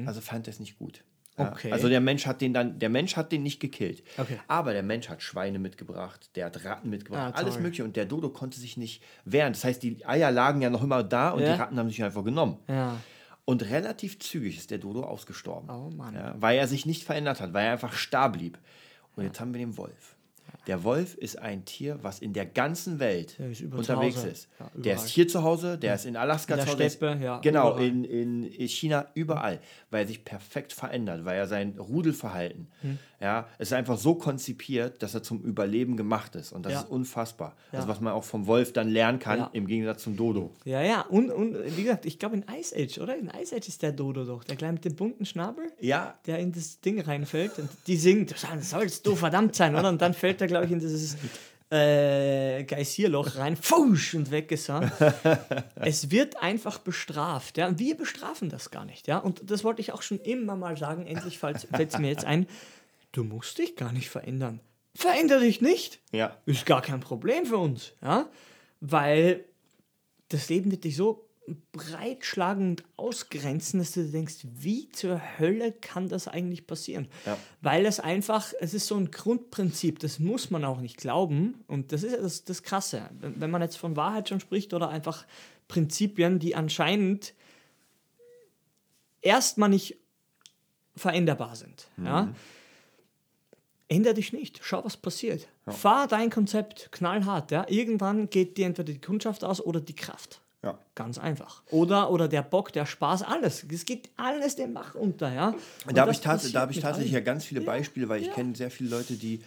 also 0.07 0.21
fand 0.21 0.47
er 0.47 0.51
es 0.53 0.59
nicht 0.59 0.79
gut. 0.79 1.03
Okay. 1.37 1.71
Also 1.71 1.87
der 1.87 2.01
Mensch 2.01 2.25
hat 2.25 2.41
den 2.41 2.53
dann, 2.53 2.79
der 2.79 2.89
Mensch 2.89 3.15
hat 3.15 3.31
den 3.31 3.43
nicht 3.43 3.59
gekillt. 3.59 4.03
Okay. 4.17 4.39
Aber 4.47 4.73
der 4.73 4.81
Mensch 4.83 5.07
hat 5.07 5.21
Schweine 5.21 5.59
mitgebracht, 5.59 6.31
der 6.35 6.47
hat 6.47 6.65
Ratten 6.65 6.89
mitgebracht, 6.89 7.33
Ah, 7.35 7.37
alles 7.37 7.59
mögliche. 7.59 7.83
Und 7.83 7.95
der 7.95 8.05
Dodo 8.05 8.29
konnte 8.29 8.59
sich 8.59 8.75
nicht 8.75 9.03
wehren. 9.23 9.53
Das 9.53 9.63
heißt, 9.63 9.83
die 9.83 10.03
Eier 10.05 10.31
lagen 10.31 10.61
ja 10.61 10.69
noch 10.71 10.83
immer 10.83 11.03
da 11.03 11.29
und 11.29 11.41
Ja. 11.43 11.53
die 11.53 11.59
Ratten 11.61 11.77
haben 11.77 11.89
sich 11.89 12.03
einfach 12.03 12.23
genommen. 12.23 12.57
Ja. 12.67 12.97
Und 13.45 13.63
relativ 13.69 14.19
zügig 14.19 14.57
ist 14.57 14.71
der 14.71 14.79
Dodo 14.79 15.03
ausgestorben. 15.03 15.69
Oh 15.69 15.89
Mann. 15.95 16.15
Ja, 16.15 16.35
weil 16.39 16.57
er 16.57 16.67
sich 16.67 16.85
nicht 16.85 17.03
verändert 17.03 17.39
hat, 17.39 17.53
weil 17.53 17.65
er 17.67 17.71
einfach 17.73 17.93
starr 17.93 18.31
blieb. 18.31 18.57
Und 19.15 19.23
jetzt 19.23 19.39
haben 19.39 19.53
wir 19.53 19.59
den 19.59 19.77
Wolf. 19.77 20.15
Der 20.67 20.83
Wolf 20.83 21.15
ist 21.15 21.39
ein 21.39 21.63
Tier, 21.65 21.97
was 22.01 22.19
in 22.19 22.33
der 22.33 22.45
ganzen 22.45 22.99
Welt 22.99 23.37
Der 23.39 23.49
ist 23.51 23.61
unterwegs 23.63 24.23
ist. 24.23 24.49
Ja, 24.59 24.69
der 24.75 24.95
ist 24.95 25.07
hier 25.07 25.27
zu 25.27 25.41
Hause, 25.43 25.77
der 25.77 25.95
ist 25.95 26.05
in 26.05 26.15
Alaska 26.17 26.53
In 26.53 26.57
der 26.57 26.65
zu 26.65 26.71
Hause. 26.73 26.77
der 26.83 26.89
Steppe, 26.89 27.23
ja, 27.23 27.39
Genau, 27.39 27.71
überall. 27.71 27.85
in, 27.85 28.03
in 28.43 28.67
China, 28.67 29.07
überall. 29.13 29.59
Weil 29.89 30.01
er 30.03 30.07
sich 30.07 30.25
perfekt 30.25 30.73
verändert, 30.73 31.23
weil 31.25 31.37
er 31.37 31.47
sein 31.47 31.75
Rudelverhalten, 31.79 32.67
Hm. 32.81 32.99
ja, 33.21 33.47
es 33.57 33.69
ist 33.69 33.73
einfach 33.73 33.97
so 33.97 34.15
konzipiert, 34.15 35.01
dass 35.01 35.13
er 35.13 35.23
zum 35.23 35.41
Überleben 35.41 35.95
gemacht 35.97 36.35
ist. 36.35 36.51
Und 36.51 36.65
das 36.65 36.73
Ja. 36.73 36.79
ist 36.81 36.89
unfassbar. 36.89 37.55
Ja. 37.71 37.79
Also 37.79 37.87
was 37.87 38.01
man 38.01 38.11
auch 38.13 38.23
vom 38.25 38.45
Wolf 38.47 38.73
dann 38.73 38.89
lernen 38.89 39.19
kann, 39.19 39.39
Ja. 39.39 39.49
im 39.53 39.67
Gegensatz 39.67 40.03
zum 40.03 40.17
Dodo. 40.17 40.51
Ja, 40.65 40.81
ja. 40.81 41.01
Und, 41.01 41.31
und 41.31 41.55
wie 41.77 41.83
gesagt, 41.83 42.05
ich 42.05 42.19
glaube 42.19 42.35
in 42.35 42.45
Ice 42.59 42.75
Age, 42.75 42.99
oder? 42.99 43.17
In 43.17 43.31
Ice 43.41 43.55
Age 43.55 43.67
ist 43.69 43.81
der 43.81 43.93
Dodo 43.93 44.25
doch. 44.25 44.43
Der 44.43 44.57
kleine 44.57 44.73
mit 44.73 44.85
dem 44.85 44.95
bunten 44.95 45.25
Schnabel, 45.25 45.71
Ja, 45.79 46.17
der 46.25 46.39
in 46.39 46.51
das 46.51 46.81
Ding 46.81 46.99
reinfällt. 46.99 47.57
Und 47.57 47.69
die 47.87 47.95
singt, 47.95 48.31
das 48.31 48.69
sollst 48.69 49.07
du 49.07 49.15
verdammt 49.15 49.55
sein, 49.55 49.73
oder? 49.75 49.87
Und 49.89 50.01
dann 50.01 50.13
fällt 50.13 50.41
er, 50.41 50.47
glaube 50.57 50.65
ich, 50.65 50.71
in 50.71 50.79
dieses 50.79 51.17
äh, 51.69 52.63
Geysirloch 52.63 53.35
rein, 53.35 53.55
fusch, 53.55 54.15
und 54.15 54.31
weg 54.31 54.51
ist 54.51 54.69
er. 54.69 54.91
es 55.75 56.11
wird 56.11 56.37
einfach 56.41 56.79
bestraft, 56.79 57.57
ja. 57.57 57.67
Und 57.67 57.79
wir 57.79 57.95
bestrafen 57.95 58.49
das 58.49 58.71
gar 58.71 58.85
nicht, 58.85 59.07
ja. 59.07 59.17
Und 59.17 59.49
das 59.49 59.63
wollte 59.63 59.81
ich 59.81 59.91
auch 59.91 60.01
schon 60.01 60.19
immer 60.19 60.55
mal 60.55 60.77
sagen, 60.77 61.05
endlich 61.05 61.37
fällt 61.37 61.65
es 61.71 61.97
mir 61.99 62.09
jetzt 62.09 62.25
ein, 62.25 62.47
du 63.11 63.23
musst 63.23 63.57
dich 63.57 63.75
gar 63.75 63.91
nicht 63.91 64.09
verändern. 64.09 64.61
Veränder 64.95 65.39
dich 65.39 65.61
nicht. 65.61 65.99
ja. 66.11 66.37
Ist 66.45 66.65
gar 66.65 66.81
kein 66.81 67.01
Problem 67.01 67.45
für 67.45 67.57
uns, 67.57 67.93
ja, 68.01 68.27
weil 68.79 69.45
das 70.29 70.49
Leben 70.49 70.71
wird 70.71 70.83
dich 70.83 70.95
so 70.95 71.26
breitschlagend 71.71 72.83
ausgrenzen, 72.97 73.79
dass 73.79 73.93
du 73.93 74.03
denkst, 74.03 74.35
wie 74.43 74.89
zur 74.89 75.21
Hölle 75.39 75.71
kann 75.71 76.09
das 76.09 76.27
eigentlich 76.27 76.67
passieren? 76.67 77.07
Ja. 77.25 77.37
Weil 77.61 77.85
es 77.85 77.99
einfach, 77.99 78.53
es 78.59 78.73
ist 78.73 78.87
so 78.87 78.95
ein 78.95 79.11
Grundprinzip, 79.11 79.99
das 79.99 80.19
muss 80.19 80.51
man 80.51 80.65
auch 80.65 80.81
nicht 80.81 80.97
glauben 80.97 81.63
und 81.67 81.91
das 81.91 82.03
ist 82.03 82.11
ja 82.11 82.21
das, 82.21 82.43
das 82.43 82.63
Krasse. 82.63 83.09
Wenn 83.19 83.49
man 83.49 83.61
jetzt 83.61 83.77
von 83.77 83.95
Wahrheit 83.95 84.29
schon 84.29 84.39
spricht 84.39 84.73
oder 84.73 84.89
einfach 84.89 85.25
Prinzipien, 85.67 86.39
die 86.39 86.55
anscheinend 86.55 87.33
erstmal 89.21 89.69
nicht 89.69 89.97
veränderbar 90.95 91.55
sind, 91.55 91.87
ja, 92.03 92.33
ändere 93.87 94.15
dich 94.15 94.33
nicht. 94.33 94.59
Schau, 94.63 94.83
was 94.83 94.97
passiert. 94.97 95.47
Fahr 95.65 96.07
dein 96.07 96.29
Konzept 96.29 96.91
knallhart. 96.91 97.51
Ja? 97.51 97.65
Irgendwann 97.69 98.29
geht 98.29 98.57
dir 98.57 98.65
entweder 98.65 98.91
die 98.91 98.99
Kundschaft 98.99 99.43
aus 99.43 99.61
oder 99.61 99.79
die 99.79 99.95
Kraft. 99.95 100.41
Ja. 100.67 100.79
Ganz 100.95 101.17
einfach. 101.17 101.63
Oder, 101.71 102.11
oder 102.11 102.27
der 102.27 102.41
Bock, 102.41 102.73
der 102.73 102.85
Spaß, 102.85 103.23
alles. 103.23 103.65
Es 103.71 103.85
geht 103.85 104.09
alles 104.17 104.55
den 104.55 104.73
Bach 104.73 104.95
unter, 104.95 105.31
ja. 105.33 105.55
Und 105.85 105.97
da 105.97 106.01
habe 106.01 106.11
ich, 106.11 106.19
tats 106.19 106.51
da 106.51 106.61
hab 106.61 106.71
ich 106.71 106.79
tatsächlich 106.79 107.13
ja 107.13 107.17
allen. 107.19 107.25
ganz 107.25 107.45
viele 107.45 107.61
Beispiele, 107.61 108.09
weil 108.09 108.21
ich 108.21 108.27
ja. 108.27 108.33
kenne 108.33 108.55
sehr 108.55 108.71
viele 108.71 108.89
Leute, 108.89 109.13
die, 109.13 109.41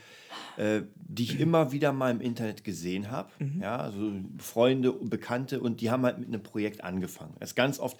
äh, 0.56 0.82
die 0.94 1.24
ich 1.24 1.40
immer 1.40 1.72
wieder 1.72 1.92
mal 1.92 2.10
im 2.10 2.20
Internet 2.20 2.64
gesehen 2.64 3.10
habe. 3.10 3.30
Mhm. 3.38 3.60
Ja, 3.62 3.76
also 3.76 4.12
Freunde 4.38 4.92
und 4.92 5.10
Bekannte 5.10 5.60
und 5.60 5.80
die 5.80 5.90
haben 5.90 6.04
halt 6.04 6.18
mit 6.18 6.28
einem 6.28 6.42
Projekt 6.42 6.82
angefangen. 6.84 7.36
Ist 7.40 7.56
ganz 7.56 7.78
oft. 7.78 7.96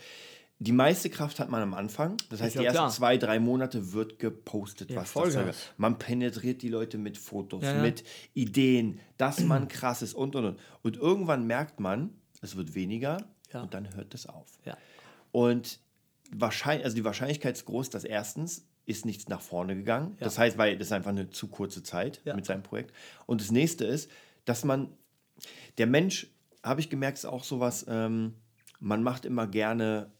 Die 0.63 0.73
meiste 0.73 1.09
Kraft 1.09 1.41
hat 1.41 1.49
man 1.49 1.63
am 1.63 1.73
Anfang. 1.73 2.19
Das 2.29 2.43
heißt, 2.43 2.55
ja 2.55 2.61
die 2.61 2.67
ersten 2.67 2.77
klar. 2.77 2.91
zwei, 2.91 3.17
drei 3.17 3.41
Monate 3.41 3.95
wird 3.95 4.19
gepostet, 4.19 4.91
Ja, 4.91 4.97
was 5.01 5.13
das 5.15 5.33
soll. 5.33 5.53
Man 5.79 5.99
penetriert 5.99 6.61
die 6.61 6.69
Leute 6.69 6.99
mit 6.99 7.17
Fotos, 7.17 7.63
Ja, 7.63 7.77
ja. 7.77 7.81
mit 7.81 8.05
Ideen, 8.35 9.01
dass 9.17 9.41
man 9.41 9.69
krass 9.69 10.03
ist 10.03 10.13
und 10.13 10.37
und 10.37 10.45
und. 10.45 10.59
Und 10.83 10.99
irgendwann 10.99 11.47
merkt 11.47 11.81
man, 11.81 12.11
es 12.41 12.57
wird 12.57 12.75
weniger 12.75 13.19
Ja. 13.53 13.63
und 13.63 13.75
dann 13.75 13.95
hört 13.95 14.15
es 14.15 14.27
auf. 14.27 14.59
Ja. 14.65 14.77
Und 15.33 15.79
wahrscheinlich, 16.33 16.85
also 16.85 16.97
die 16.97 17.05
Wahrscheinlichkeit 17.05 17.57
ist 17.57 17.65
groß, 17.67 17.91
dass 17.91 18.05
erstens 18.05 18.67
ist 18.87 19.05
nichts 19.05 19.29
nach 19.29 19.41
vorne 19.41 19.77
gegangen. 19.77 20.17
Ja. 20.19 20.25
Das 20.25 20.39
heißt, 20.39 20.59
weil 20.59 20.77
das 20.77 20.89
ist 20.89 20.93
einfach 20.93 21.11
eine 21.11 21.31
zu 21.31 21.49
kurze 21.49 21.83
Zeit 21.83 22.21
mit 22.25 22.45
seinem 22.45 22.63
Projekt. 22.63 22.93
Und 23.27 23.41
das 23.41 23.51
nächste 23.51 23.85
ist, 23.85 24.11
dass 24.45 24.65
man, 24.65 24.89
der 25.79 25.87
Mensch, 25.87 26.29
habe 26.63 26.81
ich 26.81 26.91
gemerkt, 26.91 27.19
ist 27.19 27.25
auch 27.25 27.45
sowas, 27.45 27.87
ähm, 27.89 28.35
man 28.81 29.03
macht 29.03 29.25
immer 29.25 29.47
gerne, 29.47 30.11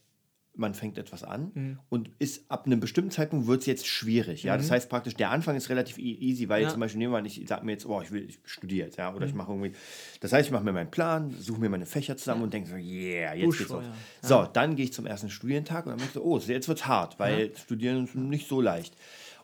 man 0.53 0.73
fängt 0.73 0.97
etwas 0.97 1.23
an 1.23 1.51
Mhm. 1.53 1.79
und 1.89 2.09
ist 2.19 2.43
ab 2.51 2.65
einem 2.65 2.81
bestimmten 2.81 3.09
Zeitpunkt 3.11 3.47
wird 3.47 3.61
es 3.61 3.65
jetzt 3.67 3.87
schwierig. 3.87 4.43
Ja? 4.43 4.57
Das 4.57 4.69
heißt 4.69 4.89
praktisch, 4.89 5.13
der 5.15 5.31
Anfang 5.31 5.55
ist 5.55 5.69
relativ 5.69 5.97
e- 5.97 6.01
easy, 6.01 6.49
weil 6.49 6.61
Ja. 6.63 6.67
Mhm. 6.67 6.71
zum 6.73 6.79
Beispiel 6.81 6.99
nehmen 6.99 7.13
wir 7.13 7.19
an, 7.19 7.25
ich 7.25 7.41
sage 7.47 7.65
mir 7.65 7.71
jetzt, 7.71 7.85
oh, 7.85 8.01
ich 8.01 8.11
will, 8.11 8.27
ich 8.29 8.39
studiere 8.43 8.87
jetzt, 8.87 8.97
ja, 8.97 9.13
oder 9.15 9.25
ich 9.25 9.33
mache 9.33 9.51
irgendwie, 9.51 9.71
das 10.19 10.33
heißt, 10.33 10.47
ich 10.47 10.51
mache 10.51 10.63
mir 10.65 10.73
meinen 10.73 10.91
Plan, 10.91 11.33
suche 11.39 11.61
mir 11.61 11.69
meine 11.69 11.85
Fächer 11.85 12.17
zusammen 12.17 12.43
und 12.43 12.53
denke 12.53 12.69
so, 12.69 12.75
yeah, 12.75 13.33
jetzt 13.33 13.57
geht's 13.57 13.69
los. 13.69 13.83
Buschfeuer. 13.83 13.93
So, 14.21 14.47
dann 14.51 14.75
gehe 14.75 14.83
ich 14.85 14.93
zum 14.93 15.05
ersten 15.05 15.29
Studientag 15.29 15.85
und 15.85 15.91
dann 15.91 15.97
merke 15.99 16.09
ich 16.09 16.13
so, 16.15 16.23
oh, 16.23 16.37
jetzt 16.37 16.67
wird's 16.67 16.85
hart, 16.85 17.17
weil 17.17 17.55
Studieren 17.55 18.03
ist 18.03 18.15
nicht 18.15 18.47
so 18.49 18.59
leicht. 18.59 18.93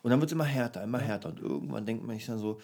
Und 0.02 0.10
dann 0.10 0.20
wird 0.20 0.28
es 0.30 0.34
immer 0.34 0.44
härter, 0.44 0.84
immer 0.84 1.00
härter. 1.00 1.30
Und 1.30 1.40
irgendwann 1.40 1.84
denkt 1.86 2.06
man 2.06 2.16
sich 2.16 2.26
dann 2.26 2.38
so, 2.38 2.60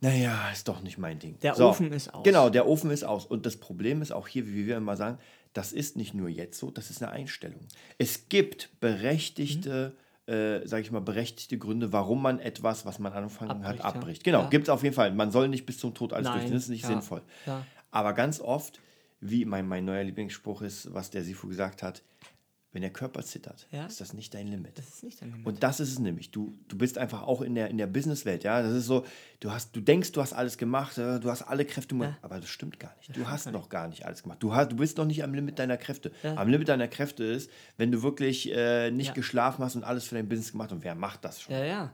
naja, 0.00 0.50
ist 0.52 0.66
doch 0.68 0.82
nicht 0.82 0.98
mein 0.98 1.18
Ding. 1.18 1.38
Der 1.40 1.54
so, 1.54 1.68
Ofen 1.68 1.92
ist 1.92 2.12
aus. 2.12 2.24
Genau, 2.24 2.50
der 2.50 2.66
Ofen 2.66 2.90
ist 2.90 3.04
aus. 3.04 3.24
Und 3.24 3.46
das 3.46 3.56
Problem 3.56 4.02
ist 4.02 4.12
auch 4.12 4.28
hier, 4.28 4.46
wie 4.46 4.66
wir 4.66 4.76
immer 4.76 4.96
sagen, 4.96 5.18
das 5.54 5.72
ist 5.72 5.96
nicht 5.96 6.12
nur 6.14 6.28
jetzt 6.28 6.58
so, 6.58 6.70
das 6.70 6.90
ist 6.90 7.02
eine 7.02 7.10
Einstellung. 7.12 7.60
Es 7.96 8.28
gibt 8.28 8.68
berechtigte, 8.80 9.96
äh, 10.26 10.66
sage 10.66 10.82
ich 10.82 10.90
mal, 10.90 11.00
berechtigte 11.00 11.56
Gründe, 11.58 11.92
warum 11.92 12.20
man 12.22 12.38
etwas, 12.40 12.84
was 12.84 12.98
man 12.98 13.12
angefangen 13.12 13.64
hat, 13.66 13.80
abbricht. 13.80 14.24
Genau, 14.24 14.42
Ja. 14.42 14.48
gibt 14.50 14.64
es 14.64 14.68
auf 14.68 14.82
jeden 14.82 14.94
Fall. 14.94 15.12
Man 15.12 15.30
soll 15.30 15.48
nicht 15.48 15.64
bis 15.64 15.78
zum 15.78 15.94
Tod 15.94 16.12
alles 16.12 16.24
Nein, 16.26 16.34
durchziehen, 16.34 16.54
das 16.54 16.64
ist 16.64 16.68
nicht 16.70 16.82
ja, 16.82 16.88
sinnvoll. 16.88 17.22
ja. 17.46 17.64
Aber 17.90 18.12
ganz 18.12 18.40
oft, 18.40 18.80
wie 19.20 19.44
mein, 19.44 19.66
mein 19.66 19.84
neuer 19.84 20.02
Lieblingsspruch 20.04 20.60
ist, 20.62 20.92
was 20.92 21.10
der 21.10 21.22
Sifu 21.22 21.48
gesagt 21.48 21.82
hat, 21.82 22.02
wenn 22.74 22.82
der 22.82 22.90
Körper 22.92 23.22
zittert, 23.22 23.66
Ja. 23.70 23.86
ist 23.86 24.00
das 24.02 24.12
nicht 24.12 24.34
dein 24.34 24.48
Limit. 24.48 24.76
Das 24.76 24.86
ist 24.88 25.02
nicht 25.04 25.22
dein 25.22 25.30
Limit. 25.30 25.46
Und 25.46 25.62
das 25.62 25.80
ist 25.80 25.90
es 25.92 25.98
nämlich. 25.98 26.30
Du, 26.30 26.52
du 26.68 26.76
bist 26.76 26.98
einfach 26.98 27.22
auch 27.22 27.40
in 27.40 27.54
der, 27.54 27.68
in 27.70 27.78
der 27.78 27.86
Businesswelt, 27.86 28.44
ja. 28.44 28.60
Das 28.60 28.72
ist 28.74 28.84
so, 28.86 29.06
du 29.40 29.50
hast, 29.50 29.74
du 29.74 29.80
denkst, 29.80 30.12
du 30.12 30.20
hast 30.20 30.32
alles 30.34 30.58
gemacht, 30.58 30.98
äh, 30.98 31.18
du 31.20 31.30
hast 31.30 31.42
alle 31.42 31.64
Kräfte, 31.64 31.94
gemacht, 31.94 32.18
aber 32.20 32.38
das 32.40 32.50
stimmt 32.50 32.78
gar 32.78 32.94
nicht. 32.98 33.16
Du 33.16 33.26
hast 33.26 33.50
noch 33.50 33.68
gar 33.70 33.88
nicht 33.88 34.04
alles 34.04 34.22
gemacht. 34.24 34.42
Du, 34.42 34.54
hast, 34.54 34.72
du 34.72 34.76
bist 34.76 34.98
noch 34.98 35.06
nicht 35.06 35.22
am 35.24 35.32
Limit 35.32 35.58
deiner 35.58 35.76
Kräfte. 35.78 36.12
Ja. 36.22 36.34
Am 36.36 36.48
Limit 36.48 36.68
deiner 36.68 36.88
Kräfte 36.88 37.24
ist, 37.24 37.48
wenn 37.78 37.90
du 37.90 38.02
wirklich 38.02 38.50
äh, 38.52 38.90
nicht 38.90 39.08
Ja. 39.08 39.12
geschlafen 39.14 39.64
hast 39.64 39.76
und 39.76 39.84
alles 39.84 40.04
für 40.04 40.16
dein 40.16 40.28
Business 40.28 40.52
gemacht 40.52 40.70
hast. 40.70 40.76
Und 40.76 40.84
wer 40.84 40.94
macht 40.94 41.24
das 41.24 41.40
schon? 41.40 41.54
Ja, 41.54 41.64
ja. 41.64 41.92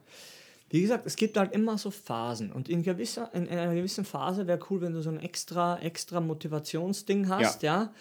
Wie 0.73 0.81
gesagt, 0.81 1.05
es 1.05 1.17
gibt 1.17 1.37
halt 1.37 1.53
immer 1.53 1.77
so 1.79 1.91
Phasen. 1.91 2.53
Und 2.53 2.69
in, 2.69 2.85
gewisser, 2.85 3.29
in 3.35 3.49
einer 3.49 3.75
gewissen 3.75 4.05
Phase 4.05 4.47
wäre 4.47 4.61
cool, 4.71 4.81
wenn 4.81 4.93
du 4.95 5.03
so 5.03 5.11
ein 5.11 5.19
extra, 5.19 5.79
extra 5.81 6.21
Motivationsding 6.21 7.29
hast, 7.29 7.63
ja. 7.63 7.93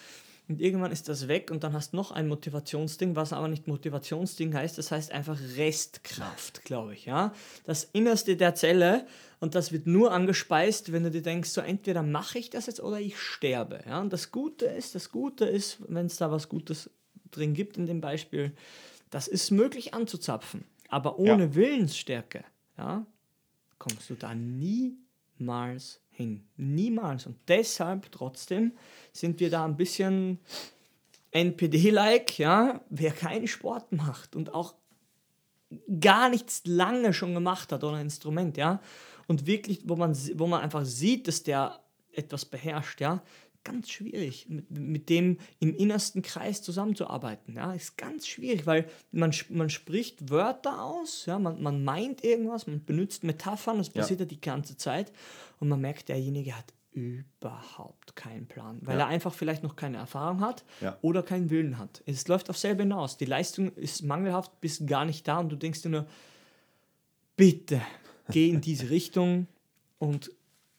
Und 0.49 0.59
irgendwann 0.59 0.91
ist 0.91 1.07
das 1.07 1.27
weg 1.27 1.51
und 1.51 1.63
dann 1.63 1.73
hast 1.73 1.93
du 1.93 1.97
noch 1.97 2.09
ein 2.09 2.27
Motivationsding, 2.27 3.15
was 3.15 3.33
aber 3.33 3.47
nicht 3.47 3.67
Motivationsding 3.67 4.55
heißt, 4.55 4.79
das 4.79 4.89
heißt 4.91 5.11
einfach 5.11 5.37
Restkraft, 5.55 6.65
glaube 6.65 6.95
ich, 6.95 7.05
ja. 7.05 7.33
Das 7.65 7.83
Innerste 7.93 8.35
der 8.35 8.55
Zelle 8.55 9.05
und 9.39 9.53
das 9.53 9.71
wird 9.71 9.85
nur 9.85 10.11
angespeist, 10.11 10.91
wenn 10.91 11.03
du 11.03 11.11
dir 11.11 11.21
denkst, 11.21 11.49
so 11.49 11.61
entweder 11.61 12.01
mache 12.01 12.39
ich 12.39 12.49
das 12.49 12.65
jetzt 12.65 12.81
oder 12.81 12.99
ich 12.99 13.19
sterbe, 13.19 13.81
ja. 13.85 14.01
Und 14.01 14.11
das 14.11 14.31
Gute 14.31 14.65
ist, 14.65 14.95
das 14.95 15.11
Gute 15.11 15.45
ist, 15.45 15.77
wenn 15.87 16.07
es 16.07 16.17
da 16.17 16.31
was 16.31 16.49
Gutes 16.49 16.89
drin 17.29 17.53
gibt 17.53 17.77
in 17.77 17.85
dem 17.85 18.01
Beispiel, 18.01 18.51
das 19.11 19.27
ist 19.27 19.51
möglich 19.51 19.93
anzuzapfen. 19.93 20.65
Aber 20.87 21.19
ohne 21.19 21.43
Ja. 21.43 21.55
Willensstärke, 21.55 22.43
ja, 22.75 23.05
kommst 23.77 24.09
du 24.09 24.15
da 24.15 24.33
niemals 24.33 26.01
hin. 26.19 26.43
Niemals. 26.57 27.25
Und 27.25 27.37
deshalb 27.47 28.11
trotzdem 28.11 28.73
sind 29.13 29.39
wir 29.39 29.49
da 29.49 29.63
ein 29.63 29.77
bisschen 29.77 30.39
NPD-like, 31.31 32.37
ja, 32.37 32.81
wer 32.89 33.11
keinen 33.11 33.47
Sport 33.47 33.91
macht 33.93 34.35
und 34.35 34.53
auch 34.53 34.75
gar 35.99 36.29
nichts 36.29 36.63
lange 36.65 37.13
schon 37.13 37.33
gemacht 37.33 37.71
hat 37.71 37.83
oder 37.83 37.97
ein 37.97 38.03
Instrument, 38.03 38.57
ja, 38.57 38.81
und 39.27 39.45
wirklich, 39.45 39.81
wo 39.85 39.95
man, 39.95 40.17
wo 40.35 40.47
man 40.47 40.61
einfach 40.61 40.83
sieht, 40.85 41.27
dass 41.27 41.43
der 41.43 41.79
etwas 42.11 42.45
beherrscht, 42.45 42.99
ja, 42.99 43.21
ganz 43.63 43.89
schwierig, 43.89 44.47
mit, 44.49 44.71
mit 44.71 45.09
dem 45.09 45.37
im 45.59 45.75
innersten 45.75 46.21
Kreis 46.21 46.61
zusammenzuarbeiten, 46.61 47.55
ja, 47.55 47.73
ist 47.73 47.97
ganz 47.97 48.27
schwierig, 48.27 48.65
weil 48.65 48.89
man, 49.11 49.33
man 49.49 49.69
spricht 49.69 50.29
Wörter 50.29 50.83
aus, 50.83 51.25
ja, 51.25 51.37
man, 51.39 51.61
man 51.61 51.83
meint 51.83 52.23
irgendwas, 52.23 52.67
man 52.67 52.83
benutzt 52.85 53.23
Metaphern, 53.23 53.77
das 53.77 53.87
Ja. 53.93 54.01
passiert 54.01 54.21
ja 54.21 54.25
die 54.25 54.41
ganze 54.41 54.77
Zeit 54.77 55.11
und 55.59 55.67
man 55.69 55.79
merkt, 55.81 56.09
derjenige 56.09 56.55
hat 56.57 56.73
überhaupt 56.91 58.15
keinen 58.15 58.47
Plan, 58.47 58.79
weil 58.81 58.97
Ja. 58.97 59.05
er 59.05 59.07
einfach 59.07 59.33
vielleicht 59.33 59.61
noch 59.63 59.75
keine 59.75 59.97
Erfahrung 59.97 60.41
hat 60.41 60.65
Ja. 60.81 60.97
oder 61.01 61.21
keinen 61.21 61.49
Willen 61.49 61.77
hat. 61.77 62.01
Es 62.05 62.27
läuft 62.27 62.49
auf 62.49 62.57
selber 62.57 62.81
hinaus. 62.83 63.17
Die 63.17 63.25
Leistung 63.25 63.71
ist 63.75 64.01
mangelhaft 64.03 64.59
bis 64.59 64.85
gar 64.85 65.05
nicht 65.05 65.27
da 65.27 65.39
und 65.39 65.49
du 65.49 65.55
denkst 65.55 65.83
dir 65.83 65.89
nur, 65.89 66.07
bitte 67.35 67.81
geh 68.31 68.49
in 68.49 68.61
diese 68.61 68.89
Richtung 68.89 69.47
und 69.99 70.31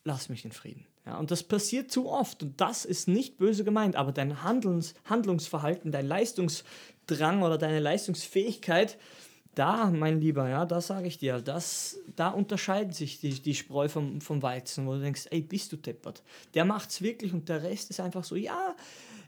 lass 0.05 0.29
mich 0.29 0.45
in 0.45 0.53
Frieden. 0.53 0.87
Ja, 1.11 1.19
und 1.19 1.33
das 1.33 1.43
passiert 1.43 1.91
zu 1.91 2.09
oft 2.09 2.41
und 2.41 2.61
das 2.61 2.85
ist 2.85 3.09
nicht 3.09 3.37
böse 3.37 3.65
gemeint, 3.65 3.97
aber 3.97 4.13
dein 4.13 4.45
Handlungs 4.45 4.95
Handlungsverhalten, 5.07 5.91
dein 5.91 6.07
Leistungsdrang 6.07 7.43
oder 7.43 7.59
deine 7.59 7.81
Leistungsfähigkeit, 7.81 8.97
da, 9.57 9.91
mein 9.91 10.21
Lieber, 10.21 10.49
ja, 10.49 10.65
da 10.67 10.81
sage 10.81 11.09
ich 11.09 11.19
dir, 11.19 11.41
das, 11.41 11.99
da 12.15 12.29
unterscheiden 12.29 12.93
sich 12.93 13.19
die, 13.19 13.31
die 13.31 13.57
Spreu 13.57 13.89
vom, 13.89 14.21
vom 14.21 14.41
Weizen, 14.41 14.87
wo 14.87 14.95
du 14.95 15.01
denkst, 15.01 15.27
ey, 15.31 15.41
bist 15.41 15.73
du 15.73 15.77
deppert. 15.77 16.23
Der 16.55 16.65
macht's 16.65 17.03
wirklich 17.03 17.33
und 17.33 17.49
der 17.49 17.65
Rest 17.65 17.91
ist 17.91 17.99
einfach 17.99 18.23
so, 18.23 18.37
ja, 18.37 18.77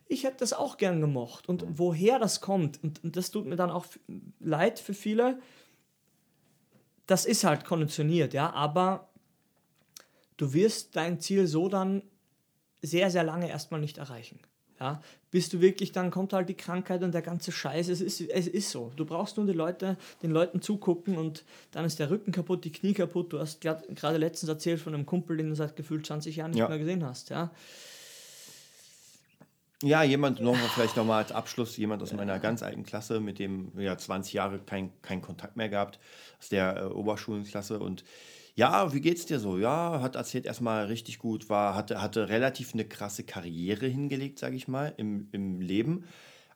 ich 0.07 0.23
hätte 0.23 0.37
das 0.39 0.53
auch 0.53 0.77
gern 0.77 1.01
gemocht. 1.01 1.49
Und 1.49 1.65
woher 1.69 2.21
das 2.21 2.41
kommt, 2.41 2.79
und, 2.85 3.03
und 3.03 3.17
das 3.17 3.33
tut 3.33 3.47
mir 3.47 3.57
dann 3.57 3.73
auch 3.73 3.87
leid 4.39 4.79
für 4.79 4.95
viele, 4.95 5.41
das 7.09 7.25
ist 7.25 7.43
halt 7.43 7.65
konditioniert, 7.65 8.35
ja, 8.35 8.53
aber 8.53 9.09
du 10.43 10.53
wirst 10.55 10.97
dein 10.97 11.21
Ziel 11.21 11.47
so 11.47 11.69
dann 11.69 12.03
sehr, 12.83 13.13
sehr 13.13 13.23
lange 13.23 13.49
erstmal 13.49 13.81
nicht 13.81 13.99
erreichen. 13.99 14.41
Ja, 14.81 15.01
bis 15.31 15.49
du 15.49 15.61
wirklich, 15.61 15.93
dann 15.93 16.11
kommt 16.11 16.33
halt 16.33 16.49
die 16.49 16.57
Krankheit 16.57 17.05
und 17.05 17.15
der 17.15 17.23
ganze 17.23 17.53
Scheiß. 17.53 17.87
Es 17.89 18.01
ist, 18.01 18.21
es 18.21 18.49
ist 18.49 18.71
so. 18.71 18.91
Du 18.97 19.05
brauchst 19.05 19.37
nur 19.37 19.47
die 19.47 19.53
Leute, 19.53 19.97
den 20.25 20.33
Leuten 20.33 20.61
zugucken 20.61 21.17
und 21.17 21.45
dann 21.71 21.85
ist 21.85 22.01
der 22.01 22.11
Rücken 22.11 22.33
kaputt, 22.33 22.65
die 22.65 22.73
Knie 22.73 22.93
kaputt. 22.93 23.33
Du 23.33 23.39
hast 23.39 23.61
gerade 23.61 24.17
letztens 24.19 24.49
erzählt 24.49 24.81
von 24.81 24.93
einem 24.93 25.07
Kumpel, 25.07 25.37
den 25.37 25.51
du 25.51 25.55
seit 25.55 25.77
gefühlt 25.77 26.05
20 26.05 26.35
Jahren 26.35 26.51
nicht 26.51 26.59
Ja. 26.59 26.69
mehr 26.69 26.79
gesehen 26.79 27.05
hast. 27.07 27.31
Ja, 27.31 27.53
Ja, 29.85 30.03
jemand, 30.03 30.41
noch 30.41 30.55
mal, 30.55 30.69
vielleicht 30.75 30.97
nochmal 30.97 31.23
als 31.23 31.33
Abschluss, 31.33 31.77
jemand 31.77 32.03
aus 32.03 32.13
meiner 32.13 32.39
ganz 32.41 32.63
alten 32.63 32.85
Klasse, 32.85 33.19
mit 33.21 33.39
dem 33.41 33.73
wir 33.77 33.85
ja 33.85 33.99
20 33.99 34.33
Jahre 34.33 34.59
keinen 34.61 34.91
kein 35.03 35.23
Kontakt 35.23 35.57
mehr 35.57 35.69
gehabt, 35.69 35.99
aus 36.41 36.49
der 36.49 36.77
äh, 36.77 36.85
Oberschulenklasse. 36.87 37.79
Und 37.81 38.05
ja, 38.55 38.93
wie 38.93 39.01
geht's 39.01 39.27
dir 39.27 39.39
so? 39.39 39.59
Ja, 39.59 40.01
hat 40.01 40.17
erzählt 40.17 40.47
erstmal 40.47 40.87
richtig 40.87 41.19
gut, 41.19 41.49
war, 41.49 41.75
hatte, 41.75 42.03
hatte 42.03 42.29
relativ 42.29 42.75
eine 42.75 42.85
krasse 42.85 43.25
Karriere 43.25 43.87
hingelegt, 43.87 44.39
sage 44.39 44.57
ich 44.57 44.69
mal, 44.69 44.93
im, 44.97 45.29
im 45.33 45.61
Leben. 45.61 46.05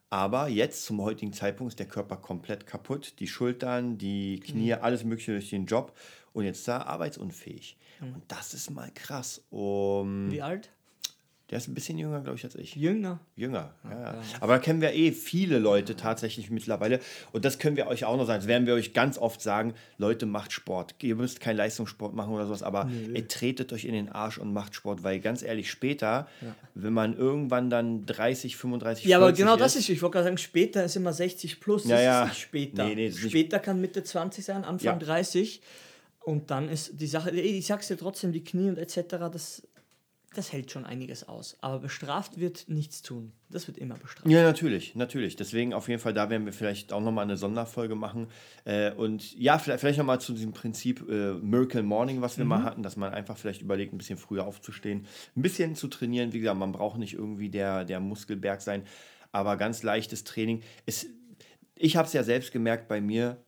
Aber 0.09 0.49
jetzt 0.49 0.85
zum 0.85 1.03
heutigen 1.03 1.33
Zeitpunkt 1.33 1.73
ist 1.73 1.79
der 1.79 1.89
Körper 1.89 2.17
komplett 2.17 2.67
kaputt. 2.67 3.15
Die 3.19 3.27
Schultern, 3.27 3.99
die 3.99 4.39
Knie, 4.41 4.75
alles 4.75 5.05
Mögliche 5.05 5.33
durch 5.33 5.51
den 5.51 5.67
Job. 5.67 5.97
Und 6.33 6.45
jetzt 6.45 6.61
ist 6.61 6.69
er 6.69 6.87
arbeitsunfähig. 6.87 7.77
Und 8.15 8.23
das 8.29 8.55
ist 8.55 8.71
mal 8.71 8.91
krass. 8.95 9.43
Um, 9.51 10.31
wie 10.31 10.43
alt? 10.43 10.71
Der 11.51 11.59
ist 11.59 11.69
ein 11.69 11.75
bisschen 11.75 11.97
jünger, 11.97 12.21
glaube 12.23 12.37
ich, 12.37 12.45
als 12.45 12.57
ich. 12.57 12.75
Jünger. 12.75 13.21
Jünger, 13.37 13.73
ja, 13.85 14.03
ja. 14.15 14.21
Aber 14.41 14.55
da 14.55 14.59
kennen 14.59 14.81
wir 14.81 14.93
eh 14.95 15.13
viele 15.13 15.61
Leute 15.61 15.95
tatsächlich 15.95 16.51
mittlerweile. 16.51 16.99
Und 17.31 17.45
das 17.45 17.61
können 17.61 17.77
wir 17.77 17.87
euch 17.87 18.05
auch 18.05 18.17
noch 18.17 18.27
sagen. 18.27 18.41
Das 18.41 18.49
werden 18.49 18.67
wir 18.67 18.75
euch 18.75 18.95
ganz 18.95 19.17
oft 19.17 19.41
sagen. 19.41 19.75
Leute, 19.97 20.27
macht 20.27 20.51
Sport. 20.53 20.97
Ihr 21.03 21.15
müsst 21.15 21.39
keinen 21.41 21.57
Leistungssport 21.59 22.15
machen 22.17 22.33
oder 22.35 22.47
sowas, 22.47 22.65
aber 22.65 22.91
ihr 23.15 23.29
tretet 23.29 23.73
euch 23.73 23.85
in 23.85 23.93
den 23.93 24.09
Arsch 24.09 24.39
und 24.39 24.53
macht 24.53 24.75
Sport. 24.75 25.05
Weil 25.05 25.21
ganz 25.21 25.43
ehrlich, 25.45 25.71
später, 25.71 26.27
wenn 26.75 26.93
man 26.93 27.17
irgendwann 27.17 27.71
dann 27.71 28.05
30, 28.07 28.57
35, 28.57 29.05
Ja, 29.05 29.19
aber 29.19 29.27
40 29.27 29.45
genau 29.45 29.57
das 29.57 29.77
ist, 29.77 29.89
ich 29.89 30.03
wollte 30.03 30.15
gerade 30.15 30.25
sagen, 30.25 30.39
später 30.39 30.85
ist 30.85 30.97
immer 30.97 31.13
60 31.13 31.61
plus. 31.61 31.83
Das 31.85 31.93
Ja, 31.93 32.01
ja. 32.01 32.23
ist 32.25 32.29
nicht 32.31 32.41
später. 32.41 32.85
Nee, 32.87 32.95
nee, 32.97 33.07
ist 33.07 33.23
nicht- 33.23 33.31
später 33.31 33.61
kann 33.61 33.81
Mitte 33.81 34.03
20 34.03 34.45
sein, 34.45 34.65
Anfang 34.65 34.99
Ja. 34.99 35.07
30. 35.07 35.61
Und 36.25 36.51
dann 36.51 36.69
ist 36.69 37.01
die 37.01 37.07
Sache, 37.07 37.31
ich 37.31 37.65
sag's 37.69 37.87
dir 37.87 37.97
trotzdem, 37.97 38.33
die 38.33 38.43
Knie 38.43 38.69
und 38.69 38.79
etc., 38.79 39.29
das, 39.33 39.63
das 40.37 40.53
hält 40.53 40.71
schon 40.71 40.85
einiges 40.85 41.29
aus. 41.29 41.57
Aber 41.61 41.79
bestraft 41.81 42.39
wird 42.39 42.69
nichts 42.69 43.03
tun. 43.03 43.33
Das 43.49 43.67
wird 43.67 43.79
immer 43.79 43.95
bestraft. 43.97 44.29
Ja, 44.29 44.43
natürlich, 44.43 44.95
natürlich. 44.95 45.37
Deswegen 45.37 45.73
auf 45.73 45.89
jeden 45.89 46.01
Fall, 46.01 46.15
da 46.15 46.31
werden 46.31 46.47
wir 46.47 46.53
vielleicht 46.53 46.93
auch 46.93 47.01
nochmal 47.01 47.25
eine 47.25 47.37
Sonderfolge 47.37 47.95
machen. 47.95 48.29
Äh, 48.65 48.93
und 48.93 49.37
ja, 49.39 49.59
vielleicht, 49.59 49.81
vielleicht 49.81 49.99
nochmal 49.99 50.21
zu 50.21 50.33
diesem 50.33 50.53
Prinzip 50.53 51.09
äh, 51.09 51.35
Miracle 51.35 51.83
Morning, 51.83 52.21
was 52.23 52.39
wir 52.39 52.45
Mhm. 52.45 52.49
mal 52.51 52.63
hatten, 52.63 52.83
dass 52.83 52.97
man 52.97 53.13
einfach 53.13 53.37
vielleicht 53.37 53.63
überlegt, 53.63 53.93
ein 53.93 53.99
bisschen 53.99 54.19
früher 54.19 54.47
aufzustehen, 54.47 55.07
ein 55.37 55.43
bisschen 55.43 55.75
zu 55.75 55.89
trainieren. 55.89 56.33
Wie 56.33 56.41
gesagt, 56.41 56.59
man 56.59 56.73
braucht 56.73 56.99
nicht 56.99 57.15
irgendwie 57.15 57.49
der, 57.49 57.85
der 57.85 58.01
Muskelberg 58.01 58.61
sein, 58.61 58.83
aber 59.33 59.57
ganz 59.57 59.83
leichtes 59.83 60.25
Training. 60.25 60.63
Es, 60.87 61.07
ich 61.75 61.97
habe 61.97 62.07
es 62.07 62.13
ja 62.13 62.23
selbst 62.23 62.53
gemerkt 62.53 62.89
bei 62.89 63.01
mir, 63.01 63.43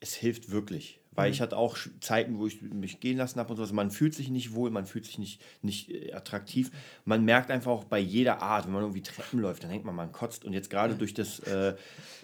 es 0.00 0.14
hilft 0.14 0.50
wirklich. 0.50 0.97
Weil 1.18 1.30
ich 1.30 1.40
hatte 1.40 1.56
auch 1.56 1.76
Zeiten, 2.00 2.38
wo 2.38 2.46
ich 2.46 2.62
mich 2.62 3.00
gehen 3.00 3.18
lassen 3.18 3.38
habe 3.38 3.50
und 3.50 3.56
so. 3.56 3.62
Also 3.62 3.74
man 3.74 3.90
fühlt 3.90 4.14
sich 4.14 4.30
nicht 4.30 4.54
wohl, 4.54 4.70
man 4.70 4.86
fühlt 4.86 5.04
sich 5.04 5.18
nicht, 5.18 5.40
nicht 5.62 5.90
äh, 5.90 6.12
attraktiv. 6.12 6.70
Man 7.04 7.24
merkt 7.24 7.50
einfach 7.50 7.70
auch 7.70 7.84
bei 7.84 7.98
jeder 7.98 8.42
Art, 8.42 8.66
wenn 8.66 8.72
man 8.72 8.82
irgendwie 8.82 9.02
Treppen 9.02 9.40
läuft, 9.40 9.62
dann 9.62 9.70
denkt 9.70 9.84
man, 9.84 9.94
man 9.94 10.12
kotzt. 10.12 10.44
Und 10.44 10.52
jetzt 10.52 10.70
gerade 10.70 10.94
durch 10.94 11.14
das, 11.14 11.40
äh, 11.40 11.74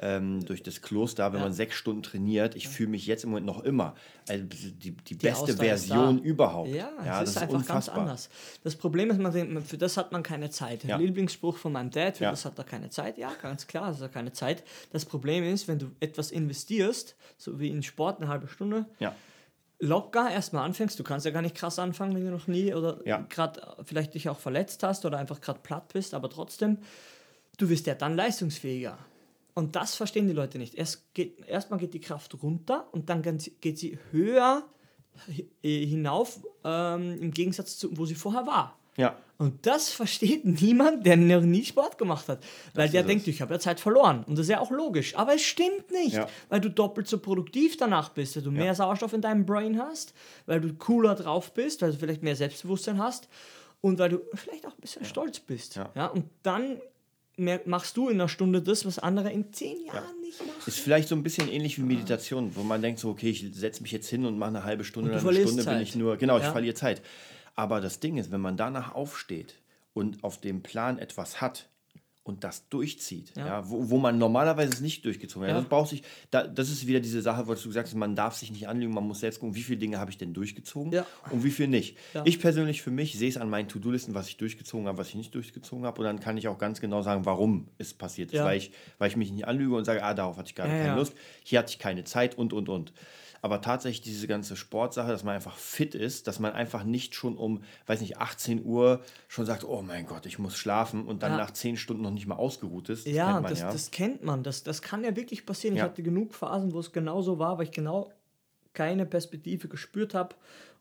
ähm, 0.01 0.45
durch 0.45 0.63
das 0.63 0.83
Kloster, 0.83 1.33
wenn 1.33 1.41
man 1.41 1.53
sechs 1.53 1.77
Stunden 1.77 2.03
trainiert, 2.03 2.55
ich 2.55 2.69
fühle 2.69 2.91
mich 2.91 3.07
jetzt 3.07 3.25
im 3.25 3.31
Moment 3.31 3.47
noch 3.47 3.65
immer. 3.65 3.95
Also 4.29 4.45
die, 4.45 4.93
die, 4.93 5.15
beste 5.15 5.53
Ausdauer 5.53 5.73
ist 5.75 5.87
Version 5.87 6.19
überhaupt. 6.21 6.71
Ja, 6.71 6.91
ja 7.05 7.23
es 7.23 7.31
ist 7.31 7.39
einfach 7.39 7.67
ganz 7.67 7.89
anders. 7.89 8.31
Das 8.63 8.75
Problem 8.77 9.11
ist, 9.11 9.19
man, 9.19 9.33
denkt, 9.33 9.67
für 9.67 9.77
das 9.79 9.97
hat 9.97 10.13
man 10.13 10.23
keine 10.23 10.51
Zeit. 10.51 10.85
Ja. 10.85 10.97
Lieblingsspruch 10.97 11.57
von 11.57 11.73
meinem 11.73 11.91
Dad, 11.91 12.17
für 12.17 12.25
Ja. 12.25 12.31
das 12.31 12.45
hat 12.45 12.59
er 12.59 12.65
keine 12.65 12.91
Zeit. 12.91 13.19
Ja, 13.19 13.33
ganz 13.41 13.67
klar, 13.67 13.89
das 13.89 13.97
hat 13.97 14.05
er 14.05 14.09
keine 14.09 14.33
Zeit. 14.33 14.65
Das 14.93 15.05
Problem 15.05 15.45
ist, 15.45 15.69
wenn 15.69 15.79
du 15.79 15.91
etwas 16.01 16.31
investierst, 16.31 17.17
so 17.37 17.61
wie 17.61 17.69
in 17.69 17.83
Sport 17.83 18.21
eine 18.21 18.29
halbe 18.29 18.49
Stunde, 18.49 18.84
Ja. 18.99 19.15
locker 19.81 20.31
erstmal 20.31 20.65
anfängst. 20.65 20.99
Du 20.99 21.05
kannst 21.05 21.27
ja 21.27 21.33
gar 21.33 21.43
nicht 21.43 21.55
krass 21.55 21.79
anfangen, 21.79 22.15
wenn 22.15 22.25
du 22.25 22.31
noch 22.31 22.47
nie 22.47 22.73
oder 22.75 23.01
Ja. 23.07 23.19
gerade 23.29 23.61
vielleicht 23.85 24.15
dich 24.15 24.29
auch 24.29 24.39
verletzt 24.39 24.83
hast 24.83 25.05
oder 25.05 25.19
einfach 25.19 25.41
gerade 25.41 25.61
platt 25.63 25.93
bist, 25.93 26.15
aber 26.15 26.31
trotzdem, 26.31 26.79
du 27.59 27.69
wirst 27.69 27.87
ja 27.87 27.95
dann 27.95 28.17
leistungsfähiger. 28.17 28.97
Und 29.55 29.77
das 29.77 29.95
verstehen 29.95 30.27
die 30.27 30.33
Leute 30.33 30.59
nicht. 30.59 30.75
Erst 30.75 31.15
geht, 31.15 31.47
erstmal 31.47 31.79
geht 31.79 31.95
die 31.95 32.01
Kraft 32.01 32.43
runter 32.43 32.89
und 32.93 33.09
dann 33.09 33.23
geht 33.23 33.79
sie- 33.79 33.99
höher 34.11 34.65
äh, 35.63 35.87
hinauf, 35.87 36.41
ähm, 36.65 37.21
im 37.21 37.31
Gegensatz 37.31 37.79
zu, 37.79 37.97
wo 37.97 38.05
sie 38.05 38.17
vorher 38.17 38.47
war. 38.49 38.77
Ja. 38.97 39.17
Und 39.37 39.67
das 39.67 39.91
versteht 39.91 40.45
niemand, 40.63 41.05
der 41.05 41.17
noch 41.17 41.41
nie 41.43 41.65
Sport 41.65 41.99
gemacht 41.99 42.29
hat. 42.29 42.39
Weil 42.75 42.89
der 42.89 43.01
ist 43.03 43.09
denkt, 43.09 43.27
ich 43.27 43.41
habe 43.43 43.55
ja 43.55 43.61
Zeit 43.61 43.81
verloren. 43.81 44.23
Und 44.27 44.39
das 44.39 44.47
ist 44.47 44.51
ja 44.51 44.61
auch 44.61 44.71
logisch. 44.71 45.17
Aber 45.17 45.35
es 45.35 45.43
stimmt 45.43 45.91
nicht, 45.91 46.15
Ja. 46.15 46.29
weil 46.49 46.61
du 46.61 46.71
doppelt 46.71 47.09
so 47.09 47.19
produktiv 47.19 47.77
danach 47.77 48.11
bist, 48.11 48.37
weil 48.37 48.43
du 48.45 48.51
mehr 48.53 48.75
Sauerstoff 48.75 49.13
in 49.13 49.21
deinem 49.21 49.45
Brain 49.45 49.79
hast, 49.81 50.15
weil 50.47 50.61
du 50.61 50.73
cooler 50.75 51.15
drauf 51.17 51.53
bist, 51.53 51.83
weil 51.83 51.91
du 51.93 51.99
vielleicht 51.99 52.23
mehr 52.23 52.37
Selbstbewusstsein 52.37 52.99
hast 52.99 53.29
und 53.81 53.99
weil 53.99 54.11
du 54.11 54.21
vielleicht 54.35 54.67
auch 54.67 54.73
ein 54.73 54.81
bisschen 54.81 55.05
stolz 55.05 55.41
bist. 55.41 55.75
Ja. 55.77 55.91
Ja. 55.97 56.07
und 56.07 56.27
dann 56.45 56.81
machst 57.67 57.97
du 57.97 58.09
in 58.11 58.21
einer 58.21 58.29
Stunde 58.29 58.63
das, 58.63 58.87
was 58.87 59.01
andere 59.01 59.33
in 59.33 59.53
zehn 59.53 59.85
Jahren 59.87 60.21
nicht 60.21 60.39
machen. 60.39 60.53
Ist 60.67 60.79
vielleicht 60.79 61.09
so 61.09 61.17
ein 61.17 61.25
bisschen 61.25 61.49
ähnlich 61.51 61.77
wie 61.79 61.83
Meditation, 61.83 62.55
wo 62.55 62.63
man 62.63 62.81
denkt 62.81 63.01
so, 63.01 63.09
okay, 63.11 63.31
ich 63.31 63.45
setze 63.53 63.83
mich 63.83 63.91
jetzt 63.91 64.09
hin 64.09 64.25
und 64.25 64.39
mache 64.39 64.51
eine 64.51 64.63
halbe 64.63 64.85
Stunde 64.85 65.11
oder 65.11 65.19
eine 65.21 65.33
Stunde 65.33 65.57
bin 65.57 65.65
Zeit. 65.65 65.83
ich 65.83 65.97
nur, 65.97 66.17
genau, 66.17 66.37
ich 66.39 66.45
Ja. 66.45 66.53
verliere 66.53 66.77
Zeit. 66.77 67.03
Aber 67.55 67.81
das 67.81 68.01
Ding 68.01 68.17
ist, 68.17 68.31
wenn 68.31 68.41
man 68.41 68.57
danach 68.57 68.95
aufsteht 68.95 69.57
und 69.93 70.25
auf 70.25 70.41
dem 70.41 70.63
Plan 70.63 70.99
etwas 70.99 71.41
hat 71.41 71.69
und 72.25 72.43
das 72.43 72.69
durchzieht, 72.71 73.33
ja. 73.37 73.69
wo, 73.69 73.91
wo 73.91 73.99
man 73.99 74.17
normalerweise 74.17 74.73
es 74.73 74.81
nicht 74.81 75.05
durchgezogen 75.05 75.47
hat. 75.47 75.55
Ja. 75.55 75.61
Das, 75.61 75.69
braucht 75.69 75.91
sich, 75.91 76.03
da, 76.31 76.47
das 76.47 76.71
ist 76.71 76.87
wieder 76.87 76.99
diese 77.01 77.21
Sache, 77.21 77.47
was 77.49 77.61
du 77.63 77.69
gesagt 77.69 77.87
hast, 77.89 77.95
man 77.95 78.17
darf 78.17 78.35
sich 78.35 78.51
nicht 78.51 78.67
anlügen, 78.67 78.95
man 78.95 79.05
muss 79.07 79.21
selbst 79.21 79.41
gucken, 79.41 79.55
wie 79.55 79.63
viele 79.63 79.79
Dinge 79.79 79.99
habe 79.99 80.11
ich 80.11 80.17
denn 80.17 80.33
durchgezogen 80.33 80.91
Ja. 80.91 81.07
und 81.31 81.45
wie 81.45 81.51
viel 81.51 81.69
nicht. 81.69 81.99
Ja. 82.15 82.23
Ich 82.25 82.41
persönlich 82.41 82.81
für 82.81 82.91
mich 82.91 83.19
sehe 83.19 83.29
es 83.29 83.37
an 83.37 83.51
meinen 83.51 83.69
To-Do-Listen, 83.69 84.15
was 84.15 84.27
ich 84.29 84.39
durchgezogen 84.39 84.89
habe, 84.89 84.97
was 84.97 85.09
ich 85.11 85.17
nicht 85.17 85.35
durchgezogen 85.35 85.85
habe 85.85 85.99
und 86.01 86.07
dann 86.07 86.19
kann 86.19 86.39
ich 86.39 86.49
auch 86.49 86.57
ganz 86.57 86.81
genau 86.81 87.03
sagen, 87.03 87.27
warum 87.27 87.69
es 87.77 87.93
passiert 87.93 88.33
ist, 88.33 88.39
Ja. 88.39 88.47
weil, 88.47 88.57
ich, 88.57 88.73
weil 88.97 89.11
ich 89.11 89.17
mich 89.17 89.31
nicht 89.31 89.47
anlüge 89.47 89.77
und 89.77 89.85
sage, 89.85 90.03
ah, 90.03 90.15
darauf 90.15 90.39
hatte 90.39 90.51
ich 90.51 90.57
Ja, 90.57 90.65
keine 90.65 90.87
ja. 90.87 90.97
Lust, 90.97 91.13
hier 91.45 91.59
hatte 91.59 91.73
ich 91.73 91.79
keine 91.79 92.05
Zeit 92.05 92.39
und, 92.39 92.55
und, 92.55 92.71
und. 92.71 92.95
Aber 93.45 93.61
tatsächlich 93.61 94.01
diese 94.01 94.27
ganze 94.27 94.57
Sportsache, 94.57 95.09
dass 95.09 95.23
man 95.23 95.35
einfach 95.35 95.59
fit 95.59 95.95
ist, 95.95 96.27
dass 96.29 96.39
man 96.41 96.53
einfach 96.55 96.83
nicht 96.83 97.15
schon 97.15 97.37
um, 97.37 97.63
weiß 97.85 98.01
nicht, 98.01 98.17
18 98.17 98.65
Uhr 98.65 99.03
schon 99.29 99.45
sagt, 99.45 99.65
oh 99.65 99.83
mein 99.83 100.07
Gott, 100.07 100.25
ich 100.25 100.39
muss 100.39 100.57
schlafen 100.57 101.05
und 101.07 101.23
dann 101.23 101.33
Ja. 101.33 101.37
nach 101.37 101.51
10 101.51 101.77
Stunden 101.77 102.03
noch 102.03 102.11
nicht 102.11 102.27
mal 102.27 102.37
ausgeruht 102.37 102.89
ist. 102.89 103.07
Das 103.07 103.13
Ja, 103.13 103.33
man 103.41 103.43
das, 103.51 103.61
ja. 103.61 103.71
das 103.71 103.91
kennt 103.91 104.25
man. 104.25 104.43
Das, 104.45 104.63
das 104.63 104.81
kann 104.81 105.05
ja 105.05 105.15
wirklich 105.15 105.45
passieren. 105.45 105.77
Ja. 105.77 105.85
Ich 105.85 105.91
hatte 105.91 106.03
genug 106.03 106.33
Phasen, 106.35 106.73
wo 106.73 106.79
es 106.81 106.91
genauso 106.91 107.39
war, 107.39 107.59
weil 107.59 107.65
ich 107.65 107.71
genau 107.73 108.11
keine 108.73 109.05
Perspektive 109.05 109.69
gespürt 109.69 110.15
habe. 110.15 110.35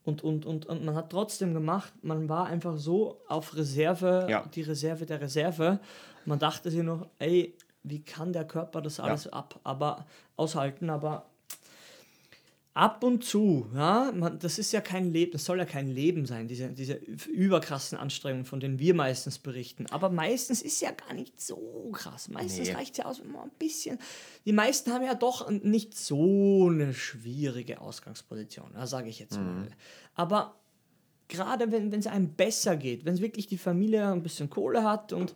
Und, 0.06 0.24
und, 0.24 0.46
und, 0.46 0.66
und 0.66 0.86
man 0.86 0.96
hat 0.96 1.10
trotzdem 1.10 1.54
gemacht, 1.54 1.92
man 2.02 2.30
war 2.30 2.46
einfach 2.46 2.78
so 2.78 3.20
auf 3.28 3.58
Reserve, 3.58 4.28
Ja. 4.30 4.46
die 4.56 4.62
Reserve 4.62 5.06
der 5.06 5.20
Reserve. 5.20 5.80
Man 6.24 6.40
dachte 6.40 6.72
sich 6.72 6.82
noch, 6.82 7.08
ey, 7.20 7.58
wie 7.84 8.02
kann 8.02 8.32
der 8.32 8.48
Körper 8.48 8.82
das 8.82 9.02
alles 9.02 9.28
ab, 9.28 9.60
aber 9.66 10.06
aushalten, 10.38 10.90
aber 10.90 11.26
ab 12.76 13.04
und 13.04 13.24
zu, 13.24 13.68
ja, 13.76 14.12
man, 14.16 14.40
das 14.40 14.58
ist 14.58 14.72
ja 14.72 14.82
kein 14.82 15.14
Leben, 15.14 15.32
das 15.32 15.46
soll 15.46 15.60
ja 15.60 15.66
kein 15.66 15.88
Leben 15.88 16.26
sein, 16.26 16.48
diese, 16.48 16.70
diese 16.70 16.96
überkrassen 16.96 17.98
Anstrengungen, 17.98 18.46
von 18.46 18.60
denen 18.60 18.80
wir 18.80 18.96
meistens 18.96 19.38
berichten. 19.38 19.86
Aber 19.92 20.10
meistens 20.10 20.62
ist 20.64 20.82
ja 20.82 20.92
gar 20.92 21.14
nicht 21.14 21.40
so 21.40 21.92
krass. 21.94 22.30
Meistens 22.30 22.70
Nee. 22.70 22.74
reicht 22.74 22.94
es 22.94 22.98
ja 22.98 23.06
aus, 23.06 23.22
wenn 23.22 23.32
man 23.32 23.44
ein 23.44 23.52
bisschen. 23.60 24.00
Die 24.46 24.54
meisten 24.54 24.92
haben 24.92 25.04
ja 25.06 25.14
doch 25.14 25.50
nicht 25.52 25.96
so 25.96 26.68
eine 26.70 26.94
schwierige 26.94 27.80
Ausgangsposition, 27.80 28.72
sage 28.86 29.10
ich 29.10 29.20
jetzt 29.20 29.38
mal. 29.38 29.68
Aber 30.16 30.56
gerade 31.28 31.72
wenn 31.72 31.92
wenn 31.92 32.00
es 32.00 32.08
einem 32.08 32.34
besser 32.34 32.76
geht, 32.76 33.06
wenn 33.06 33.14
es 33.14 33.22
wirklich 33.22 33.46
die 33.48 33.58
Familie 33.60 34.08
ein 34.12 34.24
bisschen 34.24 34.50
Kohle 34.50 34.84
hat 34.84 35.14
und 35.14 35.36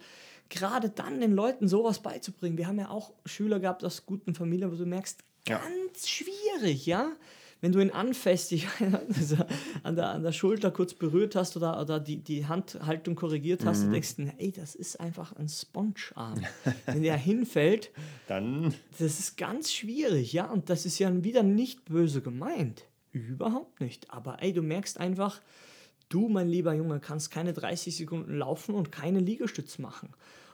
gerade 0.49 0.89
dann 0.89 1.19
den 1.21 1.33
Leuten 1.33 1.67
sowas 1.67 1.99
beizubringen. 1.99 2.57
Wir 2.57 2.67
haben 2.67 2.79
ja 2.79 2.89
auch 2.89 3.13
Schüler 3.25 3.59
gehabt 3.59 3.83
aus 3.83 4.05
guten 4.05 4.33
Familien, 4.33 4.71
wo 4.71 4.75
du 4.75 4.85
merkst, 4.85 5.19
Ja. 5.47 5.59
ganz 5.59 6.07
schwierig, 6.07 6.85
ja. 6.85 7.11
Wenn 7.59 7.71
du 7.71 7.79
ihn 7.79 7.89
anfasst, 7.89 8.51
dich 8.51 8.67
also 9.15 9.37
an, 9.81 9.95
der, 9.95 10.09
an 10.09 10.21
der 10.21 10.31
Schulter 10.31 10.69
kurz 10.69 10.93
berührt 10.93 11.35
hast 11.35 11.57
oder, 11.57 11.81
oder 11.81 11.99
die, 11.99 12.17
die 12.17 12.45
Handhaltung 12.45 13.15
korrigiert 13.15 13.65
hast, 13.65 13.83
du 13.83 13.89
denkst, 13.89 14.15
ey, 14.37 14.51
das 14.51 14.75
ist 14.75 14.99
einfach 14.99 15.35
ein 15.35 15.49
Spongearm. 15.49 16.45
Wenn 16.85 17.01
der 17.01 17.17
hinfällt, 17.17 17.91
Dann, 18.27 18.75
das 18.99 19.19
ist 19.19 19.37
ganz 19.37 19.73
schwierig, 19.73 20.33
ja. 20.33 20.45
Und 20.45 20.69
das 20.69 20.85
ist 20.85 20.99
ja 20.99 21.23
wieder 21.23 21.41
nicht 21.41 21.85
böse 21.85 22.21
gemeint. 22.21 22.83
Überhaupt 23.11 23.81
nicht. 23.81 24.11
Aber 24.11 24.43
ey, 24.43 24.53
du 24.53 24.61
merkst 24.61 24.99
einfach, 24.99 25.41
du, 26.09 26.29
mein 26.29 26.49
lieber 26.49 26.73
Junge, 26.73 26.99
kannst 26.99 27.31
keine 27.31 27.53
30 27.53 27.95
Sekunden 27.95 28.37
laufen 28.37 28.75
und 28.75 28.91
keine 28.91 29.19
Liegestütz 29.19 29.79
machen. 29.79 30.09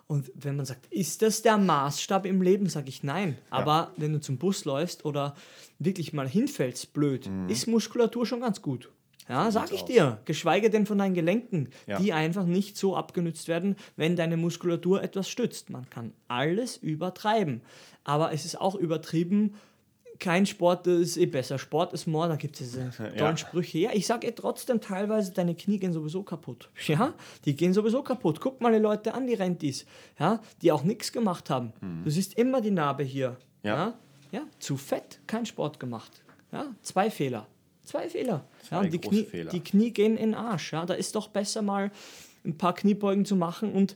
Und 0.07 0.31
wenn 0.35 0.55
man 0.55 0.65
sagt, 0.65 0.85
ist 0.91 1.21
das 1.21 1.41
der 1.41 1.57
Maßstab 1.57 2.25
im 2.25 2.41
Leben, 2.41 2.67
sage 2.67 2.89
ich 2.89 3.03
nein. 3.03 3.37
Aber 3.49 3.91
wenn 3.97 4.13
du 4.13 4.19
zum 4.19 4.37
Bus 4.37 4.65
läufst 4.65 5.05
oder 5.05 5.35
wirklich 5.79 6.13
mal 6.13 6.27
hinfällst, 6.27 6.93
blöd, 6.93 7.29
ist 7.47 7.67
Muskulatur 7.67 8.25
schon 8.25 8.41
ganz 8.41 8.61
gut. 8.61 8.89
Ja, 9.29 9.49
sag 9.51 9.71
ich 9.71 9.83
aus. 9.83 9.85
dir. 9.85 10.19
Geschweige 10.25 10.69
denn 10.69 10.85
von 10.85 10.97
deinen 10.97 11.13
Gelenken, 11.13 11.69
Ja. 11.87 11.97
die 11.97 12.11
einfach 12.11 12.45
nicht 12.45 12.75
so 12.75 12.95
abgenützt 12.97 13.47
werden, 13.47 13.77
wenn 13.95 14.17
deine 14.17 14.35
Muskulatur 14.35 15.01
etwas 15.01 15.29
stützt. 15.29 15.69
Man 15.69 15.89
kann 15.89 16.11
alles 16.27 16.75
übertreiben. 16.75 17.61
Aber 18.03 18.33
es 18.33 18.43
ist 18.43 18.59
auch 18.59 18.75
übertrieben, 18.75 19.55
kein 20.19 20.45
Sport 20.45 20.87
ist 20.87 21.17
eh 21.17 21.25
besser. 21.25 21.57
Sport 21.57 21.93
ist 21.93 22.07
more, 22.07 22.27
da 22.27 22.35
gibt 22.35 22.59
es 22.59 22.71
diese 22.71 22.91
tollen 22.97 23.17
Ja. 23.17 23.37
Sprüche. 23.37 23.77
Ja, 23.79 23.91
ich 23.93 24.05
sage 24.05 24.27
eh 24.27 24.31
trotzdem 24.31 24.79
teilweise, 24.81 25.31
deine 25.33 25.55
Knie 25.55 25.79
gehen 25.79 25.93
sowieso 25.93 26.23
kaputt. 26.23 26.69
Ja, 26.87 27.13
die 27.45 27.55
gehen 27.55 27.73
sowieso 27.73 28.03
kaputt. 28.03 28.39
Guck 28.39 28.61
mal 28.61 28.71
die 28.71 28.79
Leute 28.79 29.13
an, 29.13 29.27
die 29.27 29.33
Rentis, 29.33 29.85
ja, 30.19 30.41
die 30.61 30.71
auch 30.71 30.83
nichts 30.83 31.11
gemacht 31.11 31.49
haben. 31.49 31.73
Du 32.03 32.09
siehst 32.09 32.37
immer 32.37 32.61
die 32.61 32.71
Narbe 32.71 33.03
hier. 33.03 33.37
Ja. 33.63 33.75
Ja. 33.75 33.93
ja, 34.31 34.41
zu 34.59 34.77
fett, 34.77 35.19
kein 35.27 35.45
Sport 35.45 35.79
gemacht. 35.79 36.23
Ja, 36.51 36.67
zwei 36.81 37.09
Fehler. 37.09 37.47
Zwei 37.83 38.09
Fehler. 38.09 38.45
Zwei 38.67 38.75
ja, 38.77 38.81
und 38.83 38.93
die, 38.93 38.99
Knie, 38.99 39.23
Fehler. 39.23 39.51
die 39.51 39.59
Knie 39.59 39.91
gehen 39.91 40.15
in 40.17 40.31
den 40.31 40.35
Arsch. 40.35 40.71
Ja, 40.73 40.85
da 40.85 40.93
ist 40.93 41.15
doch 41.15 41.27
besser 41.29 41.61
mal 41.61 41.91
ein 42.45 42.57
paar 42.57 42.75
Kniebeugen 42.75 43.25
zu 43.25 43.35
machen 43.35 43.73
und 43.73 43.95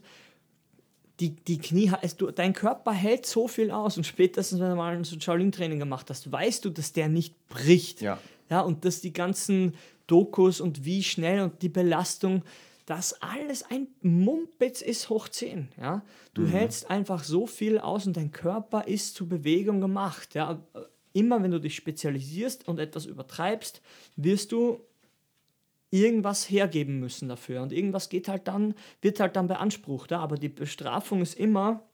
die, 1.20 1.30
die 1.30 1.58
Knie, 1.58 1.90
es- 2.02 2.16
du, 2.16 2.30
dein 2.30 2.52
Körper 2.52 2.92
hält 2.92 3.26
so 3.26 3.48
viel 3.48 3.70
aus 3.70 3.96
und 3.96 4.04
spätestens, 4.04 4.60
wenn 4.60 4.70
du 4.70 4.76
mal 4.76 4.94
ein 4.96 5.04
so 5.04 5.18
Shaolin-Training 5.18 5.78
gemacht 5.78 6.08
hast, 6.10 6.30
weißt 6.30 6.64
du, 6.64 6.70
dass 6.70 6.92
der 6.92 7.08
nicht 7.08 7.34
bricht. 7.48 8.00
Ja. 8.00 8.18
ja. 8.50 8.60
Und 8.60 8.84
dass 8.84 9.00
die 9.00 9.12
ganzen 9.12 9.74
Dokus 10.06 10.60
und 10.60 10.84
wie 10.84 11.02
schnell 11.02 11.40
und 11.42 11.60
die 11.62 11.68
Belastung, 11.68 12.42
das 12.86 13.20
alles 13.20 13.64
ein 13.70 13.88
Mumpitz 14.00 14.80
ist 14.80 15.10
hoch 15.10 15.28
10. 15.28 15.68
Ja? 15.78 16.02
Du 16.34 16.46
hältst 16.46 16.88
einfach 16.88 17.22
so 17.24 17.46
viel 17.46 17.78
aus 17.78 18.06
und 18.06 18.16
dein 18.16 18.30
Körper 18.30 18.86
ist 18.88 19.14
zur 19.16 19.28
Bewegung 19.28 19.80
gemacht. 19.80 20.34
Ja? 20.34 20.62
Immer 21.12 21.42
wenn 21.42 21.50
du 21.50 21.60
dich 21.60 21.74
spezialisierst 21.74 22.66
und 22.68 22.78
etwas 22.78 23.04
übertreibst, 23.06 23.82
wirst 24.16 24.52
du 24.52 24.80
irgendwas 25.90 26.50
hergeben 26.50 27.00
müssen 27.00 27.28
dafür. 27.28 27.62
Und 27.62 27.72
irgendwas 27.72 28.08
geht 28.08 28.28
halt 28.28 28.48
dann, 28.48 28.74
wird 29.00 29.20
halt 29.20 29.36
dann 29.36 29.48
beansprucht. 29.48 30.10
Ja? 30.10 30.20
Aber 30.20 30.36
die 30.36 30.48
Bestrafung 30.48 31.22
ist 31.22 31.34
immer, 31.38 31.88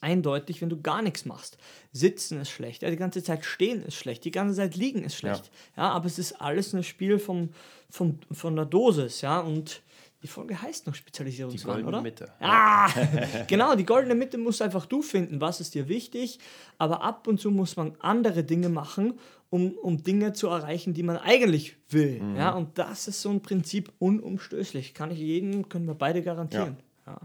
eindeutig, 0.00 0.60
wenn 0.60 0.68
du 0.68 0.80
gar 0.80 1.02
nichts 1.02 1.24
machst. 1.24 1.58
Sitzen 1.92 2.40
ist 2.40 2.50
schlecht, 2.50 2.82
ja, 2.82 2.90
die 2.90 2.96
ganze 2.96 3.22
Zeit 3.22 3.44
stehen 3.44 3.82
ist 3.82 3.96
schlecht, 3.96 4.24
die 4.24 4.30
ganze 4.30 4.56
Zeit 4.56 4.76
liegen 4.76 5.02
ist 5.02 5.16
schlecht. 5.16 5.50
Ja, 5.76 5.90
aber 5.90 6.06
es 6.06 6.18
ist 6.18 6.40
alles 6.40 6.72
ein 6.72 6.84
Spiel 6.84 7.18
vom, 7.18 7.50
vom, 7.90 8.18
von 8.30 8.56
der 8.56 8.64
Dosis, 8.64 9.20
ja, 9.22 9.40
und 9.40 9.82
die 10.22 10.28
Folge 10.28 10.60
heißt 10.60 10.86
noch 10.86 10.94
Spezialisierungswahn, 10.94 11.74
goldene 11.74 11.88
oder? 11.88 12.02
Mitte. 12.02 12.32
Ah, 12.40 12.90
genau, 13.46 13.74
die 13.76 13.84
goldene 13.84 14.14
Mitte 14.14 14.36
musst 14.36 14.60
einfach 14.62 14.86
du 14.86 15.02
finden, 15.02 15.40
was 15.40 15.60
ist 15.60 15.74
dir 15.74 15.88
wichtig, 15.88 16.40
aber 16.76 17.02
ab 17.02 17.28
und 17.28 17.40
zu 17.40 17.50
muss 17.50 17.76
man 17.76 17.94
andere 18.00 18.42
Dinge 18.42 18.68
machen, 18.68 19.18
um, 19.50 19.72
um 19.72 20.02
Dinge 20.02 20.32
zu 20.32 20.48
erreichen, 20.48 20.92
die 20.92 21.02
man 21.02 21.16
eigentlich 21.16 21.76
will. 21.88 22.20
Mhm. 22.20 22.36
Ja, 22.36 22.50
und 22.50 22.78
das 22.78 23.08
ist 23.08 23.22
so 23.22 23.30
ein 23.30 23.42
Prinzip 23.42 23.92
unumstößlich. 23.98 24.92
Kann 24.92 25.10
ich 25.10 25.18
jedem, 25.18 25.68
können 25.68 25.86
wir 25.86 25.94
beide 25.94 26.22
garantieren. 26.22 26.76
Ja. 27.06 27.20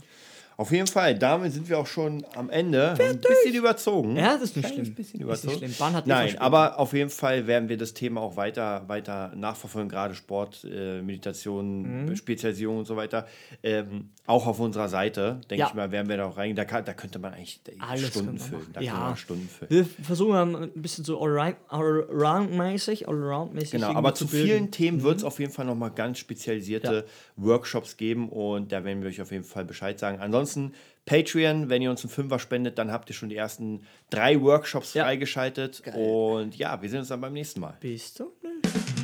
Auf 0.58 0.72
jeden 0.72 0.88
Fall, 0.88 1.18
damit 1.18 1.52
sind 1.54 1.68
wir 1.68 1.80
auch 1.80 1.88
schon 1.88 2.24
am 2.36 2.50
Ende. 2.50 2.92
Ein 3.00 3.20
bisschen 3.20 3.56
überzogen. 3.56 4.16
Ja, 4.16 4.34
das 4.34 4.44
ist 4.44 4.58
nicht 4.58 4.70
schlimm. 4.70 4.94
bisschen 4.96 5.20
Ist 5.20 5.24
überzogen. 5.26 5.60
nicht 5.62 5.76
schlimm. 5.78 6.02
Nein, 6.06 6.38
aber 6.40 6.80
auf 6.80 6.94
jeden 6.94 7.10
Fall 7.10 7.48
werden 7.48 7.70
wir 7.70 7.78
das 7.78 7.94
Thema 7.94 8.22
auch 8.22 8.36
weiter, 8.36 8.84
weiter 8.88 9.32
nachverfolgen, 9.36 9.90
gerade 9.90 10.14
Sport, 10.16 10.64
äh, 10.70 11.02
Meditation, 11.02 12.06
Mhm. 12.06 12.16
Spezialisierung 12.16 12.78
und 12.80 12.86
so 12.86 12.96
weiter. 12.96 13.26
Ähm, 13.64 14.10
auch 14.28 14.46
auf 14.48 14.60
unserer 14.60 14.90
Seite, 14.90 15.42
denke 15.50 15.62
Ja. 15.62 15.68
ich 15.68 15.74
mal, 15.74 15.92
werden 15.92 16.08
wir 16.08 16.18
da 16.18 16.26
auch 16.26 16.38
rein. 16.38 16.56
Da, 16.56 16.66
kann, 16.66 16.86
da 16.86 16.94
könnte 16.94 17.20
man 17.20 17.34
eigentlich 17.34 17.60
Alles 17.80 18.08
Stunden 18.10 18.38
füllen. 18.38 18.68
Da 18.74 18.82
Ja. 18.82 19.16
Stunden 19.18 19.50
füllen. 19.50 19.70
Wir 19.72 19.86
versuchen 20.06 20.56
ein 20.56 20.72
bisschen 20.76 21.04
so 21.04 21.20
allround- 21.20 21.56
allround-mäßig, 21.70 23.08
allround-mäßig 23.08 23.72
Genau, 23.72 23.94
aber 23.94 24.14
zu 24.16 24.28
bilden. 24.28 24.48
vielen 24.48 24.72
Themen 24.72 25.04
wird 25.04 25.18
es 25.18 25.24
auf 25.24 25.40
jeden 25.40 25.52
Fall 25.52 25.66
nochmal 25.66 25.92
ganz 25.92 26.20
spezialisierte 26.20 27.06
Workshops 27.38 27.98
geben 27.98 28.30
und 28.30 28.72
da 28.72 28.84
werden 28.84 29.02
wir 29.02 29.10
euch 29.10 29.22
auf 29.22 29.32
jeden 29.32 29.44
Fall 29.44 29.66
Bescheid 29.66 29.98
sagen. 30.00 30.20
Ansonsten 30.20 30.43
Patreon, 31.06 31.70
wenn 31.70 31.82
ihr 31.82 31.90
uns 31.90 32.04
einen 32.04 32.12
Fünfer 32.12 32.40
spendet, 32.40 32.78
dann 32.78 32.92
habt 32.92 33.10
ihr 33.10 33.16
schon 33.16 33.30
die 33.30 33.36
ersten 33.36 33.82
drei 34.10 34.40
Workshops 34.42 34.94
Ja. 34.94 35.04
freigeschaltet 35.04 35.84
und 35.96 36.56
ja, 36.56 36.82
wir 36.82 36.90
sehen 36.90 37.00
uns 37.00 37.10
dann 37.10 37.20
beim 37.22 37.34
nächsten 37.34 37.60
Mal. 37.60 37.76
Bis 37.82 38.14
zum 38.14 38.28
nächsten 38.42 38.96
Mal. 38.96 39.03